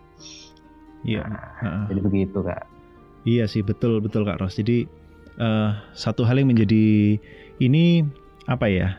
Iya. 1.06 1.22
Nah, 1.26 1.86
jadi 1.86 2.00
begitu 2.02 2.42
kak. 2.42 2.66
Iya 3.22 3.44
sih 3.44 3.60
betul 3.60 4.00
betul 4.00 4.24
Kak 4.24 4.40
Ros. 4.40 4.56
Jadi 4.56 4.88
eh, 5.38 5.70
satu 5.92 6.24
hal 6.24 6.40
yang 6.40 6.50
menjadi 6.50 7.16
ini 7.60 8.02
apa 8.48 8.66
ya? 8.66 8.98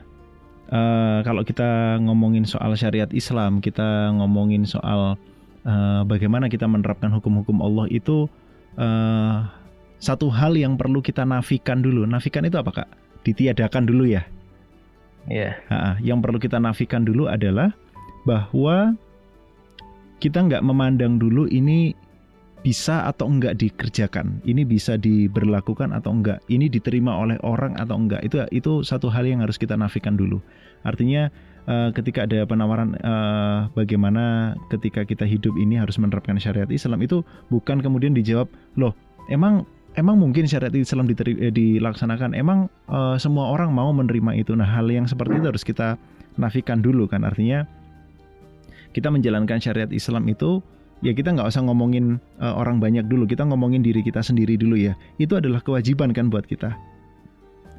Eh, 0.72 1.20
kalau 1.28 1.44
kita 1.44 2.00
ngomongin 2.00 2.48
soal 2.48 2.72
syariat 2.80 3.10
Islam, 3.12 3.60
kita 3.60 4.14
ngomongin 4.16 4.64
soal 4.64 5.20
eh, 5.66 6.02
bagaimana 6.06 6.48
kita 6.48 6.66
menerapkan 6.70 7.12
hukum-hukum 7.14 7.62
Allah 7.62 7.86
itu 7.92 8.30
eh, 8.78 9.38
satu 10.02 10.34
hal 10.34 10.58
yang 10.58 10.76
perlu 10.76 11.00
kita 11.00 11.24
nafikan 11.24 11.86
dulu. 11.86 12.10
Nafikan 12.10 12.46
itu 12.50 12.58
apa 12.58 12.84
Kak? 12.84 12.90
Ditiadakan 13.22 13.86
dulu 13.86 14.10
ya. 14.10 14.26
Iya. 15.30 15.54
Ha, 15.70 16.02
yang 16.02 16.26
perlu 16.26 16.42
kita 16.42 16.58
nafikan 16.58 17.06
dulu 17.06 17.30
adalah 17.30 17.70
bahwa 18.26 18.98
kita 20.18 20.42
nggak 20.42 20.66
memandang 20.66 21.22
dulu 21.22 21.46
ini 21.46 21.94
bisa 22.62 23.10
atau 23.10 23.26
enggak 23.26 23.58
dikerjakan, 23.58 24.38
ini 24.46 24.62
bisa 24.62 24.94
diberlakukan 24.94 25.90
atau 25.98 26.14
enggak, 26.14 26.46
ini 26.46 26.70
diterima 26.70 27.18
oleh 27.18 27.38
orang 27.42 27.74
atau 27.78 27.98
enggak. 27.98 28.22
Itu 28.22 28.46
itu 28.54 28.86
satu 28.86 29.10
hal 29.10 29.26
yang 29.26 29.42
harus 29.42 29.58
kita 29.58 29.74
nafikan 29.74 30.14
dulu. 30.14 30.38
Artinya 30.86 31.34
eh, 31.68 31.90
ketika 31.94 32.26
ada 32.26 32.46
penawaran 32.46 32.98
eh, 32.98 33.60
bagaimana 33.76 34.56
ketika 34.72 35.06
kita 35.06 35.28
hidup 35.28 35.54
ini 35.58 35.78
harus 35.78 36.00
menerapkan 36.02 36.38
syariat 36.42 36.70
Islam 36.70 37.02
itu 37.04 37.22
bukan 37.52 37.82
kemudian 37.84 38.16
dijawab, 38.16 38.50
loh 38.78 38.96
emang 39.30 39.68
emang 40.00 40.16
mungkin 40.16 40.48
syariat 40.48 40.72
Islam 40.72 41.10
diteri- 41.10 41.40
eh, 41.40 41.54
dilaksanakan, 41.54 42.34
emang 42.38 42.72
eh, 42.88 43.16
semua 43.20 43.52
orang 43.52 43.76
mau 43.76 43.92
menerima 43.92 44.40
itu. 44.40 44.56
Nah 44.56 44.68
hal 44.68 44.88
yang 44.88 45.06
seperti 45.06 45.42
itu 45.42 45.48
harus 45.52 45.64
kita 45.68 46.00
nafikan 46.40 46.80
dulu 46.80 47.12
kan. 47.12 47.28
Artinya 47.28 47.68
kita 48.92 49.12
menjalankan 49.12 49.60
syariat 49.60 49.92
Islam 49.92 50.28
itu 50.28 50.60
ya 51.02 51.12
kita 51.18 51.34
nggak 51.34 51.50
usah 51.50 51.64
ngomongin 51.66 52.22
eh, 52.40 52.54
orang 52.54 52.80
banyak 52.80 53.08
dulu, 53.08 53.28
kita 53.28 53.44
ngomongin 53.44 53.84
diri 53.84 54.00
kita 54.00 54.24
sendiri 54.24 54.56
dulu 54.56 54.80
ya. 54.80 54.96
Itu 55.20 55.36
adalah 55.40 55.60
kewajiban 55.60 56.16
kan 56.16 56.32
buat 56.32 56.48
kita. 56.48 56.76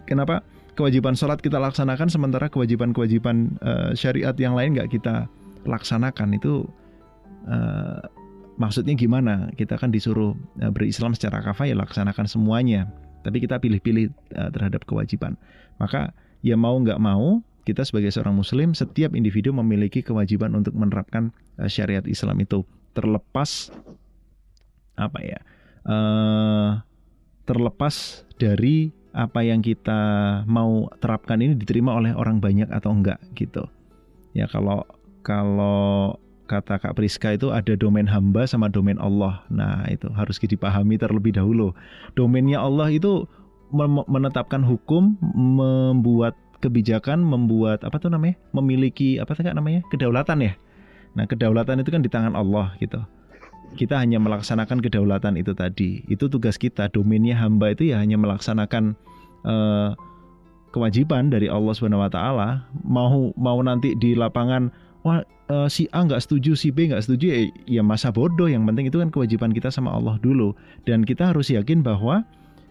Kenapa? 0.05 0.45
Kewajiban 0.73 1.13
sholat 1.13 1.45
kita 1.45 1.61
laksanakan 1.61 2.09
sementara 2.09 2.49
kewajiban-kewajiban 2.49 3.61
eh, 3.61 3.91
syariat 3.93 4.33
yang 4.41 4.57
lain 4.57 4.73
nggak 4.73 4.89
kita 4.89 5.29
laksanakan 5.69 6.33
itu 6.33 6.65
eh, 7.45 8.01
maksudnya 8.57 8.97
gimana? 8.97 9.53
Kita 9.53 9.77
kan 9.77 9.93
disuruh 9.93 10.33
eh, 10.65 10.73
berislam 10.73 11.13
secara 11.13 11.45
kafah 11.45 11.69
ya 11.69 11.77
laksanakan 11.77 12.25
semuanya. 12.25 12.89
Tapi 13.21 13.45
kita 13.45 13.61
pilih-pilih 13.61 14.09
eh, 14.33 14.51
terhadap 14.51 14.89
kewajiban. 14.89 15.37
Maka 15.77 16.17
ya 16.41 16.57
mau 16.57 16.81
nggak 16.81 16.99
mau 16.99 17.45
kita 17.63 17.87
sebagai 17.87 18.11
seorang 18.11 18.35
muslim 18.35 18.75
setiap 18.75 19.15
individu 19.15 19.55
memiliki 19.55 20.03
kewajiban 20.03 20.57
untuk 20.59 20.75
menerapkan 20.75 21.31
eh, 21.61 21.71
syariat 21.71 22.03
Islam 22.09 22.43
itu 22.43 22.67
terlepas 22.93 23.71
apa 24.99 25.21
ya 25.21 25.41
eh, 25.87 26.71
terlepas 27.47 28.27
dari 28.37 28.91
apa 29.13 29.45
yang 29.45 29.61
kita 29.61 30.01
mau 30.49 30.89
terapkan 31.01 31.41
ini 31.41 31.53
diterima 31.57 31.93
oleh 31.93 32.17
orang 32.17 32.41
banyak 32.41 32.69
atau 32.73 32.93
enggak 32.93 33.21
gitu. 33.37 33.69
Ya 34.33 34.49
kalau 34.49 34.89
kalau 35.21 36.17
kata 36.49 36.81
Kak 36.81 36.97
Priska 36.97 37.37
itu 37.37 37.53
ada 37.53 37.77
domain 37.77 38.09
hamba 38.09 38.49
sama 38.49 38.73
domain 38.73 38.97
Allah. 39.01 39.45
Nah 39.53 39.85
itu 39.89 40.09
harus 40.13 40.41
dipahami 40.41 40.97
terlebih 40.97 41.37
dahulu. 41.37 41.77
Domainnya 42.17 42.61
Allah 42.61 42.93
itu 42.93 43.29
menetapkan 44.09 44.61
hukum 44.61 45.17
membuat 45.33 46.37
kebijakan 46.61 47.25
membuat 47.25 47.85
apa 47.85 47.97
tuh 48.01 48.13
namanya? 48.13 48.37
Memiliki 48.53 49.21
apa 49.21 49.33
tuh 49.37 49.45
namanya? 49.49 49.85
Kedaulatan 49.93 50.45
ya? 50.45 50.53
Nah 51.13 51.29
kedaulatan 51.29 51.85
itu 51.85 51.93
kan 51.93 52.01
di 52.01 52.09
tangan 52.09 52.33
Allah 52.33 52.73
gitu 52.81 53.05
kita 53.75 53.99
hanya 53.99 54.21
melaksanakan 54.21 54.85
kedaulatan 54.85 55.41
itu 55.41 55.57
tadi. 55.57 56.05
Itu 56.09 56.29
tugas 56.29 56.61
kita 56.61 56.93
domainnya 56.93 57.37
hamba 57.41 57.73
itu 57.73 57.93
ya 57.93 58.01
hanya 58.01 58.21
melaksanakan 58.21 58.95
eh, 59.45 59.91
kewajiban 60.73 61.33
dari 61.33 61.49
Allah 61.49 61.73
Subhanahu 61.73 62.05
Wa 62.05 62.11
Taala. 62.13 62.49
Mau 62.85 63.33
mau 63.37 63.59
nanti 63.65 63.97
di 63.97 64.13
lapangan 64.13 64.69
wah 65.05 65.25
eh, 65.25 65.69
si 65.73 65.89
A 65.93 66.05
nggak 66.05 66.23
setuju 66.23 66.57
si 66.57 66.69
B 66.69 66.93
nggak 66.93 67.05
setuju 67.05 67.27
ya, 67.33 67.41
ya 67.81 67.83
masa 67.85 68.13
bodoh. 68.13 68.49
Yang 68.49 68.69
penting 68.73 68.87
itu 68.93 68.99
kan 69.01 69.09
kewajiban 69.09 69.51
kita 69.57 69.73
sama 69.73 69.93
Allah 69.97 70.21
dulu. 70.21 70.53
Dan 70.85 71.05
kita 71.05 71.33
harus 71.33 71.49
yakin 71.49 71.81
bahwa 71.81 72.25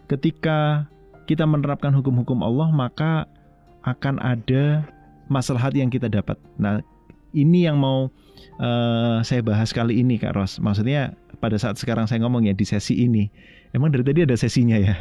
ketika 0.06 0.86
kita 1.26 1.46
menerapkan 1.46 1.94
hukum-hukum 1.94 2.42
Allah 2.42 2.68
maka 2.70 3.30
akan 3.82 4.22
ada 4.22 4.86
maslahat 5.26 5.74
yang 5.74 5.90
kita 5.90 6.06
dapat. 6.06 6.38
Nah, 6.58 6.82
ini 7.34 7.66
yang 7.66 7.80
mau 7.80 8.12
eh, 8.60 9.18
saya 9.22 9.40
bahas 9.44 9.70
kali 9.70 10.00
ini 10.00 10.18
Kak 10.18 10.34
Ros. 10.36 10.58
Maksudnya 10.58 11.14
pada 11.38 11.58
saat 11.58 11.78
sekarang 11.78 12.06
saya 12.06 12.22
ngomong 12.24 12.46
ya 12.46 12.54
di 12.54 12.66
sesi 12.66 12.98
ini. 13.02 13.30
Emang 13.72 13.90
dari 13.90 14.04
tadi 14.04 14.24
ada 14.24 14.36
sesinya 14.36 14.76
ya? 14.76 14.94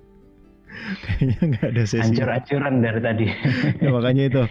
Kayaknya 1.04 1.38
nggak 1.54 1.66
ada 1.76 1.84
sesi. 1.84 2.04
Ancur-ancuran 2.04 2.74
dari 2.84 3.00
tadi. 3.00 3.26
Ya, 3.84 3.90
makanya 3.94 4.22
itu. 4.28 4.42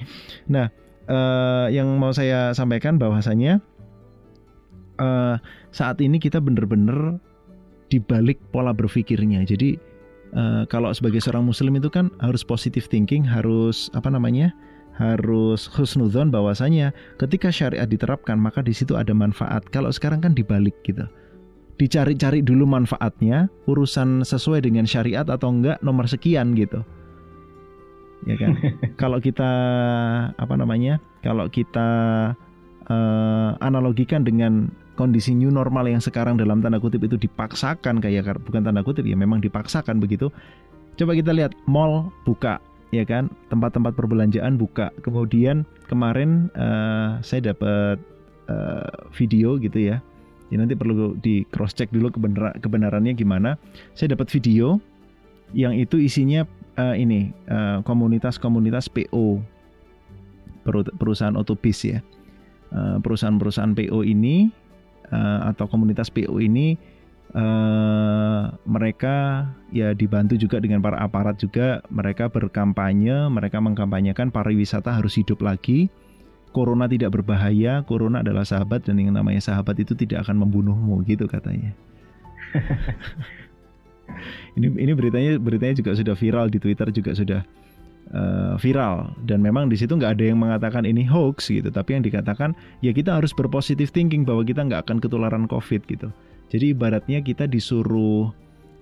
Nah, 0.49 0.67
eh, 1.07 1.65
yang 1.75 1.87
mau 1.99 2.11
saya 2.11 2.51
sampaikan 2.57 2.97
bahwasanya 2.97 3.61
eh, 4.97 5.35
saat 5.69 5.97
ini 6.01 6.17
kita 6.17 6.41
benar-benar 6.41 7.21
dibalik 7.89 8.37
pola 8.53 8.71
berpikirnya. 8.71 9.41
Jadi 9.43 9.81
uh, 10.33 10.63
kalau 10.69 10.93
sebagai 10.93 11.21
seorang 11.21 11.45
muslim 11.45 11.77
itu 11.77 11.89
kan 11.89 12.13
harus 12.21 12.45
positive 12.45 12.85
thinking, 12.87 13.25
harus 13.25 13.89
apa 13.97 14.09
namanya? 14.09 14.53
Harus 14.99 15.71
husnuzon 15.71 16.27
bahwasanya 16.27 16.91
ketika 17.15 17.47
syariat 17.49 17.87
diterapkan 17.87 18.35
maka 18.35 18.59
di 18.59 18.75
situ 18.75 18.99
ada 18.99 19.15
manfaat. 19.15 19.63
Kalau 19.71 19.89
sekarang 19.89 20.19
kan 20.19 20.35
dibalik 20.35 20.75
gitu. 20.83 21.07
Dicari-cari 21.79 22.43
dulu 22.43 22.67
manfaatnya, 22.67 23.47
urusan 23.71 24.27
sesuai 24.27 24.67
dengan 24.67 24.83
syariat 24.83 25.23
atau 25.23 25.47
enggak 25.47 25.79
nomor 25.79 26.11
sekian 26.11 26.51
gitu. 26.59 26.83
Ya 28.27 28.35
kan? 28.35 28.59
kalau 29.01 29.23
kita 29.23 29.47
apa 30.35 30.53
namanya? 30.59 30.99
Kalau 31.23 31.47
kita 31.47 31.89
uh, 32.91 33.51
analogikan 33.63 34.27
dengan 34.27 34.67
kondisi 34.99 35.31
new 35.31 35.47
normal 35.47 35.87
yang 35.87 36.03
sekarang 36.03 36.35
dalam 36.35 36.59
tanda 36.59 36.75
kutip 36.75 36.99
itu 37.07 37.15
dipaksakan 37.15 38.03
kayak 38.03 38.35
bukan 38.43 38.67
tanda 38.67 38.83
kutip 38.83 39.07
ya 39.07 39.15
memang 39.15 39.39
dipaksakan 39.39 40.03
begitu. 40.03 40.27
Coba 40.99 41.15
kita 41.15 41.31
lihat 41.31 41.55
mall 41.63 42.11
buka 42.27 42.59
ya 42.89 43.05
kan 43.05 43.29
tempat-tempat 43.53 43.93
perbelanjaan 43.93 44.57
buka. 44.57 44.89
Kemudian 45.05 45.65
kemarin 45.89 46.49
uh, 46.57 47.21
saya 47.21 47.53
dapat 47.53 48.01
uh, 48.49 49.09
video 49.13 49.57
gitu 49.61 49.93
ya. 49.93 49.97
Ya 50.49 50.57
nanti 50.57 50.73
perlu 50.73 51.13
di 51.21 51.45
cross 51.53 51.77
check 51.77 51.93
dulu 51.93 52.09
kebenar 52.09 52.57
kebenarannya 52.57 53.13
gimana. 53.13 53.61
Saya 53.93 54.17
dapat 54.17 54.33
video 54.33 54.81
yang 55.53 55.77
itu 55.77 56.01
isinya 56.01 56.45
uh, 56.77 56.97
ini 56.97 57.33
komunitas-komunitas 57.85 58.89
uh, 58.89 58.93
PO 58.93 59.25
perusahaan 60.97 61.37
otobis 61.37 61.85
ya. 61.85 62.01
Perusahaan-perusahaan 63.01 63.73
PO 63.73 64.05
ini 64.05 64.49
uh, 65.09 65.49
atau 65.49 65.65
komunitas 65.65 66.09
PO 66.13 66.37
ini 66.41 66.77
uh, 67.35 68.53
mereka 68.65 69.45
ya 69.69 69.93
dibantu 69.93 70.39
juga 70.39 70.57
dengan 70.61 70.81
para 70.81 70.97
aparat 71.01 71.37
juga. 71.37 71.83
Mereka 71.91 72.31
berkampanye 72.31 73.29
mereka 73.29 73.61
mengkampanyekan 73.61 74.33
pariwisata 74.33 74.93
harus 74.93 75.17
hidup 75.17 75.43
lagi. 75.43 75.89
Corona 76.49 76.89
tidak 76.89 77.13
berbahaya 77.13 77.85
corona 77.85 78.25
adalah 78.25 78.41
sahabat 78.41 78.81
dan 78.81 78.97
yang 78.97 79.13
namanya 79.13 79.37
sahabat 79.37 79.77
itu 79.77 79.93
tidak 79.93 80.25
akan 80.25 80.41
membunuhmu 80.41 81.05
gitu 81.05 81.29
katanya. 81.29 81.77
Ini 84.57 84.73
ini 84.73 84.91
beritanya 84.97 85.37
beritanya 85.37 85.77
juga 85.77 85.93
sudah 85.93 86.17
viral 86.17 86.49
di 86.49 86.57
Twitter 86.57 86.89
juga 86.89 87.13
sudah 87.13 87.45
uh, 88.09 88.57
viral. 88.57 89.13
Dan 89.21 89.45
memang 89.45 89.69
di 89.69 89.77
situ 89.77 89.93
nggak 89.93 90.17
ada 90.17 90.25
yang 90.33 90.41
mengatakan 90.41 90.81
ini 90.83 91.05
hoax 91.05 91.53
gitu. 91.53 91.69
Tapi 91.69 91.93
yang 91.93 92.01
dikatakan 92.01 92.57
ya 92.81 92.89
kita 92.89 93.21
harus 93.21 93.29
berpositif 93.37 93.93
thinking 93.93 94.25
bahwa 94.25 94.41
kita 94.41 94.65
nggak 94.65 94.89
akan 94.89 94.97
ketularan 94.97 95.45
covid 95.45 95.85
gitu 95.85 96.09
jadi 96.49 96.73
ibaratnya 96.73 97.21
kita 97.21 97.45
disuruh 97.45 98.33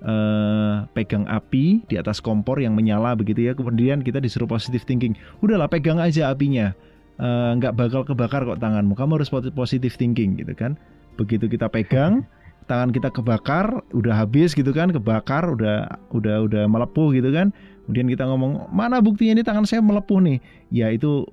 uh, 0.03 0.87
pegang 0.95 1.27
api 1.27 1.83
di 1.87 1.95
atas 1.99 2.23
kompor 2.23 2.63
yang 2.63 2.73
menyala 2.73 3.13
begitu 3.13 3.43
ya. 3.43 3.53
Kemudian 3.53 4.01
kita 4.01 4.23
disuruh 4.23 4.47
positif 4.47 4.87
thinking 4.87 5.13
udahlah 5.43 5.67
pegang 5.67 5.99
aja 5.99 6.31
apinya. 6.31 6.71
Uh, 7.17 7.57
nggak 7.59 7.75
bakal 7.75 8.07
kebakar 8.07 8.47
kok 8.47 8.63
tanganmu. 8.63 8.95
Kamu 8.95 9.19
harus 9.19 9.29
positif 9.31 9.99
thinking 9.99 10.39
gitu 10.39 10.55
kan. 10.55 10.79
Begitu 11.19 11.51
kita 11.51 11.67
pegang 11.67 12.23
tangan 12.71 12.91
kita 12.91 13.11
kebakar 13.11 13.83
udah 13.95 14.13
habis 14.15 14.51
gitu 14.51 14.75
kan 14.75 14.91
kebakar 14.91 15.47
udah 15.55 15.87
udah 16.15 16.47
udah 16.47 16.63
melepuh 16.71 17.11
gitu 17.15 17.35
kan. 17.35 17.51
Kemudian 17.87 18.11
kita 18.11 18.27
ngomong, 18.27 18.67
mana 18.67 18.99
buktinya 18.99 19.39
ini 19.39 19.43
tangan 19.47 19.63
saya 19.63 19.79
melepuh 19.79 20.19
nih? 20.19 20.37
Ya 20.75 20.91
itu 20.91 21.23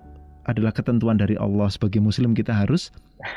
adalah 0.45 0.73
ketentuan 0.73 1.17
dari 1.17 1.37
Allah. 1.41 1.69
Sebagai 1.69 2.01
muslim 2.01 2.33
kita 2.33 2.53
harus 2.53 2.93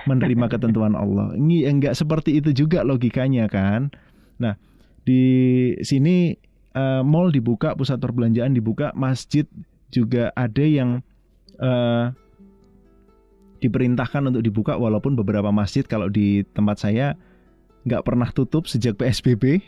menerima 0.07 0.45
ketentuan 0.53 0.93
Allah. 0.93 1.33
Ini 1.35 1.67
enggak 1.67 1.95
seperti 1.95 2.39
itu 2.39 2.51
juga 2.53 2.83
logikanya 2.83 3.47
kan. 3.47 3.91
Nah, 4.37 4.55
di 5.07 5.73
sini 5.81 6.35
uh, 6.75 7.01
mall 7.01 7.31
dibuka, 7.31 7.73
pusat 7.73 7.97
perbelanjaan 7.97 8.53
dibuka, 8.53 8.91
masjid 8.93 9.47
juga 9.89 10.35
ada 10.35 10.63
yang 10.63 10.99
uh, 11.63 12.11
diperintahkan 13.57 14.29
untuk 14.29 14.43
dibuka 14.45 14.77
walaupun 14.77 15.17
beberapa 15.17 15.49
masjid 15.49 15.81
kalau 15.81 16.11
di 16.11 16.45
tempat 16.53 16.77
saya 16.77 17.17
nggak 17.87 18.03
pernah 18.05 18.29
tutup 18.29 18.69
sejak 18.69 18.99
PSBB 18.99 19.63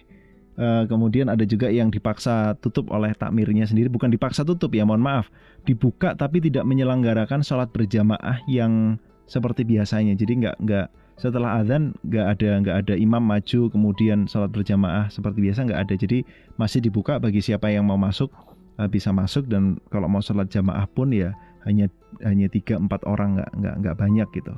Uh, 0.60 0.84
kemudian 0.91 1.32
ada 1.32 1.47
juga 1.47 1.72
yang 1.72 1.88
dipaksa 1.88 2.51
tutup 2.60 2.91
oleh 2.91 3.16
takmirnya 3.16 3.64
sendiri, 3.64 3.88
bukan 3.88 4.12
dipaksa 4.12 4.43
tutup 4.43 4.76
ya, 4.76 4.84
mohon 4.84 4.99
maaf, 4.99 5.32
dibuka 5.64 6.20
tapi 6.20 6.43
tidak 6.43 6.68
menyelenggarakan 6.68 7.39
sholat 7.47 7.72
berjamaah 7.72 8.43
yang 8.43 8.99
seperti 9.24 9.64
biasanya. 9.64 10.20
Jadi 10.20 10.43
nggak 10.43 10.60
nggak 10.60 10.88
setelah 11.16 11.64
azan 11.64 11.95
nggak 12.03 12.26
ada 12.36 12.49
nggak 12.60 12.76
ada 12.76 12.93
imam 12.99 13.24
maju 13.24 13.72
kemudian 13.72 14.28
sholat 14.28 14.51
berjamaah 14.51 15.07
seperti 15.07 15.47
biasa 15.47 15.64
nggak 15.64 15.80
ada. 15.80 15.95
Jadi 15.95 16.28
masih 16.60 16.84
dibuka 16.84 17.16
bagi 17.24 17.39
siapa 17.39 17.72
yang 17.72 17.88
mau 17.88 17.95
masuk 17.95 18.28
uh, 18.76 18.89
bisa 18.91 19.16
masuk 19.16 19.47
dan 19.47 19.80
kalau 19.88 20.12
mau 20.12 20.20
sholat 20.20 20.51
jamaah 20.51 20.84
pun 20.91 21.16
ya 21.16 21.32
hanya 21.64 21.88
hanya 22.20 22.51
tiga 22.51 22.76
empat 22.76 22.99
orang 23.07 23.39
nggak 23.39 23.51
nggak 23.64 23.76
nggak 23.80 23.95
banyak 23.95 24.28
gitu. 24.36 24.53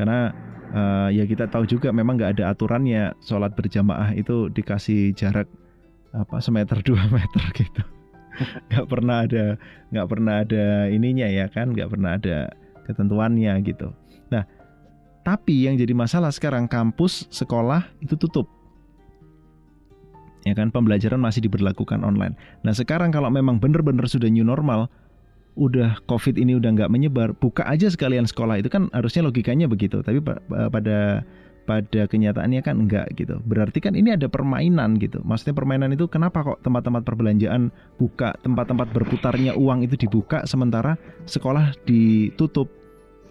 Karena 0.00 0.32
uh, 0.72 1.12
ya 1.12 1.28
kita 1.28 1.44
tahu 1.52 1.68
juga 1.68 1.92
memang 1.92 2.16
nggak 2.16 2.40
ada 2.40 2.56
aturannya 2.56 3.12
sholat 3.20 3.52
berjamaah 3.52 4.16
itu 4.16 4.48
dikasih 4.48 5.12
jarak 5.12 5.44
apa 6.16 6.40
semeter 6.40 6.80
dua 6.88 7.04
meter 7.12 7.44
gitu. 7.52 7.84
Nggak 8.72 8.86
pernah 8.88 9.28
ada 9.28 9.60
nggak 9.92 10.06
pernah 10.08 10.34
ada 10.40 10.88
ininya 10.88 11.28
ya 11.28 11.52
kan 11.52 11.76
nggak 11.76 11.92
pernah 11.92 12.16
ada 12.16 12.48
ketentuannya 12.88 13.52
gitu. 13.60 13.92
Nah 14.32 14.48
tapi 15.20 15.68
yang 15.68 15.76
jadi 15.76 15.92
masalah 15.92 16.32
sekarang 16.32 16.64
kampus 16.64 17.28
sekolah 17.28 17.84
itu 18.00 18.16
tutup. 18.16 18.48
Ya 20.48 20.56
kan 20.56 20.72
pembelajaran 20.72 21.20
masih 21.20 21.44
diberlakukan 21.44 22.00
online. 22.00 22.32
Nah 22.64 22.72
sekarang 22.72 23.12
kalau 23.12 23.28
memang 23.28 23.60
benar-benar 23.60 24.08
sudah 24.08 24.32
new 24.32 24.48
normal 24.48 24.88
udah 25.60 26.00
COVID 26.08 26.40
ini 26.40 26.56
udah 26.56 26.72
nggak 26.72 26.90
menyebar, 26.90 27.36
buka 27.36 27.68
aja 27.68 27.92
sekalian 27.92 28.24
sekolah 28.24 28.64
itu 28.64 28.72
kan 28.72 28.88
harusnya 28.96 29.28
logikanya 29.28 29.68
begitu. 29.68 30.00
Tapi 30.00 30.24
pada 30.48 31.22
pada 31.68 32.02
kenyataannya 32.08 32.64
kan 32.64 32.88
enggak 32.88 33.12
gitu. 33.14 33.38
Berarti 33.44 33.78
kan 33.78 33.92
ini 33.92 34.16
ada 34.16 34.26
permainan 34.26 34.96
gitu. 34.96 35.20
Maksudnya 35.22 35.54
permainan 35.54 35.92
itu 35.92 36.08
kenapa 36.08 36.42
kok 36.42 36.58
tempat-tempat 36.64 37.04
perbelanjaan 37.04 37.68
buka, 38.00 38.34
tempat-tempat 38.40 38.90
berputarnya 38.90 39.54
uang 39.54 39.84
itu 39.84 39.94
dibuka 40.00 40.42
sementara 40.48 40.96
sekolah 41.28 41.76
ditutup. 41.84 42.72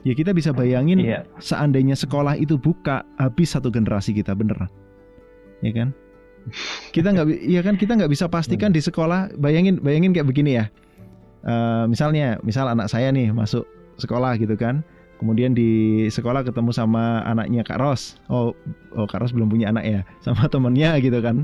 Ya 0.07 0.15
kita 0.15 0.31
bisa 0.31 0.55
bayangin 0.55 1.03
iya. 1.03 1.27
seandainya 1.43 1.97
sekolah 1.97 2.39
itu 2.39 2.55
buka 2.55 3.03
habis 3.19 3.51
satu 3.51 3.67
generasi 3.67 4.15
kita 4.15 4.31
beneran. 4.31 4.71
Ya 5.59 5.75
kan? 5.75 5.91
Kita 6.95 7.11
nggak, 7.11 7.27
ya 7.43 7.59
kan 7.59 7.75
kita 7.75 7.99
nggak 7.99 8.07
bisa 8.07 8.31
pastikan 8.31 8.71
di 8.71 8.79
sekolah. 8.79 9.35
Bayangin, 9.35 9.83
bayangin 9.83 10.15
kayak 10.15 10.31
begini 10.31 10.55
ya 10.55 10.71
uh, 11.45 11.85
misalnya 11.87 12.41
misal 12.43 12.67
anak 12.67 12.91
saya 12.91 13.13
nih 13.13 13.31
masuk 13.31 13.63
sekolah 13.99 14.39
gitu 14.39 14.55
kan. 14.55 14.81
Kemudian 15.19 15.51
di 15.51 16.07
sekolah 16.07 16.47
ketemu 16.47 16.71
sama 16.71 17.19
anaknya 17.27 17.67
Kak 17.67 17.83
Ros. 17.83 18.15
Oh 18.31 18.55
oh 18.95 19.05
Kak 19.05 19.19
Ros 19.19 19.35
belum 19.35 19.51
punya 19.51 19.67
anak 19.67 19.83
ya 19.83 20.01
sama 20.25 20.47
temennya 20.47 20.95
gitu 21.03 21.19
kan. 21.19 21.43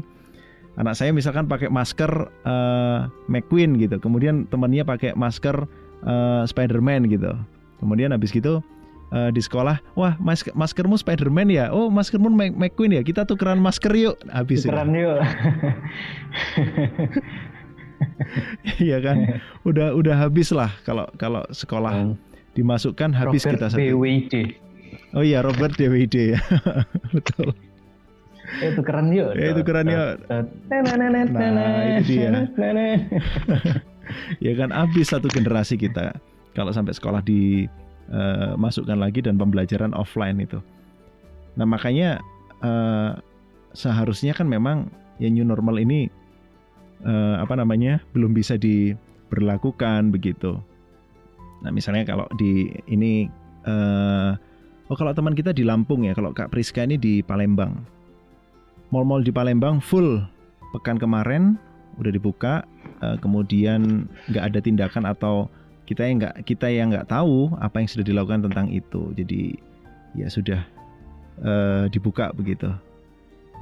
Anak 0.76 1.00
saya 1.00 1.16
misalkan 1.16 1.48
pakai 1.48 1.72
masker 1.72 2.12
uh, 2.44 3.08
McQueen 3.32 3.80
gitu. 3.80 3.96
Kemudian 4.00 4.48
temennya 4.52 4.84
pakai 4.84 5.16
masker 5.16 5.68
uh, 6.04 6.44
Spiderman 6.48 7.08
gitu. 7.08 7.32
Kemudian 7.80 8.12
habis 8.16 8.32
gitu 8.32 8.64
uh, 9.12 9.30
di 9.32 9.42
sekolah 9.44 9.80
wah 9.96 10.16
mas 10.20 10.44
maskermu 10.56 10.98
Spiderman 11.00 11.50
ya? 11.52 11.72
Oh 11.72 11.90
maskermu 11.92 12.30
McQueen 12.32 12.94
ya? 13.00 13.04
Kita 13.04 13.26
tukeran 13.28 13.60
masker 13.60 13.96
yuk. 13.96 14.16
Habis 14.32 14.64
tukeran 14.68 14.96
yuk 14.96 15.20
Iya 18.82 18.98
kan, 19.00 19.40
udah 19.64 19.96
udah 19.96 20.16
habis 20.18 20.52
lah 20.52 20.72
kalau 20.84 21.08
kalau 21.16 21.46
sekolah 21.54 22.12
hmm. 22.12 22.16
dimasukkan 22.58 23.16
habis 23.16 23.46
Robert 23.46 23.56
kita 23.58 23.68
satu. 23.72 23.80
DWD. 23.80 24.34
Oh 25.16 25.24
iya 25.24 25.40
Robert 25.40 25.76
DWD 25.80 26.36
ya, 26.36 26.42
betul. 27.16 27.56
Eh, 28.62 28.72
itu 28.72 28.82
keren 28.86 29.10
yuk. 29.12 29.32
Ya, 29.36 29.52
itu 29.52 29.62
keren 29.66 29.88
yuk. 29.90 30.12
Nah 30.30 32.00
itu 32.00 32.04
dia. 32.08 32.30
ya 34.46 34.54
kan 34.54 34.70
habis 34.70 35.10
satu 35.10 35.28
generasi 35.32 35.76
kita 35.82 36.14
kalau 36.54 36.72
sampai 36.72 36.94
sekolah 36.94 37.26
dimasukkan 37.26 38.98
uh, 38.98 39.02
lagi 39.02 39.20
dan 39.26 39.36
pembelajaran 39.36 39.92
offline 39.98 40.40
itu. 40.40 40.62
Nah 41.58 41.66
makanya 41.66 42.22
uh, 42.62 43.18
seharusnya 43.76 44.32
kan 44.32 44.48
memang 44.48 44.88
ya 45.20 45.28
new 45.32 45.44
normal 45.44 45.80
ini 45.80 46.08
uh, 47.04 47.42
apa 47.42 47.60
namanya 47.60 48.00
belum 48.16 48.32
bisa 48.32 48.56
diberlakukan 48.56 50.14
begitu. 50.14 50.56
Nah 51.66 51.72
misalnya 51.74 52.06
kalau 52.06 52.30
di 52.38 52.70
ini 52.88 53.28
uh, 53.66 54.38
oh 54.88 54.96
kalau 54.96 55.12
teman 55.12 55.34
kita 55.34 55.52
di 55.52 55.66
Lampung 55.66 56.06
ya 56.06 56.14
kalau 56.14 56.32
Kak 56.32 56.54
Priska 56.54 56.86
ini 56.86 56.96
di 56.96 57.26
Palembang, 57.26 57.82
mall-mall 58.94 59.26
di 59.26 59.34
Palembang 59.34 59.82
full 59.82 60.22
pekan 60.72 61.02
kemarin 61.02 61.58
udah 61.98 62.12
dibuka, 62.12 62.68
uh, 63.02 63.16
kemudian 63.18 64.06
nggak 64.30 64.44
ada 64.52 64.60
tindakan 64.60 65.08
atau 65.08 65.48
kita 65.88 66.04
yang 66.06 66.18
nggak 66.22 66.36
kita 66.44 66.68
yang 66.68 66.88
nggak 66.92 67.08
tahu 67.08 67.54
apa 67.64 67.82
yang 67.82 67.90
sudah 67.90 68.06
dilakukan 68.06 68.46
tentang 68.52 68.68
itu, 68.74 69.16
jadi 69.16 69.56
ya 70.14 70.28
sudah 70.28 70.62
uh, 71.42 71.88
dibuka 71.88 72.36
begitu. 72.36 72.70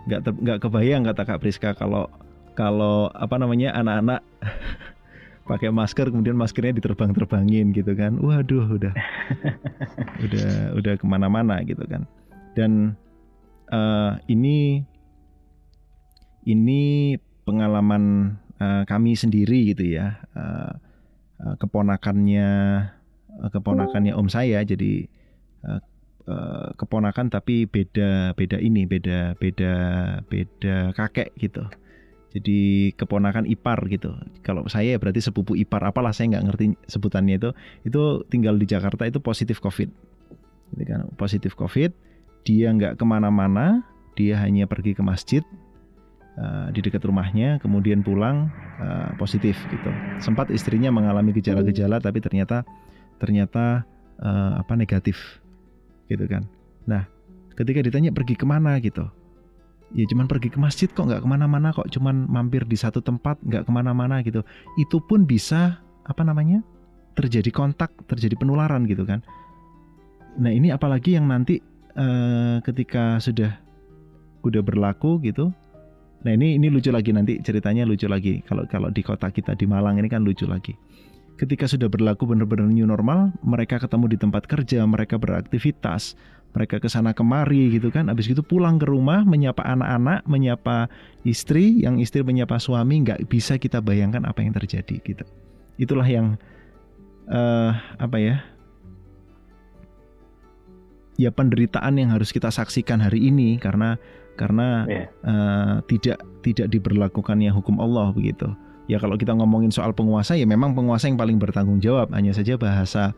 Nggak 0.10 0.34
nggak 0.34 0.60
kebayang 0.60 1.08
kata 1.08 1.24
Kak 1.24 1.40
Priska 1.40 1.72
kalau 1.78 2.10
kalau 2.54 3.10
apa 3.14 3.36
namanya 3.38 3.74
anak-anak 3.76 4.22
pakai 5.50 5.70
masker 5.74 6.08
kemudian 6.08 6.40
maskernya 6.40 6.80
diterbang-terbangin 6.80 7.76
gitu 7.76 7.94
kan. 7.94 8.16
Waduh 8.18 8.80
udah. 8.80 8.94
Udah 10.24 10.50
udah 10.80 10.94
ke 10.96 11.06
mana-mana 11.06 11.60
gitu 11.68 11.84
kan. 11.84 12.08
Dan 12.56 12.96
uh, 13.74 14.16
ini 14.32 14.86
ini 16.48 17.16
pengalaman 17.44 18.36
uh, 18.62 18.88
kami 18.88 19.20
sendiri 19.20 19.76
gitu 19.76 19.84
ya. 19.84 20.24
Uh, 20.32 20.72
uh, 21.44 21.56
keponakannya 21.60 22.50
uh, 23.44 23.50
keponakannya 23.52 24.16
om 24.16 24.32
saya 24.32 24.64
jadi 24.64 25.12
uh, 25.68 25.80
uh, 26.28 26.70
keponakan 26.80 27.28
tapi 27.28 27.68
beda 27.68 28.38
beda 28.38 28.58
ini 28.64 28.88
beda 28.88 29.36
beda 29.38 29.74
beda 30.28 30.96
kakek 30.96 31.36
gitu 31.40 31.68
jadi 32.34 32.90
keponakan 32.98 33.46
ipar 33.46 33.78
gitu. 33.94 34.18
Kalau 34.42 34.66
saya 34.66 34.98
berarti 34.98 35.22
sepupu 35.22 35.54
ipar, 35.54 35.86
apalah 35.86 36.10
saya 36.10 36.34
nggak 36.34 36.46
ngerti 36.50 36.66
sebutannya 36.90 37.38
itu. 37.38 37.50
Itu 37.86 38.26
tinggal 38.34 38.58
di 38.58 38.66
Jakarta 38.66 39.06
itu 39.06 39.22
positif 39.22 39.62
COVID. 39.62 39.90
Jadi 40.74 40.84
kan 40.90 41.06
positif 41.14 41.54
COVID, 41.54 41.94
dia 42.42 42.74
nggak 42.74 42.98
ke 42.98 43.06
mana-mana, 43.06 43.86
dia 44.18 44.42
hanya 44.42 44.66
pergi 44.66 44.98
ke 44.98 45.06
masjid 45.06 45.46
uh, 46.42 46.74
di 46.74 46.82
dekat 46.82 47.06
rumahnya, 47.06 47.62
kemudian 47.62 48.02
pulang 48.02 48.50
uh, 48.82 49.14
positif 49.22 49.54
gitu. 49.70 49.94
Sempat 50.18 50.50
istrinya 50.50 50.90
mengalami 50.90 51.38
gejala-gejala, 51.38 52.02
tapi 52.02 52.18
ternyata 52.18 52.66
ternyata 53.22 53.86
uh, 54.18 54.58
apa 54.58 54.74
negatif 54.74 55.38
gitu 56.10 56.26
kan. 56.26 56.50
Nah, 56.90 57.06
ketika 57.54 57.86
ditanya 57.86 58.10
pergi 58.10 58.34
ke 58.34 58.46
mana 58.50 58.82
gitu, 58.82 59.06
ya 59.94 60.06
cuman 60.10 60.26
pergi 60.26 60.50
ke 60.50 60.58
masjid 60.58 60.90
kok 60.90 61.06
nggak 61.06 61.22
ke 61.22 61.28
mana-mana 61.30 61.70
kok 61.70 61.86
cuman 61.94 62.26
mampir 62.26 62.66
di 62.66 62.74
satu 62.74 63.00
tempat 63.00 63.38
nggak 63.46 63.70
ke 63.70 63.72
mana-mana 63.72 64.20
gitu. 64.26 64.42
Itu 64.78 65.02
pun 65.06 65.26
bisa 65.30 65.82
apa 66.04 66.22
namanya 66.26 66.66
terjadi 67.14 67.54
kontak 67.54 67.94
terjadi 68.10 68.34
penularan 68.36 68.90
gitu 68.90 69.06
kan. 69.06 69.22
Nah 70.42 70.50
ini 70.50 70.74
apalagi 70.74 71.14
yang 71.14 71.30
nanti 71.30 71.62
uh, 71.94 72.58
ketika 72.66 73.22
sudah 73.22 73.54
udah 74.44 74.62
berlaku 74.66 75.22
gitu. 75.22 75.54
Nah 76.24 76.32
ini 76.34 76.58
ini 76.58 76.74
lucu 76.74 76.90
lagi 76.90 77.14
nanti 77.14 77.38
ceritanya 77.40 77.86
lucu 77.86 78.10
lagi. 78.10 78.42
Kalau 78.44 78.66
kalau 78.66 78.90
di 78.90 79.06
kota 79.06 79.30
kita 79.30 79.54
di 79.54 79.70
Malang 79.70 80.02
ini 80.02 80.10
kan 80.10 80.26
lucu 80.26 80.50
lagi. 80.50 80.74
Ketika 81.34 81.66
sudah 81.66 81.90
berlaku 81.90 82.30
benar-benar 82.30 82.70
new 82.70 82.86
normal 82.86 83.34
mereka 83.42 83.82
ketemu 83.82 84.06
di 84.14 84.18
tempat 84.22 84.46
kerja 84.46 84.86
mereka 84.86 85.18
beraktivitas 85.18 86.14
mereka 86.54 86.78
ke 86.78 86.88
sana 86.88 87.12
kemari 87.18 87.74
gitu 87.74 87.90
kan 87.90 88.08
habis 88.08 88.30
itu 88.30 88.46
pulang 88.46 88.78
ke 88.78 88.86
rumah 88.86 89.26
menyapa 89.26 89.66
anak-anak 89.66 90.22
menyapa 90.30 90.88
istri 91.26 91.82
yang 91.82 91.98
istri 91.98 92.22
menyapa 92.22 92.62
suami 92.62 93.02
nggak 93.04 93.26
bisa 93.26 93.58
kita 93.58 93.82
bayangkan 93.82 94.24
apa 94.24 94.46
yang 94.46 94.54
terjadi 94.54 95.02
gitu 95.02 95.26
itulah 95.82 96.06
yang 96.06 96.38
uh, 97.28 97.74
apa 97.98 98.18
ya 98.22 98.36
ya 101.18 101.30
penderitaan 101.30 101.98
yang 101.98 102.10
harus 102.14 102.34
kita 102.34 102.50
saksikan 102.50 103.02
hari 103.02 103.30
ini 103.30 103.58
karena 103.58 103.98
karena 104.34 104.86
yeah. 104.90 105.06
Iya. 105.06 105.30
uh, 105.30 105.76
tidak 105.86 106.18
tidak 106.42 106.68
diberlakukannya 106.74 107.54
hukum 107.54 107.78
Allah 107.78 108.10
begitu 108.14 108.50
ya 108.90 108.98
kalau 109.00 109.16
kita 109.16 109.32
ngomongin 109.38 109.72
soal 109.72 109.94
penguasa 109.96 110.36
ya 110.36 110.44
memang 110.44 110.76
penguasa 110.76 111.08
yang 111.08 111.16
paling 111.16 111.38
bertanggung 111.38 111.80
jawab 111.80 112.12
hanya 112.12 112.34
saja 112.36 112.60
bahasa 112.60 113.14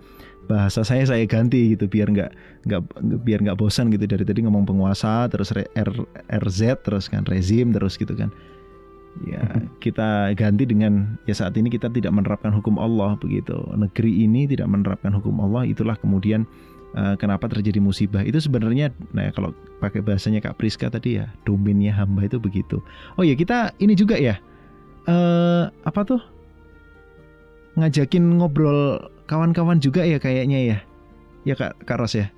bahasa 0.45 0.85
saya 0.85 1.03
saya 1.05 1.25
ganti 1.25 1.73
gitu 1.73 1.89
biar 1.89 2.09
nggak 2.09 2.31
nggak 2.69 2.81
biar 3.25 3.39
nggak 3.41 3.57
bosan 3.57 3.89
gitu. 3.89 4.05
Dari 4.05 4.23
tadi 4.23 4.45
ngomong 4.45 4.65
penguasa 4.65 5.25
terus 5.27 5.51
R, 5.53 5.91
RZ 6.29 6.61
terus 6.85 7.09
kan 7.09 7.25
rezim 7.25 7.73
terus 7.73 7.97
gitu 7.97 8.13
kan. 8.13 8.29
Ya 9.23 9.41
kita 9.79 10.35
ganti 10.35 10.67
dengan 10.67 11.15
ya 11.23 11.31
saat 11.31 11.55
ini 11.55 11.71
kita 11.71 11.87
tidak 11.87 12.11
menerapkan 12.11 12.51
hukum 12.51 12.75
Allah 12.77 13.15
begitu. 13.15 13.55
Negeri 13.73 14.27
ini 14.27 14.43
tidak 14.45 14.67
menerapkan 14.67 15.15
hukum 15.15 15.39
Allah 15.39 15.63
itulah 15.63 15.95
kemudian 15.95 16.43
uh, 16.99 17.15
kenapa 17.15 17.47
terjadi 17.47 17.79
musibah. 17.79 18.21
Itu 18.27 18.43
sebenarnya 18.43 18.91
nah 19.15 19.31
kalau 19.31 19.55
pakai 19.79 20.03
bahasanya 20.03 20.43
Kak 20.43 20.59
Priska 20.59 20.91
tadi 20.91 21.17
ya 21.19 21.31
domainnya 21.47 21.95
hamba 21.95 22.27
itu 22.27 22.37
begitu. 22.43 22.83
Oh 23.15 23.23
ya 23.23 23.39
kita 23.39 23.71
ini 23.79 23.95
juga 23.95 24.19
ya 24.19 24.35
uh, 25.07 25.71
apa 25.87 26.01
tuh? 26.03 26.21
Ngajakin 27.75 28.39
ngobrol 28.39 29.14
kawan-kawan 29.26 29.82
juga 29.82 30.05
ya 30.05 30.17
kayaknya 30.17 30.59
ya. 30.63 30.78
Ya 31.45 31.53
kak 31.53 31.78
kak 31.86 31.97
Ros 32.01 32.17
ya? 32.17 32.30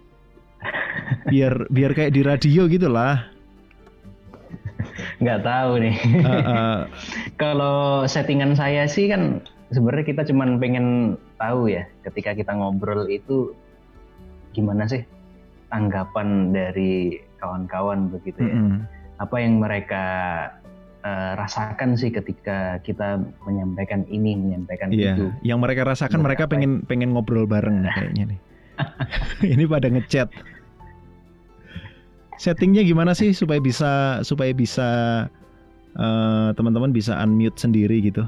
Biar 1.31 1.67
biar 1.71 1.91
kayak 1.95 2.11
di 2.15 2.21
radio 2.23 2.67
gitu 2.67 2.87
lah 2.91 3.37
nggak 5.17 5.41
tahu 5.43 5.71
nih. 5.81 5.95
Uh, 6.21 6.29
uh, 6.29 6.77
kalau 7.41 8.05
settingan 8.05 8.53
saya 8.53 8.85
sih 8.85 9.09
kan 9.09 9.41
sebenarnya 9.73 10.05
kita 10.13 10.21
cuman 10.29 10.61
pengen 10.61 11.17
tahu 11.41 11.73
ya 11.73 11.89
ketika 12.05 12.37
kita 12.37 12.53
ngobrol 12.53 13.09
itu 13.09 13.53
gimana 14.53 14.85
sih 14.85 15.03
tanggapan 15.67 16.53
dari 16.55 17.19
kawan-kawan 17.37 18.09
begitu 18.09 18.41
ya? 18.45 18.55
Mm 18.55 18.65
-hmm. 18.65 18.79
apa 19.17 19.35
yang 19.41 19.53
mereka 19.59 20.05
uh, 21.07 21.31
rasakan 21.39 21.95
sih 21.95 22.11
ketika 22.11 22.83
kita 22.83 23.23
menyampaikan 23.47 24.03
ini, 24.11 24.35
menyampaikan 24.35 24.91
iya. 24.91 25.15
itu. 25.15 25.31
Yang 25.41 25.59
mereka 25.63 25.81
rasakan 25.87 26.19
mereka 26.19 26.43
pengen 26.51 26.83
pengen 26.83 27.15
ngobrol 27.15 27.47
bareng 27.47 27.83
nih 27.83 27.91
kayaknya 27.95 28.23
nih. 28.35 28.39
ini 29.55 29.63
pada 29.63 29.87
ngechat. 29.87 30.27
Settingnya 32.37 32.85
gimana 32.85 33.17
sih 33.17 33.33
supaya 33.33 33.57
bisa 33.57 34.21
supaya 34.21 34.53
bisa 34.53 34.89
teman 35.97 36.05
eh, 36.05 36.49
teman-teman 36.53 36.91
bisa 36.93 37.17
unmute 37.17 37.57
sendiri 37.57 37.97
gitu? 38.05 38.21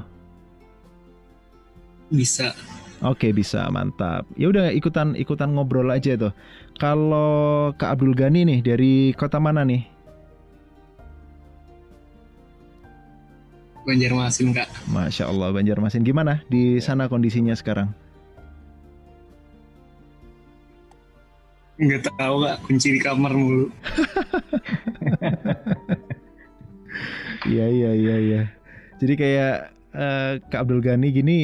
Bisa. 2.10 2.50
Oke 3.06 3.30
bisa 3.30 3.64
mantap. 3.70 4.26
Ya 4.34 4.50
udah 4.50 4.74
ikutan 4.74 5.14
ikutan 5.14 5.54
ngobrol 5.54 5.88
aja 5.88 6.18
tuh. 6.18 6.34
Kalau 6.76 7.70
Kak 7.78 7.96
Abdul 7.96 8.18
Gani 8.18 8.44
nih 8.44 8.60
dari 8.60 9.14
kota 9.14 9.38
mana 9.38 9.62
nih? 9.62 9.86
Banjarmasin 13.90 14.54
kak. 14.54 14.70
Masya 14.86 15.26
Allah 15.26 15.50
Banjarmasin 15.50 16.06
gimana 16.06 16.46
di 16.46 16.78
sana 16.78 17.10
kondisinya 17.10 17.58
sekarang? 17.58 17.90
Nggak 21.82 22.12
tahu 22.14 22.46
kak, 22.46 22.56
kunci 22.62 22.94
di 22.94 23.00
kamar 23.02 23.34
mulu. 23.34 23.66
Iya 27.48 27.66
iya 27.72 27.90
iya 27.96 28.16
iya. 28.20 28.42
Jadi 29.00 29.14
kayak 29.16 29.54
uh, 29.96 30.32
Kak 30.52 30.60
Abdul 30.68 30.84
Ghani 30.84 31.08
gini 31.08 31.38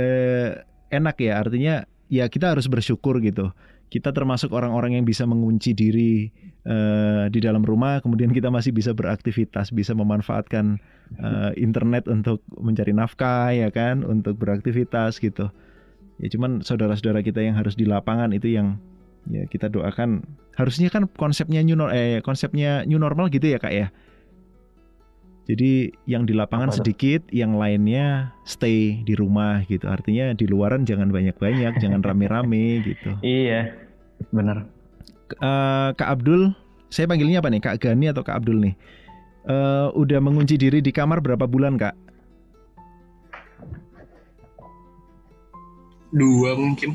uh, 0.00 0.64
enak 0.88 1.16
ya 1.20 1.44
artinya 1.44 1.84
ya 2.08 2.24
kita 2.32 2.56
harus 2.56 2.70
bersyukur 2.70 3.20
gitu. 3.20 3.52
Kita 3.86 4.10
termasuk 4.10 4.50
orang-orang 4.50 4.98
yang 4.98 5.04
bisa 5.06 5.22
mengunci 5.24 5.70
diri 5.70 6.28
uh, 6.66 7.30
di 7.30 7.38
dalam 7.38 7.62
rumah, 7.62 8.02
kemudian 8.02 8.34
kita 8.34 8.50
masih 8.50 8.74
bisa 8.74 8.90
beraktivitas, 8.90 9.70
bisa 9.70 9.94
memanfaatkan 9.94 10.82
uh, 11.22 11.54
internet 11.54 12.10
untuk 12.10 12.42
mencari 12.58 12.90
nafkah 12.90 13.54
ya 13.54 13.70
kan? 13.70 14.02
Untuk 14.02 14.42
beraktivitas 14.42 15.22
gitu. 15.22 15.54
Ya 16.18 16.26
cuman 16.32 16.64
saudara-saudara 16.66 17.22
kita 17.22 17.44
yang 17.44 17.54
harus 17.54 17.78
di 17.78 17.86
lapangan 17.86 18.34
itu 18.34 18.58
yang 18.58 18.82
ya 19.30 19.46
kita 19.46 19.70
doakan. 19.70 20.26
Harusnya 20.58 20.90
kan 20.90 21.06
konsepnya 21.06 21.62
new 21.62 21.76
eh 21.92 22.24
konsepnya 22.24 22.82
new 22.88 22.98
normal 22.98 23.30
gitu 23.30 23.52
ya 23.52 23.60
kak 23.60 23.74
ya 23.74 23.92
jadi 25.46 25.94
yang 26.10 26.26
di 26.26 26.34
lapangan 26.34 26.74
Apa 26.74 26.82
sedikit, 26.82 27.22
itu? 27.30 27.40
yang 27.40 27.54
lainnya 27.54 28.34
stay 28.42 29.00
di 29.06 29.14
rumah 29.14 29.62
gitu. 29.70 29.86
Artinya 29.86 30.34
di 30.34 30.44
luaran 30.50 30.82
jangan 30.82 31.14
banyak-banyak, 31.14 31.78
jangan 31.82 32.02
rame-rame 32.02 32.82
gitu. 32.82 33.14
Iya, 33.22 33.72
benar. 34.34 34.66
Uh, 35.38 35.94
Kak 35.94 36.18
Abdul, 36.20 36.54
saya 36.90 37.06
panggilnya 37.06 37.38
apa 37.38 37.50
nih? 37.50 37.62
Kak 37.62 37.78
Gani 37.78 38.10
atau 38.10 38.26
Kak 38.26 38.42
Abdul 38.42 38.58
nih? 38.62 38.74
uh, 39.46 39.88
udah 39.94 40.18
mengunci 40.20 40.58
diri 40.58 40.82
di 40.82 40.90
kamar 40.90 41.22
berapa 41.22 41.46
bulan 41.46 41.78
kak? 41.78 41.94
Dua 46.14 46.54
mungkin. 46.54 46.94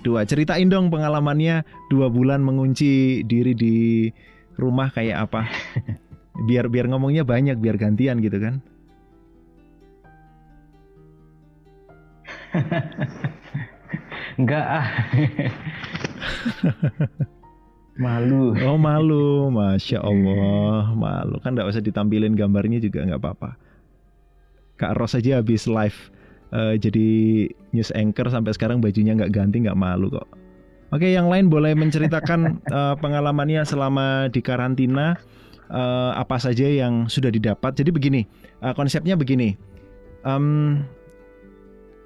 Dua. 0.00 0.22
Ceritain 0.22 0.70
dong 0.70 0.88
pengalamannya 0.88 1.66
dua 1.90 2.06
bulan 2.08 2.40
mengunci 2.40 3.22
diri 3.26 3.52
di 3.52 4.08
rumah 4.56 4.88
kayak 4.92 5.28
apa? 5.28 5.42
biar 6.44 6.68
biar 6.68 6.92
ngomongnya 6.92 7.24
banyak 7.24 7.56
biar 7.56 7.80
gantian 7.80 8.20
gitu 8.20 8.36
kan? 8.36 8.60
Enggak 14.40 14.66
ah. 14.68 14.86
Malu. 17.96 18.52
Oh 18.60 18.76
malu, 18.76 19.48
masya 19.48 20.04
Allah, 20.04 20.92
malu 20.92 21.40
kan 21.40 21.56
nggak 21.56 21.64
usah 21.64 21.80
ditampilin 21.80 22.36
gambarnya 22.36 22.76
juga 22.76 23.08
nggak 23.08 23.24
apa-apa. 23.24 23.56
Kak 24.76 25.00
Ros 25.00 25.16
aja 25.16 25.40
habis 25.40 25.64
live 25.64 25.96
uh, 26.52 26.76
jadi 26.76 27.08
news 27.72 27.88
anchor 27.96 28.28
sampai 28.28 28.52
sekarang 28.52 28.84
bajunya 28.84 29.16
nggak 29.16 29.32
ganti 29.32 29.64
nggak 29.64 29.80
malu 29.80 30.12
kok. 30.12 30.28
Oke, 30.92 31.08
yang 31.08 31.32
lain 31.32 31.48
boleh 31.48 31.72
menceritakan 31.72 32.60
uh, 32.68 32.94
pengalamannya 33.02 33.64
selama 33.64 34.28
di 34.28 34.44
karantina 34.44 35.16
uh, 35.70 36.12
apa 36.16 36.36
saja 36.38 36.66
yang 36.66 37.06
sudah 37.10 37.30
didapat. 37.30 37.74
Jadi 37.74 37.90
begini, 37.90 38.20
uh, 38.62 38.74
konsepnya 38.74 39.14
begini. 39.18 39.54
Um, 40.26 40.82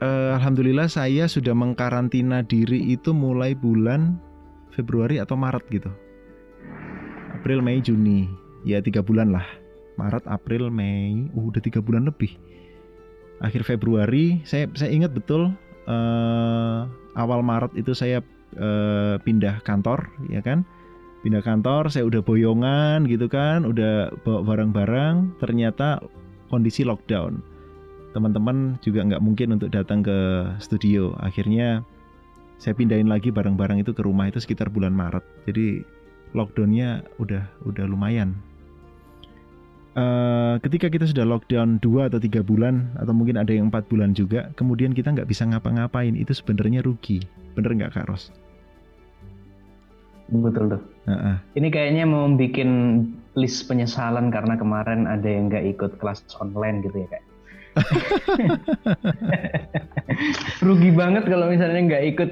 uh, 0.04 0.36
Alhamdulillah 0.36 0.88
saya 0.88 1.24
sudah 1.28 1.56
mengkarantina 1.56 2.44
diri 2.44 2.92
itu 2.92 3.16
mulai 3.16 3.56
bulan 3.56 4.20
Februari 4.72 5.18
atau 5.18 5.34
Maret 5.36 5.64
gitu. 5.72 5.90
April, 7.32 7.64
Mei, 7.64 7.80
Juni, 7.80 8.28
ya 8.68 8.84
tiga 8.84 9.00
bulan 9.00 9.32
lah. 9.32 9.44
Maret, 9.96 10.24
April, 10.28 10.68
Mei, 10.68 11.28
uh, 11.32 11.48
udah 11.48 11.60
tiga 11.60 11.80
bulan 11.80 12.04
lebih. 12.08 12.36
Akhir 13.40 13.64
Februari, 13.64 14.44
saya 14.44 14.68
saya 14.76 14.92
ingat 14.92 15.16
betul 15.16 15.48
uh, 15.88 16.84
awal 17.16 17.40
Maret 17.40 17.72
itu 17.72 17.96
saya 17.96 18.20
uh, 18.60 19.16
pindah 19.24 19.64
kantor, 19.64 20.04
ya 20.28 20.44
kan? 20.44 20.68
Pindah 21.20 21.44
kantor 21.44 21.92
saya 21.92 22.08
udah 22.08 22.24
boyongan 22.24 23.04
gitu 23.04 23.28
kan 23.28 23.68
udah 23.68 24.12
bawa 24.24 24.40
barang-barang 24.44 25.36
ternyata 25.40 26.00
kondisi 26.48 26.82
lockdown. 26.82 27.44
Teman-teman 28.10 28.80
juga 28.82 29.06
nggak 29.06 29.22
mungkin 29.22 29.54
untuk 29.54 29.70
datang 29.70 30.02
ke 30.02 30.18
studio. 30.58 31.14
Akhirnya 31.22 31.86
saya 32.58 32.74
pindahin 32.74 33.06
lagi 33.06 33.30
barang-barang 33.30 33.80
itu 33.86 33.94
ke 33.94 34.02
rumah 34.02 34.26
itu 34.28 34.42
sekitar 34.42 34.68
bulan 34.72 34.92
Maret. 34.92 35.22
Jadi 35.46 35.86
lockdownnya 36.34 37.06
udah 37.22 37.46
udah 37.64 37.84
lumayan. 37.86 38.34
Uh, 39.90 40.54
ketika 40.62 40.86
kita 40.86 41.02
sudah 41.02 41.26
lockdown 41.26 41.82
dua 41.82 42.06
atau 42.06 42.22
tiga 42.22 42.46
bulan 42.46 42.94
atau 42.94 43.10
mungkin 43.10 43.34
ada 43.34 43.50
yang 43.50 43.74
empat 43.74 43.90
bulan 43.90 44.14
juga 44.14 44.54
kemudian 44.54 44.94
kita 44.94 45.10
nggak 45.10 45.26
bisa 45.26 45.42
ngapa-ngapain 45.50 46.14
itu 46.14 46.34
sebenarnya 46.34 46.82
rugi. 46.82 47.22
Bener 47.54 47.74
nggak 47.74 47.94
Kak 47.98 48.06
Ros? 48.06 48.30
Betul 50.30 50.78
tuh. 50.78 50.82
Uh-uh. 51.10 51.36
Ini 51.58 51.68
kayaknya 51.74 52.06
mau 52.06 52.30
bikin 52.30 53.02
list 53.34 53.66
penyesalan 53.66 54.30
karena 54.30 54.54
kemarin 54.54 55.06
ada 55.10 55.26
yang 55.26 55.50
nggak 55.50 55.66
ikut 55.76 55.92
kelas 55.98 56.22
online 56.38 56.82
gitu 56.86 57.06
ya 57.06 57.08
kak. 57.10 57.24
Rugi 60.66 60.90
banget 60.90 61.22
kalau 61.30 61.46
misalnya 61.46 61.80
nggak 61.86 62.04
ikut 62.14 62.28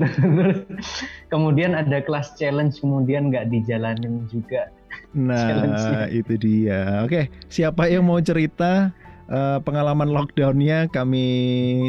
kemudian 1.32 1.78
ada 1.78 2.02
kelas 2.02 2.34
challenge 2.34 2.82
kemudian 2.82 3.30
nggak 3.30 3.46
dijalanin 3.50 4.26
juga. 4.30 4.70
Nah 5.14 6.10
itu 6.10 6.34
dia. 6.38 7.02
Oke 7.06 7.30
siapa 7.46 7.86
yang 7.86 8.06
mau 8.06 8.18
cerita 8.18 8.90
uh, 9.30 9.62
pengalaman 9.62 10.10
lockdownnya 10.10 10.90
kami 10.90 11.26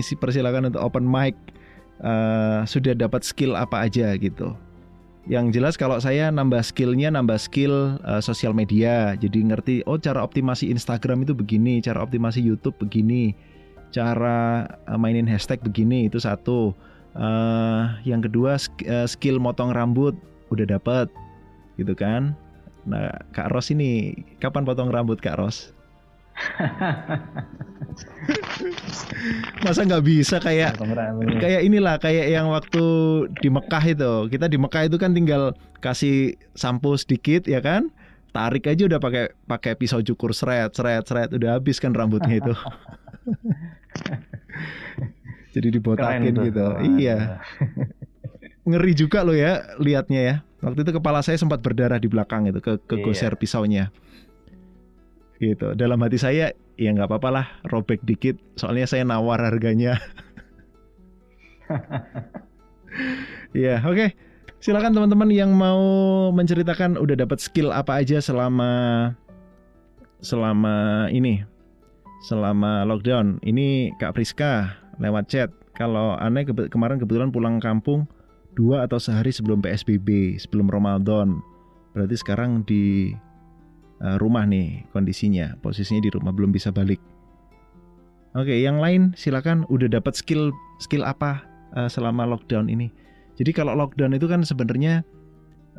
si 0.06 0.14
persilakan 0.14 0.70
untuk 0.70 0.86
open 0.86 1.06
mic. 1.06 1.34
Uh, 2.00 2.64
sudah 2.64 2.96
dapat 2.96 3.28
skill 3.28 3.60
apa 3.60 3.84
aja 3.84 4.16
gitu 4.16 4.56
yang 5.30 5.54
jelas 5.54 5.78
kalau 5.78 6.02
saya 6.02 6.34
nambah 6.34 6.66
skillnya 6.66 7.14
nambah 7.14 7.38
skill 7.38 8.02
uh, 8.02 8.18
sosial 8.18 8.52
media. 8.52 9.14
Jadi 9.14 9.46
ngerti 9.46 9.76
oh 9.86 10.02
cara 10.02 10.26
optimasi 10.26 10.74
Instagram 10.74 11.22
itu 11.22 11.38
begini 11.38 11.80
cara 11.86 12.02
optimasi 12.02 12.42
YouTube 12.42 12.76
begini 12.82 13.38
cara 13.94 14.66
uh, 14.90 14.98
mainin 14.98 15.30
hashtag 15.30 15.62
begini 15.62 16.10
itu 16.10 16.18
satu. 16.18 16.74
Uh, 17.14 17.90
yang 18.06 18.22
kedua 18.22 18.58
skill 19.06 19.42
motong 19.42 19.74
rambut 19.74 20.18
udah 20.50 20.66
dapet 20.66 21.10
gitu 21.78 21.94
kan? 21.94 22.34
Nah 22.90 23.14
Kak 23.30 23.54
Ros 23.54 23.70
ini 23.70 24.18
kapan 24.42 24.66
potong 24.66 24.90
rambut 24.90 25.22
Kak 25.22 25.38
Ros 25.38 25.78
Masa 29.66 29.84
nggak 29.84 30.06
bisa 30.06 30.40
kayak 30.40 30.80
kayak 31.40 31.62
inilah 31.66 32.00
kayak 32.00 32.32
yang 32.32 32.50
waktu 32.50 32.84
di 33.44 33.50
Mekah 33.52 33.84
itu. 33.84 34.14
Kita 34.32 34.48
di 34.48 34.58
Mekah 34.58 34.88
itu 34.88 34.98
kan 35.02 35.12
tinggal 35.12 35.52
kasih 35.84 36.40
sampo 36.56 36.96
sedikit 36.96 37.50
ya 37.50 37.60
kan? 37.60 37.92
Tarik 38.30 38.70
aja 38.70 38.86
udah 38.86 39.02
pakai 39.02 39.34
pakai 39.50 39.74
pisau 39.74 40.06
cukur 40.06 40.38
seret 40.38 40.70
seret 40.78 41.02
seret 41.10 41.34
udah 41.34 41.58
habis 41.58 41.82
kan 41.82 41.92
rambutnya 41.92 42.40
itu. 42.40 42.54
Jadi 45.58 45.82
dibotakin 45.82 46.36
gitu. 46.46 46.68
Iya. 47.02 47.42
Ngeri 48.70 48.94
juga 48.94 49.26
loh 49.26 49.34
ya 49.34 49.66
liatnya 49.82 50.22
ya. 50.22 50.36
Waktu 50.62 50.86
itu 50.86 51.02
kepala 51.02 51.26
saya 51.26 51.42
sempat 51.42 51.58
berdarah 51.64 51.98
di 51.98 52.12
belakang 52.12 52.52
itu 52.52 52.60
ke 52.62 52.78
kegoser 52.86 53.34
iya. 53.34 53.40
pisaunya 53.40 53.90
gitu. 55.40 55.74
Dalam 55.74 56.00
hati 56.04 56.20
saya 56.20 56.52
ya 56.76 56.90
nggak 56.92 57.10
apa-apa 57.10 57.30
lah 57.32 57.48
robek 57.68 58.04
dikit. 58.04 58.36
Soalnya 58.60 58.86
saya 58.86 59.04
nawar 59.08 59.42
harganya. 59.42 59.98
Ya 63.50 63.82
oke. 63.82 63.98
Okay. 63.98 64.10
silakan 64.60 64.92
teman-teman 64.92 65.32
yang 65.32 65.56
mau 65.56 65.80
menceritakan 66.36 67.00
udah 67.00 67.16
dapat 67.16 67.40
skill 67.40 67.72
apa 67.72 68.04
aja 68.04 68.20
selama 68.20 69.14
selama 70.20 71.08
ini? 71.10 71.42
Selama 72.28 72.84
lockdown. 72.84 73.40
Ini 73.42 73.96
Kak 73.98 74.14
Priska 74.20 74.76
lewat 75.00 75.32
chat. 75.32 75.50
Kalau 75.80 76.20
aneh 76.20 76.44
ke 76.44 76.52
kemarin 76.68 77.00
kebetulan 77.00 77.32
pulang 77.32 77.58
kampung 77.64 78.04
dua 78.60 78.84
atau 78.84 79.00
sehari 79.00 79.32
sebelum 79.32 79.64
PSBB 79.64 80.36
sebelum 80.38 80.68
Ramadan. 80.68 81.40
Berarti 81.96 82.16
sekarang 82.20 82.68
di 82.68 83.16
rumah 84.00 84.48
nih 84.48 84.88
kondisinya, 84.96 85.60
posisinya 85.60 86.00
di 86.00 86.12
rumah 86.12 86.32
belum 86.32 86.56
bisa 86.56 86.72
balik. 86.72 87.04
Oke, 88.38 88.62
yang 88.62 88.78
lain 88.78 89.18
silakan 89.18 89.66
udah 89.74 89.90
dapat 89.90 90.14
skill 90.14 90.54
skill 90.78 91.02
apa 91.02 91.42
uh, 91.74 91.90
selama 91.90 92.30
lockdown 92.30 92.70
ini. 92.70 92.94
Jadi 93.42 93.56
kalau 93.56 93.74
lockdown 93.74 94.14
itu 94.14 94.30
kan 94.30 94.46
sebenarnya 94.46 95.02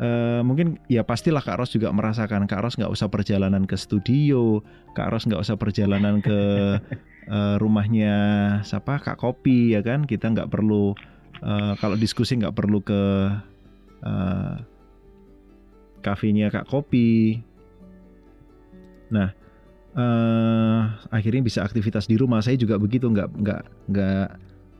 uh, 0.03 0.43
mungkin 0.43 0.81
ya 0.91 1.07
pastilah 1.07 1.45
Kak 1.45 1.63
Ros 1.63 1.71
juga 1.71 1.95
merasakan 1.95 2.51
Kak 2.51 2.61
Ros 2.65 2.75
nggak 2.75 2.91
usah 2.91 3.07
perjalanan 3.07 3.71
ke 3.71 3.79
studio, 3.79 4.59
Kak 4.99 5.15
Ros 5.15 5.31
nggak 5.31 5.43
usah 5.47 5.55
perjalanan 5.55 6.19
ke 6.19 6.39
uh, 7.31 7.57
rumahnya 7.63 8.15
siapa 8.67 8.99
Kak 8.99 9.23
Kopi 9.23 9.79
ya 9.79 9.81
kan. 9.87 10.03
Kita 10.11 10.27
nggak 10.35 10.51
perlu 10.51 10.91
uh, 11.47 11.73
kalau 11.79 11.95
diskusi 11.95 12.35
nggak 12.35 12.57
perlu 12.59 12.83
ke 12.83 13.03
uh, 14.03 14.55
kafenya 16.03 16.51
Kak 16.51 16.67
Kopi, 16.67 17.39
Nah, 19.11 19.29
uh, 19.99 20.81
akhirnya 21.11 21.43
bisa 21.43 21.67
aktivitas 21.67 22.07
di 22.07 22.17
rumah. 22.19 22.43
Saya 22.43 22.59
juga 22.59 22.79
begitu, 22.79 23.11
nggak 23.11 23.29
nggak 23.37 23.63
nggak 23.91 24.29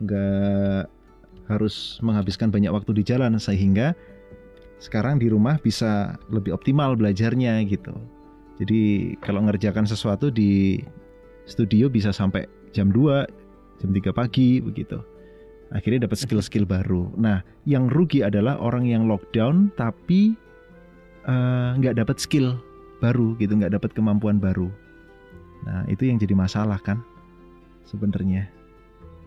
nggak 0.01 0.83
harus 1.51 1.99
menghabiskan 2.01 2.49
banyak 2.49 2.71
waktu 2.71 2.95
di 2.95 3.03
jalan 3.03 3.35
sehingga 3.43 3.93
sekarang 4.81 5.21
di 5.21 5.29
rumah 5.29 5.59
bisa 5.61 6.17
lebih 6.31 6.55
optimal 6.55 6.95
belajarnya 6.95 7.61
gitu. 7.67 7.93
Jadi 8.63 9.15
kalau 9.21 9.45
ngerjakan 9.45 9.85
sesuatu 9.85 10.31
di 10.31 10.81
studio 11.45 11.91
bisa 11.91 12.15
sampai 12.15 12.47
jam 12.71 12.89
2, 12.89 13.83
jam 13.83 13.91
3 13.91 14.15
pagi 14.15 14.63
begitu. 14.63 15.01
Akhirnya 15.71 16.07
dapat 16.07 16.19
skill-skill 16.19 16.67
baru. 16.67 17.15
Nah, 17.15 17.47
yang 17.63 17.87
rugi 17.87 18.27
adalah 18.27 18.59
orang 18.59 18.91
yang 18.91 19.07
lockdown 19.07 19.71
tapi 19.79 20.35
eh, 21.25 21.71
nggak 21.79 21.95
uh, 21.95 21.99
dapat 22.05 22.17
skill 22.19 22.59
baru 23.01 23.35
gitu 23.41 23.57
nggak 23.57 23.75
dapat 23.81 23.91
kemampuan 23.97 24.39
baru. 24.39 24.69
Nah 25.65 25.85
itu 25.89 26.07
yang 26.07 26.21
jadi 26.21 26.37
masalah 26.37 26.79
kan 26.81 27.01
sebenarnya. 27.89 28.49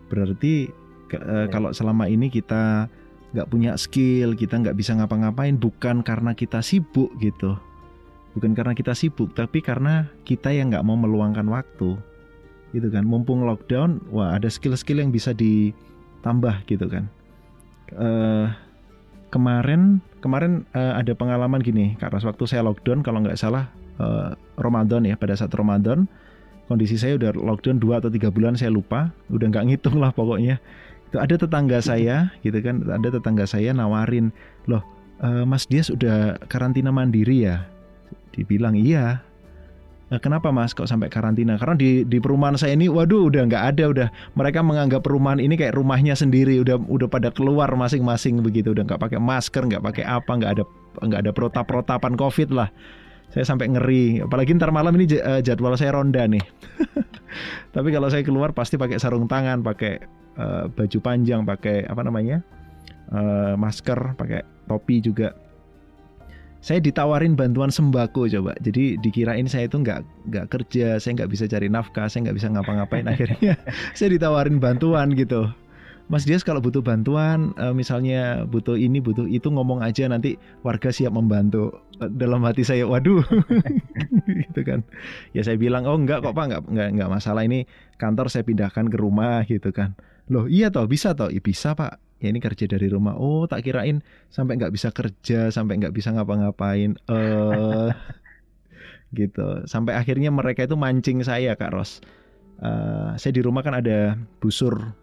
Berarti 0.08 0.70
ke, 1.10 1.18
e, 1.18 1.36
kalau 1.50 1.74
selama 1.74 2.06
ini 2.06 2.30
kita 2.30 2.88
nggak 3.34 3.50
punya 3.50 3.74
skill 3.74 4.38
kita 4.38 4.62
nggak 4.62 4.78
bisa 4.78 4.94
ngapa-ngapain 4.94 5.58
bukan 5.58 6.06
karena 6.06 6.32
kita 6.32 6.62
sibuk 6.62 7.10
gitu. 7.18 7.58
Bukan 8.38 8.54
karena 8.54 8.74
kita 8.74 8.94
sibuk 8.94 9.34
tapi 9.34 9.62
karena 9.62 10.10
kita 10.22 10.54
yang 10.54 10.70
nggak 10.70 10.86
mau 10.86 10.94
meluangkan 10.94 11.46
waktu 11.50 11.98
gitu 12.70 12.88
kan. 12.90 13.02
Mumpung 13.02 13.42
lockdown 13.42 14.02
wah 14.14 14.34
ada 14.34 14.46
skill-skill 14.46 15.02
yang 15.02 15.10
bisa 15.10 15.34
ditambah 15.34 16.62
gitu 16.70 16.86
kan. 16.86 17.10
Uh, 17.94 18.48
kemarin 19.34 19.98
kemarin 20.22 20.62
uh, 20.78 20.94
ada 20.94 21.10
pengalaman 21.18 21.58
gini. 21.58 21.98
Karena 21.98 22.22
waktu 22.22 22.44
saya 22.46 22.62
lockdown 22.62 23.02
kalau 23.02 23.26
nggak 23.26 23.34
salah 23.34 23.66
uh, 23.98 24.38
Ramadan 24.54 25.02
ya 25.02 25.18
pada 25.18 25.34
saat 25.34 25.50
Ramadan 25.50 26.06
kondisi 26.70 26.94
saya 26.94 27.18
udah 27.18 27.34
lockdown 27.34 27.82
dua 27.82 27.98
atau 27.98 28.14
tiga 28.14 28.30
bulan 28.30 28.54
saya 28.54 28.70
lupa. 28.70 29.10
Udah 29.34 29.50
nggak 29.50 29.66
ngitung 29.66 29.98
lah 29.98 30.14
pokoknya. 30.14 30.62
Itu 31.10 31.18
ada 31.18 31.34
tetangga 31.34 31.82
saya 31.82 32.30
gitu 32.46 32.62
kan 32.62 32.86
ada 32.86 33.10
tetangga 33.10 33.44
saya 33.50 33.74
nawarin 33.74 34.30
loh 34.70 34.86
uh, 35.18 35.42
Mas 35.42 35.66
Dias 35.66 35.90
udah 35.90 36.38
karantina 36.46 36.94
mandiri 36.94 37.50
ya? 37.50 37.66
Dibilang 38.30 38.78
iya 38.78 39.26
Nah, 40.14 40.22
kenapa 40.22 40.54
mas 40.54 40.70
kok 40.70 40.86
sampai 40.86 41.10
karantina? 41.10 41.58
Karena 41.58 41.74
di 41.74 42.06
di 42.06 42.22
perumahan 42.22 42.54
saya 42.54 42.78
ini, 42.78 42.86
waduh, 42.86 43.34
udah 43.34 43.50
nggak 43.50 43.64
ada, 43.74 43.84
udah 43.90 44.08
mereka 44.38 44.62
menganggap 44.62 45.02
perumahan 45.02 45.42
ini 45.42 45.58
kayak 45.58 45.74
rumahnya 45.74 46.14
sendiri, 46.14 46.62
udah 46.62 46.78
udah 46.86 47.10
pada 47.10 47.34
keluar 47.34 47.66
masing-masing 47.74 48.38
begitu, 48.38 48.70
udah 48.70 48.86
nggak 48.86 49.02
pakai 49.02 49.18
masker, 49.18 49.66
nggak 49.66 49.82
pakai 49.82 50.06
apa, 50.06 50.30
nggak 50.30 50.50
ada 50.54 50.64
nggak 51.02 51.20
ada 51.26 51.32
protap-protapan 51.34 52.14
covid 52.14 52.54
lah. 52.54 52.70
Saya 53.34 53.42
sampai 53.42 53.74
ngeri, 53.74 54.22
apalagi 54.22 54.54
ntar 54.54 54.70
malam 54.70 54.94
ini 54.94 55.18
eh, 55.18 55.42
jadwal 55.42 55.74
saya 55.74 55.98
ronda 55.98 56.22
nih. 56.30 56.46
Tapi 57.74 57.90
kalau 57.90 58.06
saya 58.06 58.22
keluar 58.22 58.54
pasti 58.54 58.78
pakai 58.78 59.02
sarung 59.02 59.26
tangan, 59.26 59.66
pakai 59.66 59.98
uh, 60.38 60.70
baju 60.70 60.98
panjang, 61.02 61.42
pakai 61.42 61.90
apa 61.90 62.06
namanya 62.06 62.38
uh, 63.10 63.58
masker, 63.58 64.14
pakai 64.14 64.46
topi 64.70 65.02
juga 65.02 65.34
saya 66.64 66.80
ditawarin 66.80 67.36
bantuan 67.36 67.68
sembako 67.68 68.24
coba. 68.32 68.56
Jadi 68.64 68.96
dikirain 69.04 69.44
saya 69.44 69.68
itu 69.68 69.84
nggak 69.84 70.00
nggak 70.32 70.46
kerja, 70.48 70.96
saya 70.96 71.20
nggak 71.20 71.28
bisa 71.28 71.44
cari 71.44 71.68
nafkah, 71.68 72.08
saya 72.08 72.24
nggak 72.24 72.36
bisa 72.40 72.48
ngapa-ngapain. 72.48 73.04
Akhirnya 73.12 73.60
saya 73.92 74.08
ditawarin 74.16 74.56
bantuan 74.56 75.12
gitu. 75.12 75.52
Mas 76.08 76.28
Dias 76.28 76.44
kalau 76.44 76.60
butuh 76.60 76.84
bantuan, 76.84 77.56
uh, 77.56 77.72
misalnya 77.72 78.44
butuh 78.44 78.76
ini, 78.76 79.00
butuh 79.00 79.24
itu, 79.24 79.48
ngomong 79.48 79.80
aja 79.80 80.04
nanti 80.04 80.36
warga 80.60 80.92
siap 80.92 81.16
membantu. 81.16 81.80
Uh, 81.96 82.12
dalam 82.12 82.44
hati 82.44 82.60
saya, 82.60 82.84
waduh, 82.84 83.24
gitu 84.44 84.60
kan. 84.68 84.84
Ya 85.32 85.40
saya 85.40 85.56
bilang, 85.56 85.88
oh 85.88 85.96
enggak 85.96 86.20
kok 86.20 86.36
pak, 86.36 86.44
enggak, 86.52 86.62
enggak, 86.68 86.88
enggak 86.92 87.08
masalah 87.08 87.48
ini 87.48 87.64
kantor 87.96 88.28
saya 88.28 88.44
pindahkan 88.44 88.92
ke 88.92 88.96
rumah 89.00 89.48
gitu 89.48 89.72
kan. 89.72 89.96
Loh 90.28 90.44
iya 90.44 90.68
toh, 90.68 90.84
bisa 90.84 91.16
toh, 91.16 91.32
ya, 91.32 91.40
bisa 91.40 91.72
pak. 91.72 91.96
Ya 92.24 92.32
ini 92.32 92.40
kerja 92.40 92.64
dari 92.64 92.88
rumah. 92.88 93.20
Oh 93.20 93.44
tak 93.44 93.68
kirain 93.68 94.00
sampai 94.32 94.56
nggak 94.56 94.72
bisa 94.72 94.88
kerja, 94.96 95.52
sampai 95.52 95.76
nggak 95.76 95.92
bisa 95.92 96.08
ngapa-ngapain. 96.16 96.96
Eh, 96.96 97.12
uh, 97.12 97.92
gitu. 99.20 99.60
Sampai 99.68 99.92
akhirnya 99.92 100.32
mereka 100.32 100.64
itu 100.64 100.72
mancing 100.72 101.20
saya 101.20 101.52
kak 101.52 101.76
Ros. 101.76 102.00
Uh, 102.64 103.12
saya 103.20 103.36
di 103.36 103.44
rumah 103.44 103.60
kan 103.60 103.76
ada 103.76 104.16
busur 104.40 104.96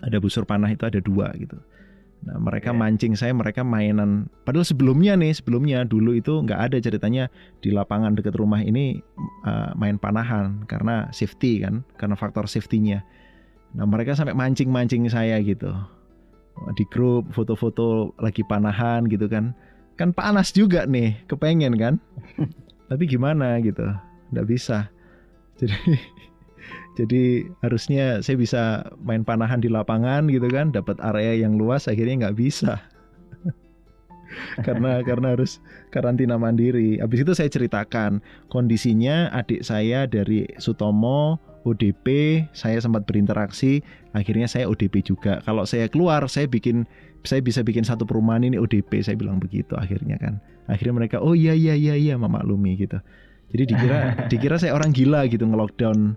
ada 0.00 0.16
busur 0.16 0.48
panah 0.48 0.72
itu 0.72 0.88
ada 0.88 1.04
dua 1.04 1.36
gitu. 1.36 1.60
Nah 2.24 2.40
mereka 2.40 2.72
yeah. 2.72 2.80
mancing 2.80 3.12
saya, 3.12 3.36
mereka 3.36 3.60
mainan. 3.60 4.32
Padahal 4.48 4.64
sebelumnya 4.64 5.20
nih, 5.20 5.36
sebelumnya 5.36 5.84
dulu 5.84 6.16
itu 6.16 6.40
nggak 6.48 6.72
ada 6.72 6.80
ceritanya 6.80 7.28
di 7.60 7.76
lapangan 7.76 8.16
dekat 8.16 8.40
rumah 8.40 8.64
ini 8.64 9.04
uh, 9.44 9.76
main 9.76 10.00
panahan 10.00 10.64
karena 10.64 11.12
safety 11.12 11.60
kan, 11.60 11.84
karena 12.00 12.16
faktor 12.16 12.48
safety-nya. 12.48 13.04
Nah 13.76 13.84
mereka 13.84 14.16
sampai 14.16 14.32
mancing-mancing 14.32 15.12
saya 15.12 15.36
gitu 15.44 15.76
di 16.74 16.84
grup 16.88 17.28
foto-foto 17.32 18.16
lagi 18.20 18.42
panahan 18.46 19.06
gitu 19.06 19.28
kan, 19.28 19.52
kan 20.00 20.12
panas 20.12 20.52
juga 20.52 20.84
nih, 20.88 21.16
kepengen 21.28 21.76
kan. 21.76 21.94
Tapi 22.90 23.04
gimana 23.08 23.58
gitu, 23.60 23.84
nggak 24.32 24.46
bisa. 24.46 24.88
Jadi 25.58 25.96
jadi 26.98 27.22
harusnya 27.60 28.20
saya 28.24 28.36
bisa 28.40 28.62
main 29.04 29.22
panahan 29.22 29.60
di 29.60 29.68
lapangan 29.68 30.28
gitu 30.32 30.48
kan, 30.48 30.72
dapat 30.72 30.96
area 31.02 31.46
yang 31.46 31.60
luas, 31.60 31.86
akhirnya 31.86 32.28
nggak 32.28 32.38
bisa. 32.38 32.80
karena 34.66 35.00
karena 35.04 35.36
harus 35.36 35.62
karantina 35.92 36.36
mandiri. 36.36 36.98
Habis 37.00 37.24
itu 37.24 37.32
saya 37.36 37.48
ceritakan 37.52 38.20
kondisinya 38.48 39.30
adik 39.32 39.64
saya 39.64 40.04
dari 40.08 40.48
Sutomo 40.60 41.40
ODP, 41.66 42.06
saya 42.54 42.78
sempat 42.78 43.04
berinteraksi, 43.10 43.82
akhirnya 44.16 44.48
saya 44.48 44.64
ODP 44.72 45.04
juga. 45.04 45.44
Kalau 45.44 45.68
saya 45.68 45.92
keluar, 45.92 46.24
saya 46.32 46.48
bikin 46.48 46.88
saya 47.22 47.44
bisa 47.44 47.60
bikin 47.60 47.84
satu 47.84 48.08
perumahan 48.08 48.48
ini 48.48 48.56
ODP, 48.56 49.04
saya 49.04 49.20
bilang 49.20 49.36
begitu 49.36 49.76
akhirnya 49.76 50.16
kan. 50.16 50.40
Akhirnya 50.66 51.04
mereka, 51.04 51.16
oh 51.20 51.36
iya 51.36 51.52
iya 51.52 51.76
iya 51.76 51.94
iya 51.94 52.14
memaklumi 52.16 52.80
gitu. 52.80 52.96
Jadi 53.52 53.62
dikira 53.76 53.98
dikira 54.32 54.56
saya 54.56 54.72
orang 54.72 54.96
gila 54.96 55.28
gitu 55.28 55.44
ngelockdown 55.44 56.16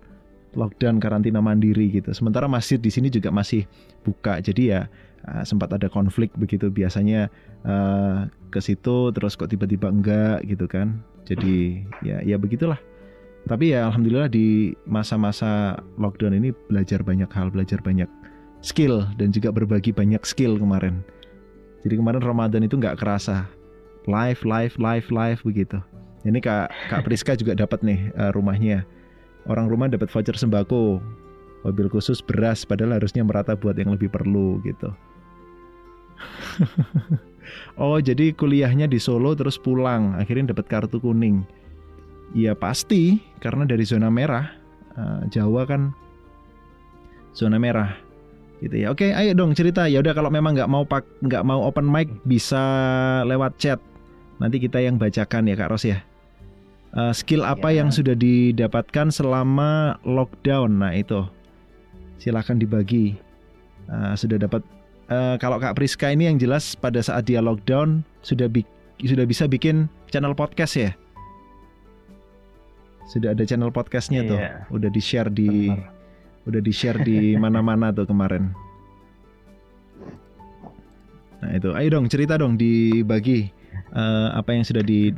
lockdown 0.55 0.97
karantina 1.03 1.43
mandiri 1.43 1.91
gitu. 1.91 2.15
Sementara 2.15 2.47
masjid 2.47 2.79
di 2.79 2.89
sini 2.89 3.11
juga 3.11 3.29
masih 3.29 3.67
buka. 4.07 4.39
Jadi 4.39 4.73
ya 4.73 4.87
uh, 5.27 5.43
sempat 5.43 5.69
ada 5.75 5.91
konflik 5.91 6.31
begitu 6.39 6.71
biasanya 6.71 7.27
uh, 7.67 8.25
ke 8.49 8.63
situ 8.63 9.13
terus 9.13 9.37
kok 9.37 9.51
tiba-tiba 9.51 9.91
enggak 9.91 10.47
gitu 10.47 10.65
kan. 10.65 11.03
Jadi 11.27 11.85
ya 12.01 12.23
ya 12.25 12.39
begitulah. 12.39 12.79
Tapi 13.47 13.73
ya 13.73 13.87
alhamdulillah 13.89 14.29
di 14.29 14.75
masa-masa 14.83 15.79
lockdown 15.95 16.35
ini 16.37 16.51
belajar 16.67 17.01
banyak 17.01 17.29
hal, 17.31 17.49
belajar 17.49 17.79
banyak 17.81 18.09
skill 18.59 19.07
dan 19.15 19.31
juga 19.31 19.53
berbagi 19.53 19.95
banyak 19.95 20.21
skill 20.27 20.59
kemarin. 20.59 21.01
Jadi 21.87 21.95
kemarin 21.95 22.21
Ramadan 22.21 22.67
itu 22.67 22.75
nggak 22.75 22.99
kerasa 22.99 23.47
live 24.05 24.43
live 24.43 24.75
live 24.75 25.07
live 25.09 25.39
begitu. 25.47 25.79
Ini 26.27 26.43
kak 26.43 26.67
kak 26.91 27.07
Priska 27.07 27.39
juga 27.39 27.55
dapat 27.55 27.79
nih 27.79 28.11
uh, 28.19 28.35
rumahnya 28.35 28.83
orang 29.47 29.71
rumah 29.71 29.87
dapat 29.87 30.11
voucher 30.11 30.35
sembako 30.37 30.99
mobil 31.63 31.87
khusus 31.91 32.21
beras 32.23 32.63
padahal 32.63 33.01
harusnya 33.01 33.25
merata 33.25 33.57
buat 33.57 33.75
yang 33.75 33.91
lebih 33.91 34.13
perlu 34.13 34.59
gitu 34.63 34.93
oh 37.81 37.97
jadi 37.99 38.31
kuliahnya 38.35 38.87
di 38.87 38.99
Solo 38.99 39.33
terus 39.35 39.55
pulang 39.55 40.15
akhirnya 40.15 40.51
dapat 40.55 40.67
kartu 40.67 40.99
kuning 40.99 41.43
Iya 42.36 42.53
pasti 42.53 43.17
karena 43.41 43.65
dari 43.65 43.82
zona 43.86 44.13
merah 44.13 44.53
uh, 44.93 45.25
Jawa 45.34 45.65
kan 45.65 45.89
zona 47.34 47.57
merah 47.57 47.97
gitu 48.59 48.75
ya 48.75 48.91
oke 48.91 49.15
ayo 49.15 49.32
dong 49.34 49.55
cerita 49.55 49.88
ya 49.88 50.03
udah 50.03 50.11
kalau 50.13 50.30
memang 50.30 50.53
nggak 50.53 50.69
mau 50.69 50.84
pak 50.84 51.07
nggak 51.23 51.47
mau 51.47 51.63
open 51.63 51.88
mic 51.88 52.11
bisa 52.27 52.61
lewat 53.23 53.55
chat 53.55 53.80
nanti 54.38 54.59
kita 54.59 54.84
yang 54.84 54.99
bacakan 54.99 55.47
ya 55.47 55.55
kak 55.55 55.71
Ros 55.71 55.88
ya 55.88 56.03
uh, 56.95 57.13
skill 57.13 57.45
apa 57.45 57.69
ya. 57.69 57.84
yang 57.84 57.89
sudah 57.93 58.15
didapatkan 58.17 59.13
selama 59.13 59.99
lockdown? 60.05 60.82
Nah 60.82 60.93
itu 60.95 61.25
silahkan 62.17 62.57
dibagi. 62.57 63.17
Uh, 63.89 64.13
sudah 64.13 64.38
dapat 64.38 64.61
uh, 65.09 65.36
kalau 65.41 65.57
Kak 65.57 65.73
Priska 65.73 66.13
ini 66.13 66.30
yang 66.30 66.38
jelas 66.38 66.77
pada 66.77 67.01
saat 67.01 67.25
dia 67.25 67.41
lockdown 67.41 68.05
sudah 68.21 68.45
bi 68.45 68.61
sudah 69.01 69.25
bisa 69.25 69.49
bikin 69.49 69.89
channel 70.13 70.38
podcast 70.38 70.77
ya. 70.77 70.91
Sudah 73.10 73.34
ada 73.34 73.41
channel 73.41 73.74
podcastnya 73.74 74.22
tuh, 74.22 74.38
iya. 74.38 74.70
udah 74.70 74.89
di 74.93 75.01
share 75.01 75.34
di 75.34 75.74
Benar. 75.74 75.89
udah 76.45 76.62
di 76.62 76.74
share 76.74 77.01
di 77.10 77.34
mana-mana 77.34 77.89
tuh 77.89 78.05
kemarin. 78.05 78.53
Nah 81.41 81.51
itu, 81.57 81.74
ayo 81.74 81.88
dong 81.97 82.05
cerita 82.05 82.38
dong 82.38 82.53
dibagi 82.53 83.49
uh, 83.97 84.38
apa 84.38 84.53
yang 84.53 84.62
sudah 84.62 84.86
di 84.86 85.10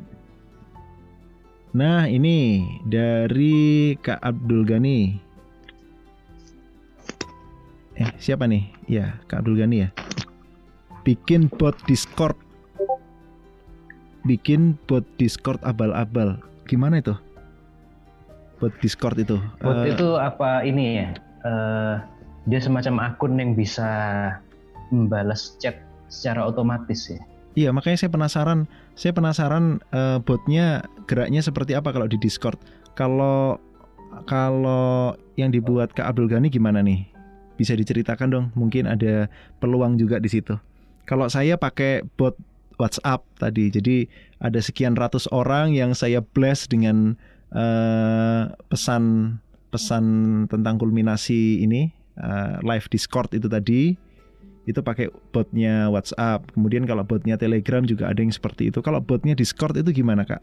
Nah 1.71 2.03
ini 2.03 2.67
dari 2.83 3.95
Kak 3.99 4.19
Abdul 4.19 4.67
Gani. 4.67 5.15
Eh 7.95 8.11
siapa 8.19 8.43
nih? 8.43 8.71
Ya 8.91 9.19
Kak 9.31 9.43
Abdul 9.43 9.59
Gani 9.59 9.87
ya. 9.87 9.89
Bikin 11.07 11.47
bot 11.47 11.75
Discord. 11.87 12.35
Bikin 14.27 14.75
bot 14.83 15.07
Discord 15.15 15.63
abal-abal. 15.63 16.43
Gimana 16.67 16.99
itu? 16.99 17.15
Bot 18.61 18.73
Discord 18.79 19.17
itu? 19.17 19.41
Bot 19.59 19.81
uh, 19.81 19.89
itu 19.89 20.15
apa 20.21 20.61
ini 20.61 21.01
ya? 21.01 21.09
Uh, 21.41 21.95
dia 22.45 22.61
semacam 22.61 23.09
akun 23.09 23.41
yang 23.41 23.57
bisa 23.57 23.89
membalas 24.93 25.57
chat 25.57 25.81
secara 26.13 26.45
otomatis 26.45 27.09
ya. 27.09 27.21
Iya, 27.57 27.69
makanya 27.75 27.97
saya 27.99 28.11
penasaran. 28.13 28.59
Saya 28.95 29.11
penasaran 29.11 29.83
uh, 29.91 30.21
botnya 30.23 30.85
geraknya 31.09 31.43
seperti 31.43 31.75
apa 31.75 31.91
kalau 31.91 32.07
di 32.07 32.15
Discord. 32.21 32.61
Kalau 32.93 33.59
kalau 34.29 35.15
yang 35.35 35.51
dibuat 35.51 35.91
Kak 35.91 36.15
Abdul 36.15 36.29
Ghani 36.31 36.47
gimana 36.47 36.79
nih? 36.85 37.07
Bisa 37.59 37.75
diceritakan 37.75 38.27
dong. 38.31 38.45
Mungkin 38.55 38.87
ada 38.87 39.27
peluang 39.59 39.99
juga 39.99 40.21
di 40.21 40.31
situ. 40.31 40.55
Kalau 41.09 41.27
saya 41.27 41.57
pakai 41.59 42.07
bot 42.15 42.37
WhatsApp 42.79 43.25
tadi, 43.37 43.67
jadi 43.67 44.07
ada 44.39 44.57
sekian 44.63 44.95
ratus 44.95 45.27
orang 45.29 45.75
yang 45.75 45.91
saya 45.91 46.23
blast 46.23 46.71
dengan 46.71 47.19
uh, 47.55 48.51
pesan 48.67 49.35
pesan 49.71 50.05
tentang 50.51 50.75
kulminasi 50.75 51.63
ini 51.63 51.95
uh, 52.19 52.59
live 52.63 52.91
Discord 52.91 53.31
itu 53.31 53.47
tadi 53.47 53.95
itu 54.69 54.77
pakai 54.83 55.09
botnya 55.33 55.89
WhatsApp. 55.89 56.53
Kemudian 56.53 56.85
kalau 56.85 57.01
botnya 57.01 57.33
Telegram 57.37 57.81
juga 57.81 58.11
ada 58.13 58.21
yang 58.21 58.29
seperti 58.29 58.69
itu. 58.69 58.81
Kalau 58.85 59.01
botnya 59.01 59.33
Discord 59.33 59.73
itu 59.79 59.89
gimana 60.03 60.21
kak? 60.21 60.41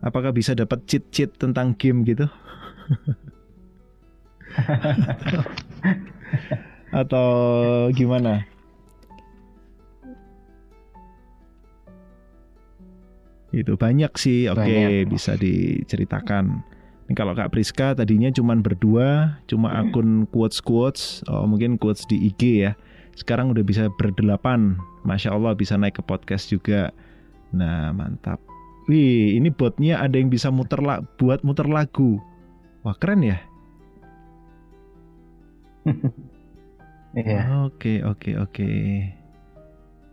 Apakah 0.00 0.32
bisa 0.32 0.56
dapat 0.56 0.80
cheat-cheat 0.88 1.36
tentang 1.36 1.76
game 1.76 2.00
gitu? 2.08 2.24
Atau 7.00 7.28
gimana? 7.92 8.48
Itu 13.50 13.74
banyak 13.74 14.12
sih. 14.14 14.46
Oke, 14.50 14.62
okay, 14.62 15.02
bisa 15.06 15.34
diceritakan. 15.34 16.62
Ini 17.10 17.14
kalau 17.18 17.34
Kak 17.34 17.50
Priska 17.50 17.98
tadinya 17.98 18.30
cuma 18.30 18.54
berdua, 18.54 19.42
cuma 19.50 19.74
akun 19.74 20.30
quotes 20.30 20.62
quotes, 20.62 21.26
oh 21.26 21.42
mungkin 21.42 21.74
quotes 21.74 22.06
di 22.06 22.30
IG 22.30 22.70
ya 22.70 22.72
sekarang 23.20 23.52
udah 23.52 23.60
bisa 23.60 23.92
berdelapan 24.00 24.80
Masya 25.04 25.36
Allah 25.36 25.52
bisa 25.52 25.76
naik 25.76 26.00
ke 26.00 26.02
podcast 26.04 26.48
juga 26.48 26.88
nah 27.52 27.90
mantap 27.90 28.38
wih 28.86 29.36
ini 29.36 29.50
botnya 29.50 30.00
ada 30.00 30.16
yang 30.16 30.30
bisa 30.30 30.48
muter 30.48 30.78
la 30.80 31.02
buat 31.18 31.44
muter 31.44 31.68
lagu 31.68 32.16
wah 32.86 32.96
keren 32.96 33.20
ya 33.20 33.38
Iya. 37.10 37.66
Oke 37.66 38.06
oke 38.06 38.38
oke. 38.38 38.70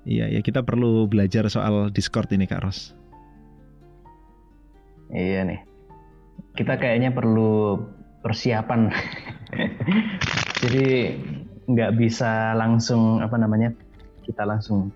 Iya 0.02 0.26
ya 0.34 0.42
kita 0.42 0.66
perlu 0.66 1.06
belajar 1.06 1.46
soal 1.46 1.94
Discord 1.94 2.26
ini 2.34 2.50
Kak 2.50 2.66
Ros. 2.66 2.97
Iya 5.12 5.48
nih. 5.48 5.60
Kita 6.58 6.76
kayaknya 6.76 7.14
perlu 7.14 7.80
persiapan. 8.26 8.92
Jadi 10.64 10.88
nggak 11.68 11.92
bisa 12.00 12.56
langsung 12.56 13.20
apa 13.20 13.36
namanya 13.36 13.76
kita 14.24 14.44
langsung 14.48 14.92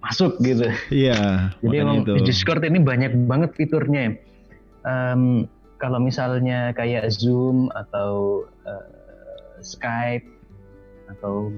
masuk 0.00 0.38
gitu. 0.40 0.70
Iya. 0.92 1.50
Jadi 1.60 1.76
emang 1.76 2.06
itu. 2.06 2.20
di 2.20 2.20
Discord 2.30 2.62
ini 2.62 2.78
banyak 2.80 3.26
banget 3.26 3.56
fiturnya. 3.58 4.14
Em, 4.86 5.50
kalau 5.76 5.98
misalnya 5.98 6.70
kayak 6.72 7.10
Zoom 7.10 7.68
atau 7.74 8.44
eh, 8.64 8.86
Skype 9.60 10.24
atau 11.10 11.50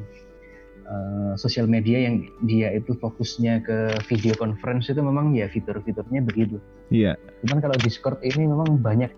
eh, 0.89 1.33
sosial 1.37 1.69
media 1.69 2.09
yang 2.09 2.25
dia 2.45 2.73
itu 2.73 2.97
fokusnya 2.97 3.61
ke 3.63 3.77
video 4.09 4.33
conference 4.35 4.89
itu 4.89 4.99
memang 4.99 5.37
ya 5.37 5.47
fitur-fiturnya 5.47 6.25
begitu. 6.25 6.57
Iya. 6.89 7.15
Cuman 7.45 7.61
kalau 7.61 7.77
Discord 7.79 8.19
ini 8.25 8.49
memang 8.49 8.81
banyak 8.81 9.13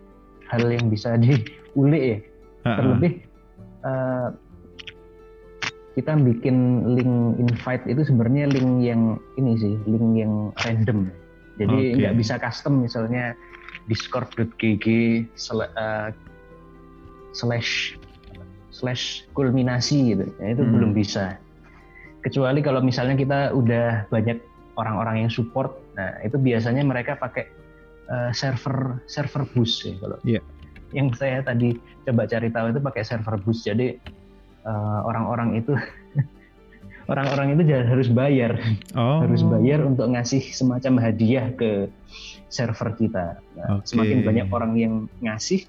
hal 0.50 0.66
yang 0.66 0.90
bisa 0.90 1.14
diulik 1.22 2.02
ya. 2.02 2.18
Ha-ha. 2.66 2.76
Terlebih 2.82 3.12
eh, 3.86 4.28
kita 5.98 6.14
bikin 6.16 6.56
link 6.94 7.12
invite 7.36 7.84
itu 7.86 8.06
sebenarnya 8.06 8.46
link 8.50 8.82
yang 8.82 9.18
ini 9.36 9.58
sih, 9.58 9.74
link 9.86 10.14
yang 10.16 10.54
random. 10.62 11.10
Jadi 11.58 11.98
nggak 11.98 12.16
bisa 12.16 12.40
custom 12.40 12.80
misalnya 12.80 13.36
discord.gg 13.86 14.86
sel- 15.34 15.66
eh, 15.66 16.08
slash 17.34 17.98
slash 18.70 19.26
kulminasi 19.36 20.14
gitu. 20.14 20.24
Ya, 20.40 20.56
itu 20.56 20.62
Hmm. 20.64 20.72
belum 20.72 20.90
bisa. 20.96 21.36
Kecuali 22.20 22.60
kalau 22.60 22.80
misalnya 22.80 23.16
kita 23.16 23.56
udah 23.56 24.08
banyak 24.12 24.38
orang-orang 24.76 25.24
yang 25.26 25.32
support, 25.32 25.72
nah 25.96 26.20
itu 26.20 26.36
biasanya 26.36 26.84
mereka 26.84 27.16
pakai 27.16 27.48
eh, 28.10 28.30
server 28.32 29.00
server 29.06 29.44
bus 29.52 29.84
ya 29.84 29.94
kalau 29.98 30.18
Iya. 30.24 30.40
yang 30.90 31.14
saya 31.14 31.40
tadi 31.40 31.78
coba 32.02 32.26
cari 32.26 32.48
tahu 32.50 32.66
itu 32.74 32.80
pakai 32.82 33.02
server 33.04 33.36
bus. 33.40 33.64
Jadi 33.64 33.96
eh, 34.60 35.00
orang-orang 35.04 35.56
itu 35.56 35.72
orang-orang 37.12 37.58
itu 37.58 37.62
harus 37.72 38.08
bayar, 38.08 38.60
Oh. 38.94 39.24
harus 39.24 39.42
bayar 39.42 39.82
untuk 39.82 40.06
ngasih 40.12 40.42
semacam 40.52 41.00
hadiah 41.02 41.50
ke 41.56 41.90
server 42.50 42.94
kita. 42.98 43.38
Nah, 43.56 43.80
Oke. 43.80 43.86
Semakin 43.94 44.18
banyak 44.26 44.46
orang 44.50 44.72
yang 44.76 44.94
ngasih, 45.22 45.66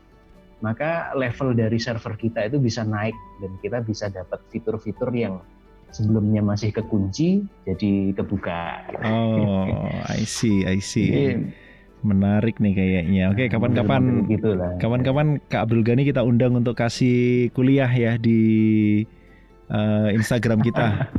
maka 0.59 1.13
level 1.17 1.53
dari 1.53 1.77
server 1.81 2.13
kita 2.17 2.45
itu 2.45 2.57
bisa 2.61 2.81
naik 2.85 3.15
dan 3.41 3.51
kita 3.61 3.81
bisa 3.81 4.09
dapat 4.09 4.41
fitur-fitur 4.49 5.09
yang 5.13 5.41
sebelumnya 5.91 6.41
masih 6.41 6.71
kekunci 6.71 7.43
jadi 7.67 8.15
kebuka. 8.15 8.87
Oh, 9.03 9.87
I 10.07 10.23
see, 10.23 10.63
I 10.65 10.79
see. 10.79 11.07
Jadi, 11.11 11.53
Menarik 12.01 12.57
nih 12.57 12.73
kayaknya. 12.73 13.29
Oke, 13.29 13.45
kapan-kapan 13.45 14.01
model-model 14.01 14.31
gitulah. 14.33 14.71
kapan-kapan 14.81 15.27
Kak 15.53 15.69
Abdul 15.69 15.85
Ghani 15.85 16.01
kita 16.01 16.25
undang 16.25 16.57
untuk 16.57 16.73
kasih 16.73 17.53
kuliah 17.53 17.85
ya 17.85 18.17
di 18.17 18.41
eh, 19.69 20.07
Instagram 20.17 20.65
kita. 20.65 21.13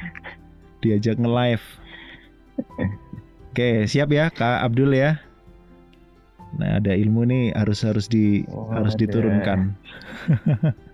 Diajak 0.84 1.16
nge-live. 1.16 1.64
Oke, 3.48 3.88
siap 3.88 4.12
ya 4.12 4.28
Kak 4.28 4.60
Abdul 4.60 4.92
ya. 4.92 5.16
Nah, 6.60 6.84
ada 6.84 6.92
ilmu 6.92 7.24
nih 7.24 7.56
harus 7.56 7.80
harus 7.80 8.04
di 8.04 8.44
Oh, 8.52 8.68
harus 8.68 8.92
ada. 8.92 9.00
diturunkan. 9.08 9.72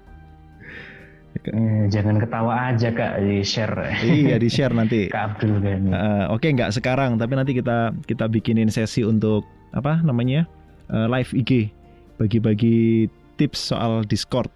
Eh, 1.32 1.88
jangan 1.88 2.20
ketawa 2.20 2.70
aja 2.70 2.92
kak 2.92 3.24
di 3.24 3.40
share 3.40 3.96
iya, 4.04 4.36
di-share 4.36 4.76
nanti. 4.76 5.08
Kak 5.14 5.40
Abdul 5.40 5.64
Ghani. 5.64 5.90
Eh, 5.90 6.24
Oke, 6.28 6.52
nggak 6.52 6.76
sekarang, 6.76 7.16
tapi 7.16 7.32
nanti 7.40 7.56
kita 7.56 7.96
kita 8.04 8.28
bikinin 8.28 8.68
sesi 8.68 9.00
untuk 9.00 9.48
apa 9.72 10.04
namanya 10.04 10.44
Eh, 10.92 11.08
live 11.08 11.32
IG, 11.32 11.50
bagi-bagi 12.20 13.08
tips 13.40 13.72
soal 13.72 14.04
Discord. 14.04 14.52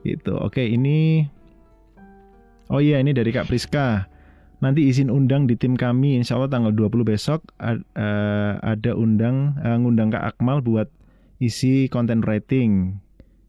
Gitu. 0.00 0.32
Oke, 0.32 0.64
ini 0.64 1.28
Oh 2.72 2.80
iya, 2.80 3.02
ini 3.02 3.12
dari 3.12 3.34
Kak 3.36 3.52
Priska. 3.52 4.08
Nanti 4.64 4.88
izin 4.88 5.12
undang 5.12 5.44
di 5.44 5.58
tim 5.60 5.76
kami, 5.76 6.16
insya 6.16 6.40
Allah 6.40 6.48
tanggal 6.48 6.72
20 6.72 7.04
besok 7.04 7.44
eh, 7.60 8.52
ada 8.56 8.92
undang 8.96 9.60
eh, 9.60 9.76
ngundang 9.76 10.08
Kak 10.14 10.36
Akmal 10.36 10.64
buat 10.64 10.88
isi 11.40 11.88
content 11.88 12.22
writing 12.22 13.00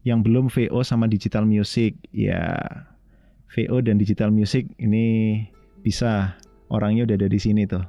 yang 0.02 0.24
belum 0.24 0.48
VO 0.48 0.80
sama 0.82 1.06
digital 1.06 1.44
music. 1.44 1.94
Ya, 2.10 2.58
VO 3.52 3.78
dan 3.84 4.00
digital 4.00 4.32
music 4.32 4.66
ini 4.80 5.38
bisa 5.84 6.34
orangnya 6.66 7.04
udah 7.06 7.16
ada 7.20 7.28
di 7.28 7.38
sini 7.38 7.68
tuh. 7.68 7.84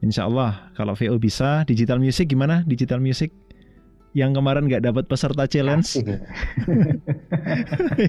Insya 0.00 0.24
Allah 0.24 0.72
kalau 0.72 0.94
VO 0.94 1.18
bisa, 1.18 1.62
digital 1.68 1.98
music 1.98 2.30
gimana? 2.30 2.62
Digital 2.64 2.98
music 2.98 3.28
yang 4.16 4.32
kemarin 4.32 4.66
nggak 4.66 4.82
dapat 4.82 5.04
peserta 5.04 5.44
challenge, 5.44 6.00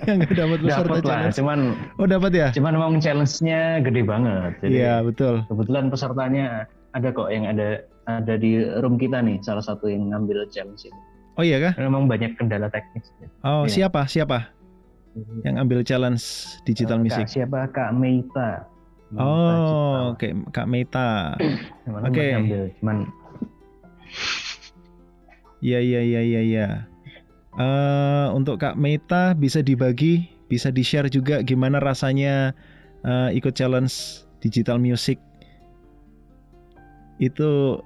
yang 0.08 0.16
nggak 0.24 0.32
dapat 0.34 0.60
peserta 0.64 0.90
Dapat 0.96 1.04
lah, 1.04 1.12
challenge. 1.28 1.36
cuman 1.38 1.60
Oh 2.00 2.08
dapat 2.08 2.32
ya? 2.32 2.48
cuman 2.56 2.72
memang 2.74 2.94
challenge-nya 3.04 3.84
gede 3.84 4.02
banget. 4.08 4.52
Jadi 4.64 4.80
Iya 4.80 5.04
betul. 5.04 5.44
kebetulan 5.52 5.92
pesertanya 5.92 6.46
ada 6.96 7.08
kok 7.12 7.30
yang 7.30 7.46
ada 7.46 7.84
ada 8.10 8.34
di 8.34 8.58
room 8.82 8.98
kita 8.98 9.22
nih, 9.22 9.38
salah 9.40 9.62
satu 9.62 9.86
yang 9.86 10.10
ngambil 10.10 10.50
challenge 10.50 10.82
ini. 10.84 11.02
Oh 11.38 11.44
iya 11.44 11.62
kah? 11.62 11.74
Memang 11.78 12.10
banyak 12.10 12.34
kendala 12.36 12.68
teknis. 12.68 13.06
Oh 13.42 13.64
Iya. 13.64 13.88
siapa 13.88 14.04
siapa 14.06 14.52
yang 15.44 15.56
ambil 15.58 15.82
challenge 15.82 16.22
digital 16.64 16.98
Eh, 17.00 17.04
music? 17.06 17.26
Kak, 17.28 17.32
siapa 17.32 17.60
Kak 17.70 17.92
Meita? 17.94 18.66
Meita 19.10 19.24
Oh, 19.24 20.14
oke 20.14 20.28
Kak 20.52 20.68
Meta. 20.68 21.34
Cuman 21.86 22.02
oke. 22.06 22.26
ngambil, 22.30 22.64
cuman 22.78 22.98
Iya 25.60 25.80
iya 25.80 26.00
iya 26.02 26.22
iya 26.22 26.42
iya. 26.42 26.68
Eh, 27.56 28.28
untuk 28.32 28.62
Kak 28.62 28.76
Meta 28.76 29.34
bisa 29.34 29.60
dibagi, 29.60 30.30
bisa 30.48 30.70
di-share 30.70 31.08
juga 31.08 31.42
gimana 31.42 31.80
rasanya 31.80 32.54
eh, 33.02 33.30
ikut 33.34 33.52
challenge 33.52 34.24
digital 34.40 34.78
music. 34.78 35.20
Itu 37.18 37.82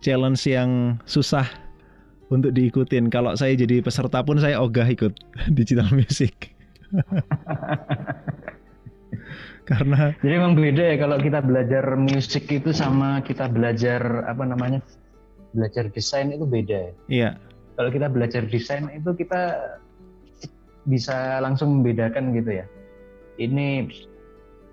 challenge 0.00 0.42
yang 0.48 1.00
susah 1.08 1.46
untuk 2.30 2.52
diikutin. 2.52 3.08
Kalau 3.12 3.34
saya 3.38 3.54
jadi 3.54 3.82
peserta 3.82 4.22
pun 4.22 4.38
saya 4.40 4.58
ogah 4.58 4.86
ikut 4.86 5.12
digital 5.58 5.86
music. 5.94 6.52
Karena 9.66 10.14
Jadi 10.22 10.30
emang 10.30 10.54
beda 10.54 10.94
ya 10.94 10.96
kalau 11.02 11.18
kita 11.18 11.42
belajar 11.42 11.82
musik 11.98 12.46
itu 12.46 12.70
sama 12.70 13.18
kita 13.26 13.50
belajar 13.50 14.22
apa 14.30 14.46
namanya 14.46 14.78
belajar 15.50 15.90
desain 15.90 16.30
itu 16.30 16.46
beda. 16.46 16.78
ya. 16.78 16.92
iya, 17.10 17.30
Kalau 17.74 17.90
kita 17.90 18.06
belajar 18.06 18.46
desain 18.46 18.86
itu 18.94 19.10
kita 19.18 19.58
bisa 20.86 21.42
langsung 21.42 21.82
membedakan 21.82 22.30
gitu 22.30 22.62
ya. 22.62 22.66
Ini 23.42 23.90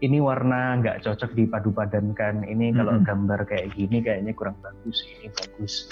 ini 0.03 0.19
warna 0.19 0.83
nggak 0.83 1.07
cocok 1.07 1.31
dipadu-padankan. 1.31 2.43
Ini 2.43 2.75
kalau 2.75 2.99
Mm-mm. 2.99 3.07
gambar 3.07 3.39
kayak 3.47 3.71
gini 3.73 4.03
kayaknya 4.03 4.35
kurang 4.35 4.59
bagus. 4.59 4.99
Ini 5.07 5.31
bagus. 5.31 5.87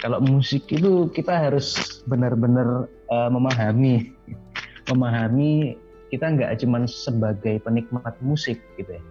Kalau 0.00 0.20
musik 0.20 0.68
itu 0.68 1.08
kita 1.12 1.48
harus 1.48 2.00
benar-benar 2.04 2.88
eh, 2.88 3.30
memahami, 3.32 4.12
memahami 4.92 5.80
kita 6.12 6.26
nggak 6.26 6.60
cuma 6.60 6.84
sebagai 6.84 7.62
penikmat 7.62 8.18
musik 8.20 8.58
gitu 8.76 8.98
ya 8.98 9.02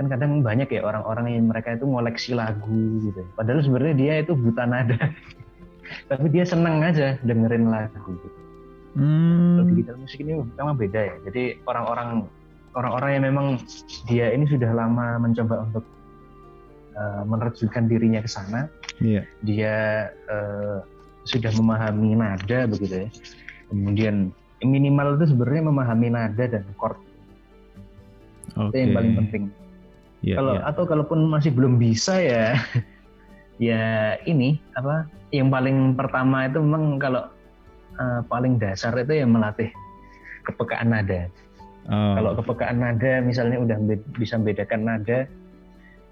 kan 0.00 0.08
kadang 0.08 0.40
banyak 0.40 0.64
ya 0.72 0.80
orang-orang 0.80 1.36
yang 1.36 1.52
mereka 1.52 1.76
itu 1.76 1.84
ngoleksi 1.84 2.32
lagu 2.32 3.04
gitu 3.04 3.20
ya. 3.20 3.28
padahal 3.36 3.60
sebenarnya 3.60 3.94
dia 4.00 4.14
itu 4.24 4.32
buta 4.32 4.64
nada 4.64 4.96
tapi 6.10 6.26
dia 6.32 6.48
seneng 6.48 6.80
aja 6.80 7.20
dengerin 7.20 7.68
lagu 7.68 8.16
gitu. 8.16 8.38
Kalau 8.90 9.62
hmm, 9.62 9.70
digital 9.70 9.96
musik 10.00 10.18
ini 10.24 10.32
memang 10.40 10.74
beda 10.80 11.00
ya 11.04 11.16
jadi 11.28 11.60
orang-orang 11.68 12.24
orang-orang 12.74 13.10
yang 13.18 13.24
memang 13.32 13.46
dia 14.06 14.30
ini 14.30 14.46
sudah 14.46 14.70
lama 14.70 15.18
mencoba 15.18 15.66
untuk 15.66 15.84
uh, 16.94 17.22
menerjunkan 17.26 17.90
dirinya 17.90 18.22
ke 18.22 18.30
sana 18.30 18.70
iya, 19.02 19.26
dia 19.42 20.08
eh, 20.12 20.78
sudah 21.24 21.52
memahami 21.56 22.16
nada 22.16 22.68
begitu 22.68 23.06
ya. 23.06 23.08
Kemudian 23.70 24.34
minimal 24.60 25.16
itu 25.20 25.32
sebenarnya 25.32 25.62
memahami 25.72 26.08
nada 26.12 26.44
dan 26.44 26.64
chord 26.76 26.98
oke. 28.56 28.72
itu 28.72 28.76
yang 28.76 28.92
paling 28.92 29.12
penting. 29.24 29.42
Iya, 30.20 30.36
kalau 30.36 30.54
iya. 30.60 30.62
atau 30.68 30.84
kalaupun 30.84 31.20
masih 31.32 31.50
belum 31.56 31.80
bisa 31.80 32.20
ya 32.20 32.60
ya 33.72 34.16
ini 34.28 34.60
apa 34.76 35.08
yang 35.32 35.48
paling 35.48 35.96
pertama 35.96 36.44
itu 36.44 36.60
memang 36.60 37.00
kalau 37.00 37.24
eh, 37.96 38.20
paling 38.28 38.60
dasar 38.60 38.92
itu 39.00 39.24
ya 39.24 39.26
melatih 39.26 39.72
kepekaan 40.44 40.92
nada. 40.92 41.30
Oh, 41.88 42.14
Kalau 42.18 42.30
kepekaan 42.36 42.84
nada 42.84 43.24
misalnya 43.24 43.58
udah 43.62 43.78
be- 43.80 44.04
bisa 44.20 44.36
membedakan 44.36 44.84
nada 44.84 45.24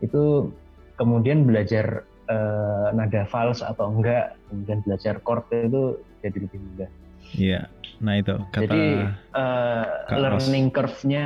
itu 0.01 0.49
kemudian 0.97 1.45
belajar 1.45 2.07
eh, 2.31 2.89
nada 2.97 3.29
fals 3.29 3.61
atau 3.61 3.93
enggak, 3.93 4.39
kemudian 4.49 4.81
belajar 4.87 5.21
chord 5.23 5.45
itu 5.53 6.01
jadi 6.25 6.39
lebih 6.49 6.59
mudah. 6.59 6.91
Iya. 7.37 7.61
Nah 7.99 8.14
itu 8.16 8.35
kata 8.55 8.62
Jadi 8.64 8.83
eh, 9.37 9.85
Ros. 10.09 10.23
learning 10.23 10.66
curve-nya 10.73 11.25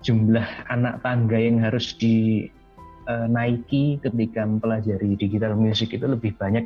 jumlah 0.00 0.48
anak 0.72 1.04
tangga 1.04 1.36
yang 1.36 1.60
harus 1.60 1.92
dinaiki 2.00 4.00
ketika 4.00 4.48
mempelajari 4.48 5.20
digital 5.20 5.52
music 5.52 5.92
itu 5.92 6.08
lebih 6.08 6.32
banyak 6.40 6.64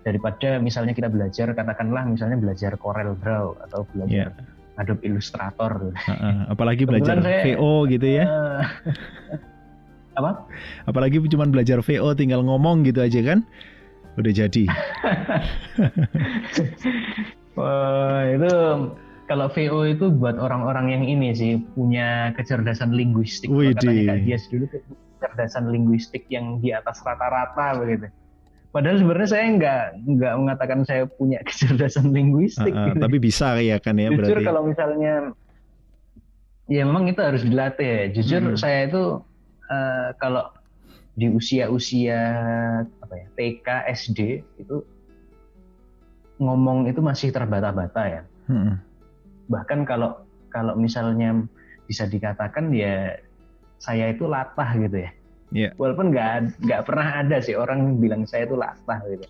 daripada 0.00 0.56
misalnya 0.56 0.96
kita 0.96 1.12
belajar 1.12 1.52
katakanlah 1.52 2.08
misalnya 2.08 2.40
belajar 2.40 2.80
Corel 2.80 3.20
Draw 3.20 3.68
atau 3.68 3.84
belajar 3.92 4.32
Adobe 4.80 5.04
Illustrator. 5.04 5.92
Uh, 6.08 6.48
apalagi 6.48 6.88
belajar 6.88 7.20
saya, 7.20 7.44
VO 7.44 7.84
gitu 7.92 8.06
ya. 8.08 8.24
Uh, 8.24 8.60
apa? 10.18 10.48
Apalagi 10.88 11.20
cuma 11.28 11.44
belajar 11.44 11.84
VO 11.84 12.16
tinggal 12.16 12.40
ngomong 12.40 12.88
gitu 12.88 13.04
aja 13.04 13.20
kan? 13.20 13.44
Udah 14.16 14.32
jadi. 14.32 14.64
Wah, 17.58 18.24
itu 18.26 18.52
kalau 19.30 19.46
VO 19.52 19.86
itu 19.86 20.10
buat 20.10 20.40
orang-orang 20.40 20.96
yang 20.96 21.04
ini 21.06 21.28
sih 21.36 21.52
punya 21.76 22.34
kecerdasan 22.34 22.96
linguistik. 22.96 23.46
Wih, 23.52 23.76
Katanya 23.76 24.16
Kak 24.16 24.18
Dias 24.26 24.44
dulu 24.50 24.66
kecerdasan 25.20 25.68
linguistik 25.68 26.24
yang 26.32 26.58
di 26.58 26.72
atas 26.74 27.04
rata-rata 27.04 27.78
begitu. 27.78 28.08
Padahal 28.70 29.02
sebenarnya 29.02 29.28
saya 29.34 29.44
nggak 29.58 29.82
nggak 30.06 30.34
mengatakan 30.38 30.80
saya 30.86 31.02
punya 31.10 31.42
kecerdasan 31.48 32.14
linguistik. 32.14 32.70
Uh, 32.70 32.78
uh, 32.78 32.86
gitu. 32.94 32.98
Tapi 33.02 33.16
bisa 33.18 33.58
ya 33.58 33.76
kan 33.82 33.98
ya 33.98 34.14
Jujur 34.14 34.38
berarti. 34.38 34.46
kalau 34.46 34.62
misalnya 34.62 35.14
ya 36.70 36.82
memang 36.86 37.10
itu 37.10 37.18
harus 37.18 37.42
dilatih 37.42 37.88
ya. 37.88 38.04
Jujur 38.14 38.42
hmm. 38.54 38.58
saya 38.58 38.86
itu 38.86 39.18
uh, 39.66 40.08
kalau 40.22 40.54
di 41.18 41.26
usia-usia 41.26 42.22
apa 42.86 43.14
ya 43.18 43.26
TK 43.34 43.66
SD 43.90 44.20
itu 44.62 44.76
ngomong 46.40 46.86
itu 46.86 47.02
masih 47.02 47.34
terbata-bata 47.34 48.02
ya. 48.06 48.22
Hmm. 48.46 48.78
Bahkan 49.50 49.82
kalau 49.82 50.22
kalau 50.54 50.78
misalnya 50.78 51.42
bisa 51.90 52.06
dikatakan 52.06 52.70
ya 52.70 53.18
saya 53.82 54.14
itu 54.14 54.30
latah 54.30 54.70
gitu 54.78 55.02
ya 55.02 55.10
Yeah. 55.50 55.74
Walaupun 55.76 56.14
nggak 56.14 56.62
nggak 56.62 56.82
pernah 56.86 57.26
ada 57.26 57.42
sih 57.42 57.58
orang 57.58 57.98
bilang 57.98 58.22
saya 58.26 58.46
itu 58.46 58.54
latah 58.54 59.02
gitu. 59.10 59.26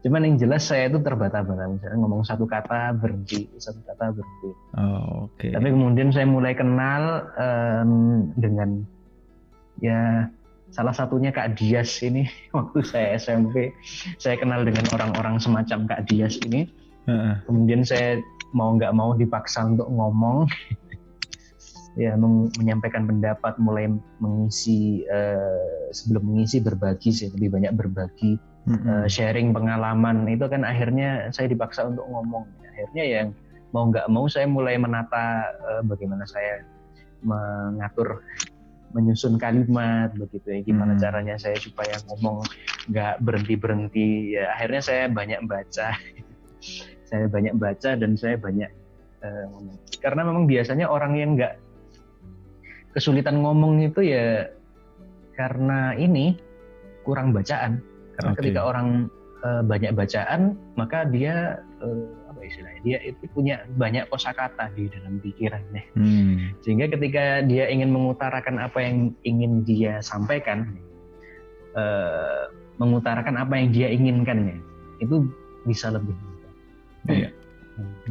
Cuman 0.00 0.24
yang 0.24 0.36
jelas 0.40 0.64
saya 0.64 0.88
itu 0.88 0.96
terbata-bata 1.04 1.68
misalnya 1.68 1.98
ngomong 2.00 2.24
satu 2.24 2.48
kata 2.48 2.96
berhenti, 2.96 3.52
satu 3.60 3.84
kata 3.84 4.16
berhenti. 4.16 4.50
Oh, 4.80 5.28
oke. 5.28 5.36
Okay. 5.36 5.52
Tapi 5.52 5.68
kemudian 5.68 6.08
saya 6.08 6.24
mulai 6.24 6.56
kenal 6.56 7.28
um, 7.36 7.92
dengan 8.40 8.80
ya 9.84 10.24
salah 10.72 10.94
satunya 10.96 11.30
Kak 11.34 11.60
Dias 11.60 12.00
ini 12.00 12.24
waktu 12.56 12.80
saya 12.80 13.20
SMP. 13.20 13.76
Saya 14.16 14.40
kenal 14.40 14.64
dengan 14.64 14.88
orang-orang 14.90 15.36
semacam 15.36 15.84
Kak 15.84 16.08
Dias 16.08 16.40
ini. 16.48 16.64
Uh 17.04 17.12
-uh. 17.12 17.34
Kemudian 17.44 17.84
saya 17.84 18.24
mau 18.56 18.72
nggak 18.74 18.96
mau 18.96 19.12
dipaksa 19.14 19.68
untuk 19.68 19.86
ngomong 19.92 20.48
ya 21.98 22.14
menyampaikan 22.14 23.02
pendapat 23.08 23.58
mulai 23.58 23.90
mengisi 24.22 25.02
uh, 25.10 25.90
sebelum 25.90 26.22
mengisi 26.22 26.62
berbagi 26.62 27.10
sih 27.10 27.34
lebih 27.34 27.58
banyak 27.58 27.72
berbagi 27.74 28.38
mm-hmm. 28.38 28.86
uh, 28.86 29.06
sharing 29.10 29.50
pengalaman. 29.50 30.26
Itu 30.30 30.46
kan 30.46 30.62
akhirnya 30.62 31.34
saya 31.34 31.50
dipaksa 31.50 31.90
untuk 31.90 32.06
ngomong. 32.06 32.46
Akhirnya 32.62 33.04
yang 33.04 33.28
mau 33.74 33.90
nggak 33.90 34.06
mau 34.06 34.30
saya 34.30 34.46
mulai 34.46 34.78
menata 34.78 35.50
uh, 35.66 35.82
bagaimana 35.82 36.22
saya 36.26 36.62
mengatur 37.26 38.22
menyusun 38.94 39.38
kalimat 39.38 40.14
begitu 40.14 40.46
ya. 40.46 40.60
Gimana 40.62 40.94
hmm. 40.94 41.02
caranya 41.02 41.34
saya 41.42 41.58
supaya 41.58 41.98
ngomong 42.06 42.46
nggak 42.90 43.22
berhenti 43.22 43.54
berhenti 43.58 44.08
ya 44.38 44.54
akhirnya 44.54 44.82
saya 44.82 45.02
banyak 45.10 45.40
baca. 45.46 45.90
Saya 47.10 47.26
banyak 47.26 47.58
baca 47.58 47.98
dan 47.98 48.14
saya 48.14 48.38
banyak 48.38 48.70
uh, 49.26 49.44
ngomong. 49.50 49.74
Karena 49.98 50.22
memang 50.22 50.46
biasanya 50.46 50.86
orang 50.86 51.18
yang 51.18 51.34
nggak 51.34 51.58
kesulitan 52.94 53.42
ngomong 53.42 53.82
itu 53.86 54.02
ya 54.02 54.50
karena 55.38 55.94
ini 55.96 56.36
kurang 57.06 57.32
bacaan. 57.32 57.80
Karena 58.18 58.30
okay. 58.36 58.38
ketika 58.44 58.60
orang 58.68 59.08
uh, 59.40 59.62
banyak 59.64 59.96
bacaan, 59.96 60.58
maka 60.76 61.08
dia 61.08 61.64
uh, 61.80 62.04
apa 62.28 62.40
istilahnya? 62.44 62.80
Dia 62.84 62.98
itu 63.08 63.24
punya 63.32 63.64
banyak 63.80 64.04
kosakata 64.12 64.68
di 64.76 64.92
dalam 64.92 65.16
pikirannya. 65.22 65.82
Hmm. 65.96 66.52
Sehingga 66.60 66.92
ketika 66.92 67.40
dia 67.48 67.70
ingin 67.72 67.88
mengutarakan 67.88 68.60
apa 68.60 68.78
yang 68.84 69.16
ingin 69.24 69.64
dia 69.64 70.04
sampaikan, 70.04 70.76
uh, 71.72 72.52
mengutarakan 72.76 73.40
apa 73.40 73.56
yang 73.56 73.68
dia 73.72 73.88
inginkan 73.88 74.38
ya, 74.44 74.58
itu 75.00 75.24
bisa 75.64 75.88
lebih 75.88 76.12
mudah. 76.12 76.52
Yeah. 77.08 77.32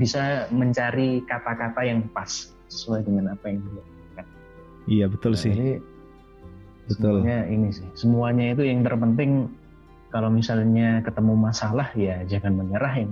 Bisa 0.02 0.50
mencari 0.50 1.22
kata-kata 1.30 1.86
yang 1.86 2.10
pas 2.10 2.50
sesuai 2.74 3.06
dengan 3.06 3.38
apa 3.38 3.54
yang 3.54 3.62
dia 3.62 3.99
Iya 4.90 5.06
betul 5.06 5.38
nah, 5.38 5.42
sih. 5.42 5.54
Jadi 5.54 5.72
betul. 6.90 7.22
Semuanya 7.22 7.40
ini 7.46 7.68
sih. 7.70 7.88
Semuanya 7.94 8.46
itu 8.58 8.64
yang 8.66 8.82
terpenting 8.82 9.32
kalau 10.10 10.34
misalnya 10.34 11.06
ketemu 11.06 11.34
masalah 11.38 11.94
ya 11.94 12.26
jangan 12.26 12.58
menyerah 12.58 12.94
yang 12.98 13.12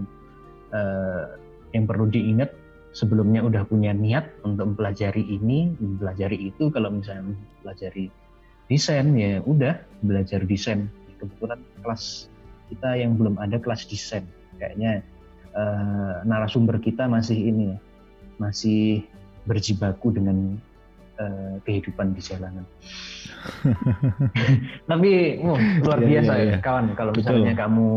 uh, 0.73 1.37
yang 1.77 1.85
perlu 1.85 2.09
diingat 2.09 2.49
sebelumnya 2.97 3.45
udah 3.45 3.61
punya 3.69 3.93
niat 3.93 4.25
untuk 4.41 4.73
mempelajari 4.73 5.21
ini, 5.21 5.77
mempelajari 5.77 6.49
itu. 6.49 6.73
Kalau 6.73 6.89
misalnya 6.89 7.37
mempelajari 7.37 8.09
desain 8.65 9.13
ya 9.13 9.39
udah 9.45 9.77
belajar 10.01 10.41
desain. 10.43 10.89
Kebetulan 11.21 11.61
kelas 11.85 12.29
kita 12.73 12.97
yang 12.97 13.17
belum 13.17 13.37
ada 13.37 13.57
kelas 13.57 13.85
desain, 13.89 14.25
kayaknya 14.61 15.01
uh, 15.57 16.21
narasumber 16.25 16.77
kita 16.77 17.09
masih 17.09 17.37
ini 17.37 17.73
ya, 17.73 17.77
masih 18.37 19.01
berjibaku 19.49 20.13
dengan 20.13 20.59
uh, 21.19 21.55
kehidupan 21.65 22.13
di 22.13 22.21
jalanan. 22.21 22.65
Tapi 24.89 25.41
oh, 25.43 25.57
luar 25.83 25.99
yeah, 26.01 26.09
biasa 26.17 26.33
yeah, 26.33 26.45
yeah. 26.45 26.59
ya 26.59 26.63
kawan 26.63 26.85
kalau 26.97 27.11
misalnya 27.13 27.53
Betul. 27.53 27.63
kamu 27.63 27.89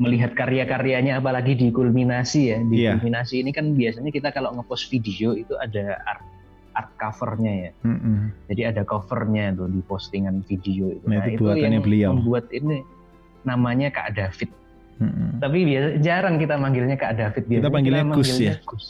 melihat 0.00 0.32
karya-karyanya 0.32 1.20
apalagi 1.20 1.54
di 1.54 1.68
kulminasi 1.68 2.40
ya 2.50 2.58
di 2.64 2.88
yeah. 2.88 2.96
kulminasi 2.96 3.44
ini 3.44 3.52
kan 3.52 3.76
biasanya 3.76 4.10
kita 4.10 4.32
kalau 4.32 4.56
ngepost 4.56 4.88
video 4.88 5.36
itu 5.36 5.54
ada 5.60 6.00
art 6.08 6.24
art 6.74 6.90
covernya 6.98 7.52
ya 7.68 7.70
mm 7.86 7.98
-hmm. 8.00 8.16
jadi 8.50 8.62
ada 8.74 8.82
covernya 8.82 9.54
tuh 9.54 9.68
di 9.70 9.80
postingan 9.84 10.42
video 10.48 10.90
itu 10.90 11.06
nah, 11.06 11.22
nah 11.22 11.26
itu, 11.30 11.44
itu 11.46 11.62
yang 11.62 11.84
beliau. 11.84 12.10
membuat 12.16 12.50
ini 12.50 12.82
namanya 13.46 13.92
Kak 13.92 14.16
David 14.16 14.50
Hmm. 15.02 15.42
Tapi 15.42 15.66
biasa 15.66 15.88
jarang 15.98 16.38
kita 16.38 16.54
manggilnya 16.54 16.94
Kak 16.94 17.18
David. 17.18 17.44
Biasanya 17.50 17.62
kita 17.66 17.74
panggilnya 17.74 18.04
kita 18.06 18.14
Gus 18.14 18.30
ya. 18.38 18.54
Gus, 18.62 18.86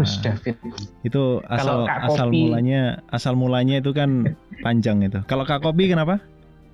Gus 0.00 0.12
David. 0.24 0.56
Itu 1.04 1.44
asal 1.48 1.84
asal 1.84 2.28
Kopi, 2.32 2.40
mulanya 2.48 2.82
asal 3.12 3.32
mulanya 3.36 3.76
itu 3.84 3.92
kan 3.92 4.32
panjang 4.64 5.04
itu. 5.04 5.20
Kalau 5.28 5.44
Kak 5.44 5.60
Kopi 5.60 5.92
kenapa? 5.92 6.24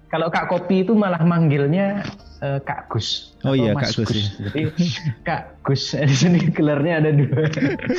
Kalau 0.09 0.33
Kak 0.33 0.49
Kopi 0.49 0.89
itu 0.89 0.97
malah 0.97 1.21
manggilnya 1.21 2.01
uh, 2.41 2.63
Kak 2.63 2.89
Gus. 2.89 3.37
Oh 3.45 3.53
iya 3.53 3.75
Kak 3.75 3.93
Gus. 3.99 4.09
Gus. 4.09 4.39
Ya. 4.39 4.47
Jadi 4.49 4.63
Kak 5.27 5.43
Gus 5.67 5.83
di 5.93 6.17
sini 6.17 6.39
gelarnya 6.49 7.03
ada 7.03 7.11
dua. 7.13 7.45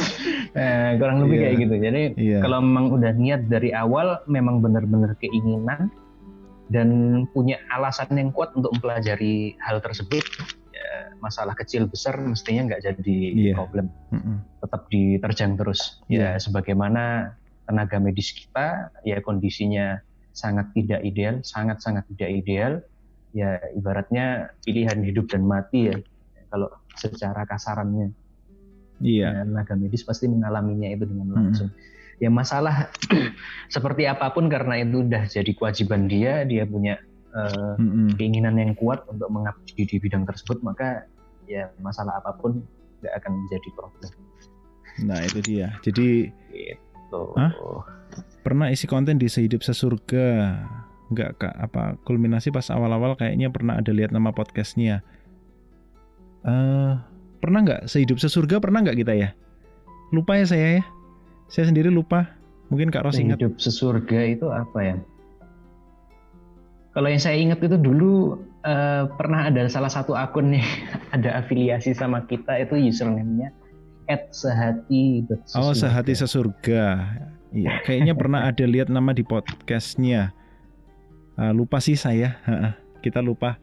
eh, 0.57 0.89
kurang 0.97 1.27
lebih 1.27 1.37
yeah. 1.37 1.43
kayak 1.43 1.55
gitu. 1.59 1.75
Jadi 1.75 2.01
yeah. 2.17 2.41
kalau 2.41 2.63
memang 2.63 2.85
udah 2.95 3.11
niat 3.13 3.51
dari 3.51 3.75
awal 3.75 4.23
memang 4.25 4.63
benar-benar 4.63 5.13
keinginan 5.19 5.91
dan 6.69 6.89
punya 7.33 7.57
alasan 7.73 8.13
yang 8.13 8.29
kuat 8.29 8.53
untuk 8.53 8.73
mempelajari 8.77 9.57
hal 9.61 9.81
tersebut 9.81 10.21
masalah 11.19 11.53
kecil 11.55 11.85
besar 11.85 12.17
mestinya 12.21 12.73
nggak 12.73 12.81
jadi 12.85 13.19
yeah. 13.35 13.55
problem, 13.55 13.91
mm-hmm. 14.11 14.37
tetap 14.63 14.81
diterjang 14.91 15.53
terus. 15.55 16.01
Yeah. 16.07 16.35
Ya 16.35 16.41
sebagaimana 16.41 17.35
tenaga 17.69 17.97
medis 18.01 18.33
kita, 18.33 18.93
ya 19.05 19.21
kondisinya 19.21 20.01
sangat 20.33 20.71
tidak 20.73 21.01
ideal, 21.05 21.41
sangat 21.45 21.81
sangat 21.83 22.05
tidak 22.15 22.29
ideal. 22.31 22.73
Ya 23.29 23.61
ibaratnya 23.77 24.57
pilihan 24.65 25.05
hidup 25.05 25.29
dan 25.29 25.45
mati 25.45 25.93
ya. 25.93 25.97
Kalau 26.49 26.69
secara 26.97 27.45
kasarannya, 27.45 28.09
yeah. 29.01 29.31
ya, 29.31 29.45
tenaga 29.45 29.77
medis 29.77 30.01
pasti 30.01 30.25
mengalaminya 30.25 30.89
itu 30.89 31.05
dengan 31.05 31.27
langsung. 31.33 31.69
Mm-hmm 31.69 31.97
ya 32.19 32.27
masalah 32.27 32.91
seperti 33.75 34.05
apa 34.05 34.29
pun 34.35 34.51
karena 34.51 34.83
itu 34.83 35.07
udah 35.07 35.25
jadi 35.25 35.51
kewajiban 35.55 36.11
dia 36.11 36.43
dia 36.43 36.67
punya 36.67 36.99
uh, 37.35 37.75
mm-hmm. 37.77 38.15
keinginan 38.17 38.55
yang 38.57 38.73
kuat 38.77 39.05
untuk 39.09 39.29
mengabdi 39.29 39.85
di 39.85 39.97
bidang 39.97 40.25
tersebut 40.25 40.61
maka 40.61 41.05
ya 41.49 41.69
masalah 41.81 42.21
apa 42.21 42.37
pun 42.37 42.61
tidak 42.99 43.13
akan 43.23 43.31
menjadi 43.45 43.69
problem. 43.73 44.11
Nah 45.07 45.19
itu 45.23 45.39
dia. 45.41 45.67
Jadi 45.81 46.29
gitu. 46.53 47.23
Hah? 47.37 47.53
pernah 48.41 48.73
isi 48.73 48.89
konten 48.89 49.21
di 49.21 49.29
sehidup 49.29 49.61
sesurga 49.61 50.57
nggak 51.09 51.41
kak 51.41 51.55
apa 51.57 51.97
kulminasi 52.05 52.53
pas 52.53 52.69
awal-awal 52.69 53.17
kayaknya 53.17 53.49
pernah 53.49 53.77
ada 53.81 53.89
lihat 53.89 54.13
nama 54.13 54.29
podcastnya. 54.29 55.01
Uh, 56.45 56.95
pernah 57.43 57.65
nggak 57.65 57.81
sehidup 57.91 58.21
sesurga 58.21 58.61
pernah 58.61 58.85
nggak 58.85 58.99
kita 59.05 59.13
ya? 59.17 59.29
Lupa 60.13 60.37
ya 60.37 60.45
saya 60.45 60.67
ya. 60.79 60.83
Saya 61.49 61.69
sendiri 61.73 61.89
lupa. 61.89 62.29
Mungkin 62.69 62.93
Kak 62.93 63.09
Ros 63.09 63.17
ingat. 63.17 63.41
Hidup 63.41 63.57
sesurga 63.57 64.21
itu 64.29 64.45
apa 64.53 64.79
ya? 64.85 64.95
Kalau 66.89 67.07
yang 67.07 67.21
saya 67.21 67.37
ingat 67.37 67.61
itu 67.61 67.77
dulu 67.77 68.41
uh, 68.65 69.05
pernah 69.13 69.45
ada 69.47 69.69
salah 69.69 69.91
satu 69.91 70.17
akun 70.17 70.57
nih 70.57 70.65
ada 71.15 71.39
afiliasi 71.39 71.93
sama 71.93 72.25
kita 72.25 72.57
itu 72.57 72.75
username-nya 72.89 73.53
at 74.09 74.33
sehati 74.33 75.21
Oh 75.53 75.71
sehati 75.71 76.17
sesurga. 76.17 77.13
Iya, 77.53 77.81
kayaknya 77.85 78.13
pernah 78.17 78.45
ada 78.49 78.65
lihat 78.65 78.89
nama 78.89 79.13
di 79.13 79.21
podcastnya. 79.21 80.33
Uh, 81.37 81.53
lupa 81.55 81.79
sih 81.79 81.95
saya, 81.95 82.35
kita 83.05 83.21
lupa. 83.23 83.61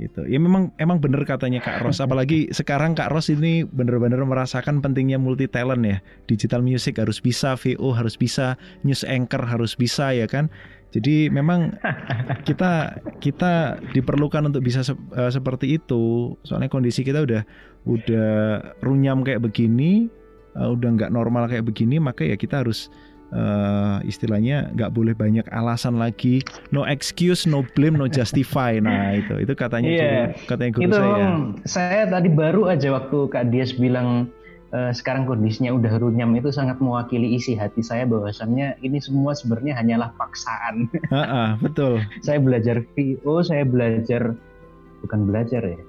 gitu. 0.00 0.24
Ya 0.24 0.40
memang 0.40 0.72
emang 0.80 0.96
bener 0.96 1.28
katanya 1.28 1.60
Kak 1.60 1.84
Ros. 1.84 2.00
Apalagi 2.04 2.48
sekarang 2.56 2.96
Kak 2.96 3.12
Ros 3.12 3.28
ini 3.28 3.68
bener-bener 3.68 4.16
merasakan 4.24 4.80
pentingnya 4.80 5.20
multi 5.20 5.44
talent 5.44 5.84
ya. 5.84 6.00
Digital 6.24 6.64
music 6.64 6.96
harus 6.96 7.20
bisa, 7.20 7.52
VO 7.52 7.92
harus 7.92 8.16
bisa, 8.16 8.56
news 8.80 9.04
anchor 9.04 9.44
harus 9.44 9.76
bisa 9.76 10.16
ya 10.16 10.24
kan. 10.24 10.48
Jadi 10.90 11.30
memang 11.30 11.74
kita 12.48 12.98
kita 13.22 13.78
diperlukan 13.94 14.50
untuk 14.50 14.66
bisa 14.66 14.82
se 14.82 14.94
uh, 14.94 15.30
seperti 15.30 15.78
itu. 15.78 16.34
Soalnya 16.42 16.70
kondisi 16.70 17.06
kita 17.06 17.22
udah 17.22 17.42
udah 17.86 18.30
runyam 18.82 19.22
kayak 19.22 19.42
begini, 19.46 20.10
uh, 20.58 20.74
udah 20.74 20.88
nggak 20.98 21.14
normal 21.14 21.46
kayak 21.46 21.66
begini, 21.66 22.02
maka 22.02 22.26
ya 22.26 22.34
kita 22.34 22.66
harus 22.66 22.90
uh, 23.34 23.98
istilahnya 24.02 24.70
nggak 24.74 24.90
boleh 24.90 25.14
banyak 25.14 25.46
alasan 25.54 25.98
lagi 25.98 26.42
no 26.74 26.86
excuse 26.86 27.46
no 27.46 27.62
blame 27.74 27.96
no 27.98 28.10
justify 28.10 28.78
nah 28.78 29.14
itu 29.14 29.42
itu 29.42 29.52
katanya 29.54 29.90
yeah. 29.90 30.02
guru, 30.34 30.46
katanya 30.50 30.70
guru 30.74 30.82
itu 30.82 30.94
saya 30.94 31.26
saya 31.66 32.02
tadi 32.10 32.28
baru 32.30 32.62
aja 32.70 32.88
waktu 32.94 33.18
kak 33.30 33.50
Dias 33.54 33.74
bilang 33.74 34.30
uh, 34.74 34.92
sekarang 34.94 35.26
kondisinya 35.26 35.74
udah 35.74 35.98
runyam 35.98 36.34
itu 36.38 36.50
sangat 36.50 36.78
mewakili 36.78 37.34
isi 37.36 37.54
hati 37.58 37.82
saya 37.82 38.06
bahwasannya 38.06 38.78
ini 38.82 38.98
semua 39.02 39.34
sebenarnya 39.34 39.78
hanyalah 39.78 40.10
paksaan. 40.16 40.86
Uh, 41.10 41.18
uh, 41.26 41.48
betul. 41.58 41.98
Saya 42.22 42.38
belajar 42.38 42.86
VO 42.94 43.42
saya 43.42 43.66
belajar 43.66 44.38
bukan 45.02 45.20
belajar 45.26 45.62
ya. 45.66 45.80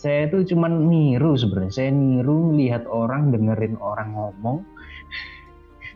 Saya 0.00 0.32
itu 0.32 0.56
cuman 0.56 0.88
niru 0.88 1.36
sebenarnya. 1.36 1.72
Saya 1.74 1.90
niru 1.92 2.56
lihat 2.56 2.88
orang 2.88 3.28
dengerin 3.28 3.76
orang 3.76 4.16
ngomong 4.16 4.64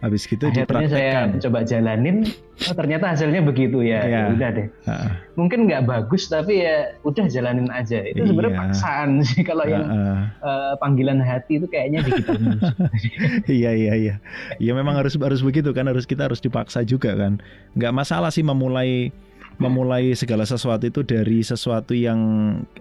Habis 0.04 0.28
gitu 0.28 0.52
Akhirnya 0.52 0.90
saya 0.92 1.32
coba 1.48 1.64
jalanin, 1.64 2.28
oh 2.68 2.74
ternyata 2.76 3.16
hasilnya 3.16 3.40
begitu 3.40 3.80
ya. 3.80 4.04
ya. 4.04 4.28
Udah 4.36 4.52
deh. 4.52 4.68
Ha. 4.84 5.24
Mungkin 5.32 5.64
nggak 5.64 5.88
bagus 5.88 6.28
tapi 6.28 6.60
ya 6.60 6.92
udah 7.08 7.24
jalanin 7.24 7.72
aja. 7.72 8.04
Itu 8.04 8.28
sebenarnya 8.28 8.52
iya. 8.52 8.60
paksaan 8.68 9.10
sih 9.32 9.40
kalau 9.40 9.64
yang 9.64 9.88
uh, 10.44 10.76
panggilan 10.76 11.24
hati 11.24 11.56
itu 11.56 11.64
kayaknya 11.64 12.04
di 12.04 12.20
kita. 12.20 12.32
iya 13.64 13.72
iya 13.72 13.92
iya. 13.96 14.14
Iya 14.60 14.72
memang 14.76 15.00
harus 15.00 15.16
harus 15.16 15.40
begitu 15.40 15.72
kan 15.72 15.88
harus 15.88 16.04
kita 16.04 16.28
harus 16.28 16.44
dipaksa 16.44 16.84
juga 16.84 17.16
kan. 17.16 17.40
Nggak 17.72 17.92
masalah 17.96 18.28
sih 18.28 18.44
memulai 18.44 19.08
memulai 19.58 20.14
segala 20.18 20.42
sesuatu 20.44 20.84
itu 20.84 21.00
dari 21.06 21.40
sesuatu 21.40 21.94
yang 21.94 22.18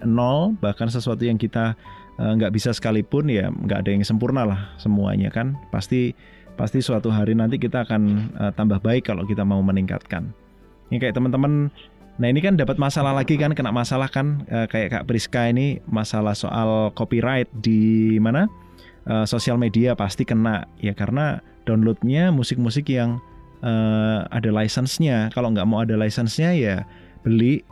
nol 0.02 0.58
bahkan 0.58 0.90
sesuatu 0.90 1.22
yang 1.22 1.38
kita 1.38 1.78
eh, 2.18 2.32
nggak 2.34 2.52
uh, 2.52 2.56
bisa 2.56 2.74
sekalipun 2.74 3.30
ya 3.30 3.54
nggak 3.54 3.86
ada 3.86 3.90
yang 3.94 4.02
sempurna 4.02 4.42
lah 4.46 4.74
semuanya 4.82 5.30
kan 5.30 5.54
pasti 5.70 6.18
pasti 6.54 6.80
suatu 6.80 7.10
hari 7.10 7.34
nanti 7.34 7.58
kita 7.58 7.86
akan 7.86 8.02
uh, 8.38 8.52
tambah 8.54 8.80
baik 8.82 9.10
kalau 9.10 9.26
kita 9.26 9.42
mau 9.42 9.60
meningkatkan. 9.62 10.30
Ini 10.92 11.02
kayak 11.02 11.18
teman-teman, 11.18 11.74
nah 12.22 12.28
ini 12.30 12.40
kan 12.44 12.54
dapat 12.54 12.78
masalah 12.78 13.18
lagi 13.18 13.40
kan, 13.40 13.58
kena 13.58 13.74
masalah 13.74 14.10
kan 14.10 14.46
uh, 14.50 14.70
kayak 14.70 14.94
Kak 14.94 15.06
Priska 15.10 15.50
ini 15.50 15.82
masalah 15.90 16.38
soal 16.38 16.94
copyright 16.94 17.50
di 17.58 18.16
mana 18.22 18.46
uh, 19.10 19.26
sosial 19.26 19.58
media 19.58 19.98
pasti 19.98 20.24
kena 20.24 20.70
ya 20.78 20.94
karena 20.94 21.42
downloadnya 21.66 22.30
musik-musik 22.30 22.92
yang 22.92 23.18
uh, 23.64 24.28
ada 24.30 24.50
license-nya. 24.54 25.32
Kalau 25.34 25.52
nggak 25.52 25.68
mau 25.68 25.82
ada 25.82 25.96
license-nya 25.98 26.54
ya 26.54 26.78
beli 27.24 27.64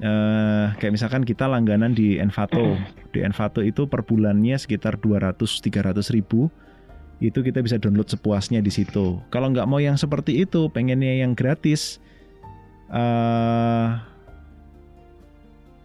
uh, 0.00 0.72
kayak 0.80 0.96
misalkan 0.96 1.22
kita 1.22 1.46
langganan 1.46 1.92
di 1.92 2.18
Envato. 2.18 2.74
Di 3.14 3.22
Envato 3.22 3.62
itu 3.62 3.86
per 3.86 4.02
bulannya 4.02 4.58
sekitar 4.58 4.98
200-300 4.98 6.16
ribu 6.16 6.50
itu 7.22 7.40
kita 7.40 7.62
bisa 7.62 7.78
download 7.78 8.10
sepuasnya 8.10 8.58
di 8.58 8.72
situ. 8.72 9.22
Kalau 9.30 9.48
nggak 9.54 9.68
mau 9.70 9.78
yang 9.78 9.94
seperti 9.94 10.42
itu, 10.42 10.66
pengennya 10.70 11.22
yang 11.22 11.38
gratis, 11.38 12.02
uh, 12.90 14.02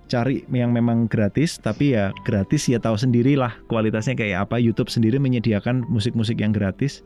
cari 0.10 0.42
yang 0.50 0.74
memang 0.74 1.06
gratis. 1.06 1.62
Tapi 1.62 1.94
ya 1.94 2.10
gratis 2.26 2.66
ya 2.66 2.82
tahu 2.82 2.98
sendirilah 2.98 3.62
kualitasnya 3.70 4.18
kayak 4.18 4.50
apa. 4.50 4.58
YouTube 4.58 4.90
sendiri 4.90 5.22
menyediakan 5.22 5.86
musik-musik 5.86 6.42
yang 6.42 6.52
gratis. 6.52 7.06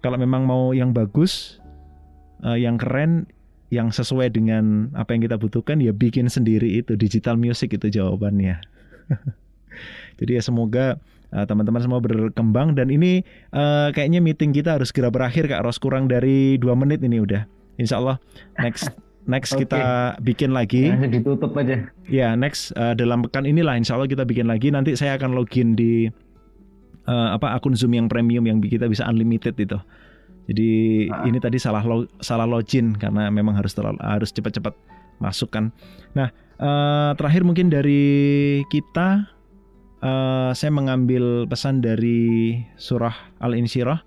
Kalau 0.00 0.16
memang 0.16 0.48
mau 0.48 0.72
yang 0.72 0.96
bagus, 0.96 1.60
uh, 2.40 2.56
yang 2.56 2.80
keren, 2.80 3.28
yang 3.68 3.92
sesuai 3.92 4.32
dengan 4.32 4.88
apa 4.96 5.12
yang 5.12 5.28
kita 5.28 5.36
butuhkan, 5.36 5.76
ya 5.76 5.92
bikin 5.92 6.26
sendiri 6.32 6.80
itu 6.80 6.96
digital 6.96 7.36
music 7.36 7.76
itu 7.76 7.92
jawabannya. 7.92 8.56
Jadi 10.18 10.40
ya 10.40 10.42
semoga 10.42 10.96
teman 11.30 11.42
eh, 11.42 11.46
teman-teman 11.46 11.80
semua 11.82 12.00
berkembang 12.02 12.74
dan 12.74 12.90
ini 12.90 13.22
uh, 13.54 13.94
kayaknya 13.94 14.18
meeting 14.18 14.50
kita 14.50 14.74
harus 14.78 14.90
segera 14.90 15.14
berakhir 15.14 15.46
Kak 15.46 15.62
Ros 15.62 15.78
kurang 15.78 16.10
dari 16.10 16.58
dua 16.58 16.74
menit 16.74 17.00
ini 17.06 17.22
udah. 17.22 17.46
Insya 17.78 18.02
Allah 18.02 18.18
next 18.58 18.90
next 19.32 19.54
okay. 19.54 19.62
kita 19.64 19.82
bikin 20.18 20.50
lagi. 20.50 20.90
Nah, 20.90 21.06
ditutup 21.06 21.54
aja. 21.54 21.86
Ya 22.10 22.34
next 22.34 22.74
uh, 22.74 22.98
dalam 22.98 23.22
pekan 23.22 23.46
inilah 23.46 23.78
Insya 23.78 23.94
Allah 23.94 24.10
kita 24.10 24.26
bikin 24.26 24.50
lagi. 24.50 24.74
Nanti 24.74 24.98
saya 24.98 25.14
akan 25.14 25.38
login 25.38 25.78
di 25.78 26.10
uh, 27.06 27.28
apa 27.38 27.54
akun 27.54 27.78
Zoom 27.78 27.94
yang 27.94 28.10
premium 28.10 28.42
yang 28.42 28.58
kita 28.58 28.90
bisa 28.90 29.06
unlimited 29.06 29.54
itu. 29.54 29.78
Jadi 30.50 30.70
nah. 31.06 31.30
ini 31.30 31.38
tadi 31.38 31.62
salah 31.62 31.86
lo, 31.86 32.10
salah 32.18 32.42
login 32.42 32.98
karena 32.98 33.30
memang 33.30 33.54
harus 33.54 33.70
terlalu, 33.70 34.02
harus 34.02 34.34
cepat-cepat 34.34 34.74
masuk 35.22 35.54
kan. 35.54 35.70
Nah 36.18 36.34
uh, 36.58 37.14
terakhir 37.14 37.46
mungkin 37.46 37.70
dari 37.70 38.66
kita 38.66 39.30
uh, 40.04 40.50
saya 40.52 40.70
mengambil 40.72 41.44
pesan 41.46 41.80
dari 41.84 42.60
surah 42.76 43.14
Al-Insyirah. 43.40 44.00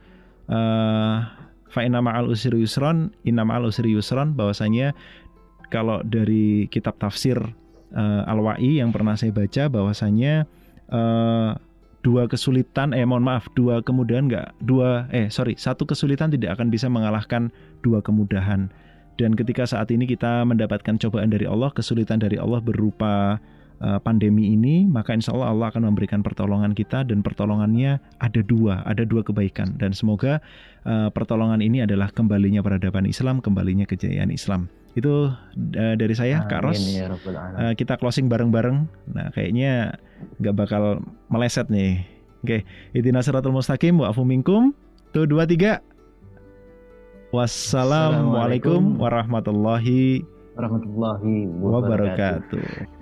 Uh, 0.44 1.24
fa 1.74 1.82
inna 1.82 2.04
ma'al 2.04 2.30
usri 2.30 2.54
yusron 2.62 3.10
inna 3.26 3.42
ma'al 3.42 3.72
usri 3.72 3.96
yusron 3.96 4.38
bahwasanya 4.38 4.92
kalau 5.74 6.04
dari 6.06 6.70
kitab 6.70 7.00
tafsir 7.02 7.40
uh, 7.98 8.22
Al-Wa'i 8.30 8.78
yang 8.78 8.94
pernah 8.94 9.18
saya 9.18 9.34
baca 9.34 9.72
bahwasanya 9.72 10.46
uh, 10.94 11.58
dua 12.04 12.28
kesulitan 12.28 12.92
eh 12.92 13.08
mohon 13.08 13.24
maaf 13.24 13.48
dua 13.56 13.80
kemudahan 13.80 14.28
enggak 14.28 14.52
dua 14.60 15.08
eh 15.16 15.32
sorry 15.32 15.56
satu 15.56 15.88
kesulitan 15.88 16.30
tidak 16.30 16.60
akan 16.60 16.68
bisa 16.70 16.92
mengalahkan 16.92 17.50
dua 17.82 18.04
kemudahan. 18.04 18.70
Dan 19.14 19.38
ketika 19.38 19.70
saat 19.70 19.94
ini 19.94 20.10
kita 20.10 20.42
mendapatkan 20.42 20.98
cobaan 20.98 21.30
dari 21.30 21.46
Allah 21.46 21.70
kesulitan 21.70 22.18
dari 22.18 22.36
Allah 22.42 22.58
berupa 22.58 23.38
pandemi 24.04 24.56
ini, 24.56 24.88
maka 24.88 25.12
insya 25.12 25.36
Allah 25.36 25.52
Allah 25.52 25.68
akan 25.74 25.92
memberikan 25.92 26.24
pertolongan 26.24 26.72
kita 26.72 27.04
dan 27.04 27.20
pertolongannya 27.20 28.00
ada 28.24 28.42
dua, 28.44 28.80
ada 28.88 29.04
dua 29.04 29.28
kebaikan 29.28 29.76
dan 29.76 29.92
semoga 29.92 30.40
uh, 30.88 31.12
pertolongan 31.12 31.60
ini 31.60 31.84
adalah 31.84 32.08
kembalinya 32.12 32.64
peradaban 32.64 33.04
Islam, 33.04 33.44
kembalinya 33.44 33.84
kejayaan 33.84 34.32
Islam. 34.32 34.72
Itu 34.94 35.34
uh, 35.34 35.96
dari 35.98 36.16
saya, 36.16 36.46
Amin, 36.46 36.52
Kak 36.52 36.62
Ros. 36.64 36.80
Ya 36.80 37.12
uh, 37.12 37.74
kita 37.74 37.98
closing 37.98 38.30
bareng-bareng. 38.30 38.88
Nah, 39.12 39.28
kayaknya 39.34 39.98
nggak 40.40 40.56
bakal 40.56 41.04
meleset 41.28 41.68
nih. 41.68 42.06
Oke, 42.44 42.64
okay. 42.64 42.96
Idina 42.96 43.24
siratul 43.24 43.56
mustaqim 43.56 44.00
wa 44.00 44.12
minkum. 44.24 44.72
Tuh 45.12 45.28
dua 45.28 45.48
tiga. 45.48 45.82
Wassalamualaikum 47.34 49.02
warahmatullahi 49.02 50.22
wabarakatuh. 50.54 53.02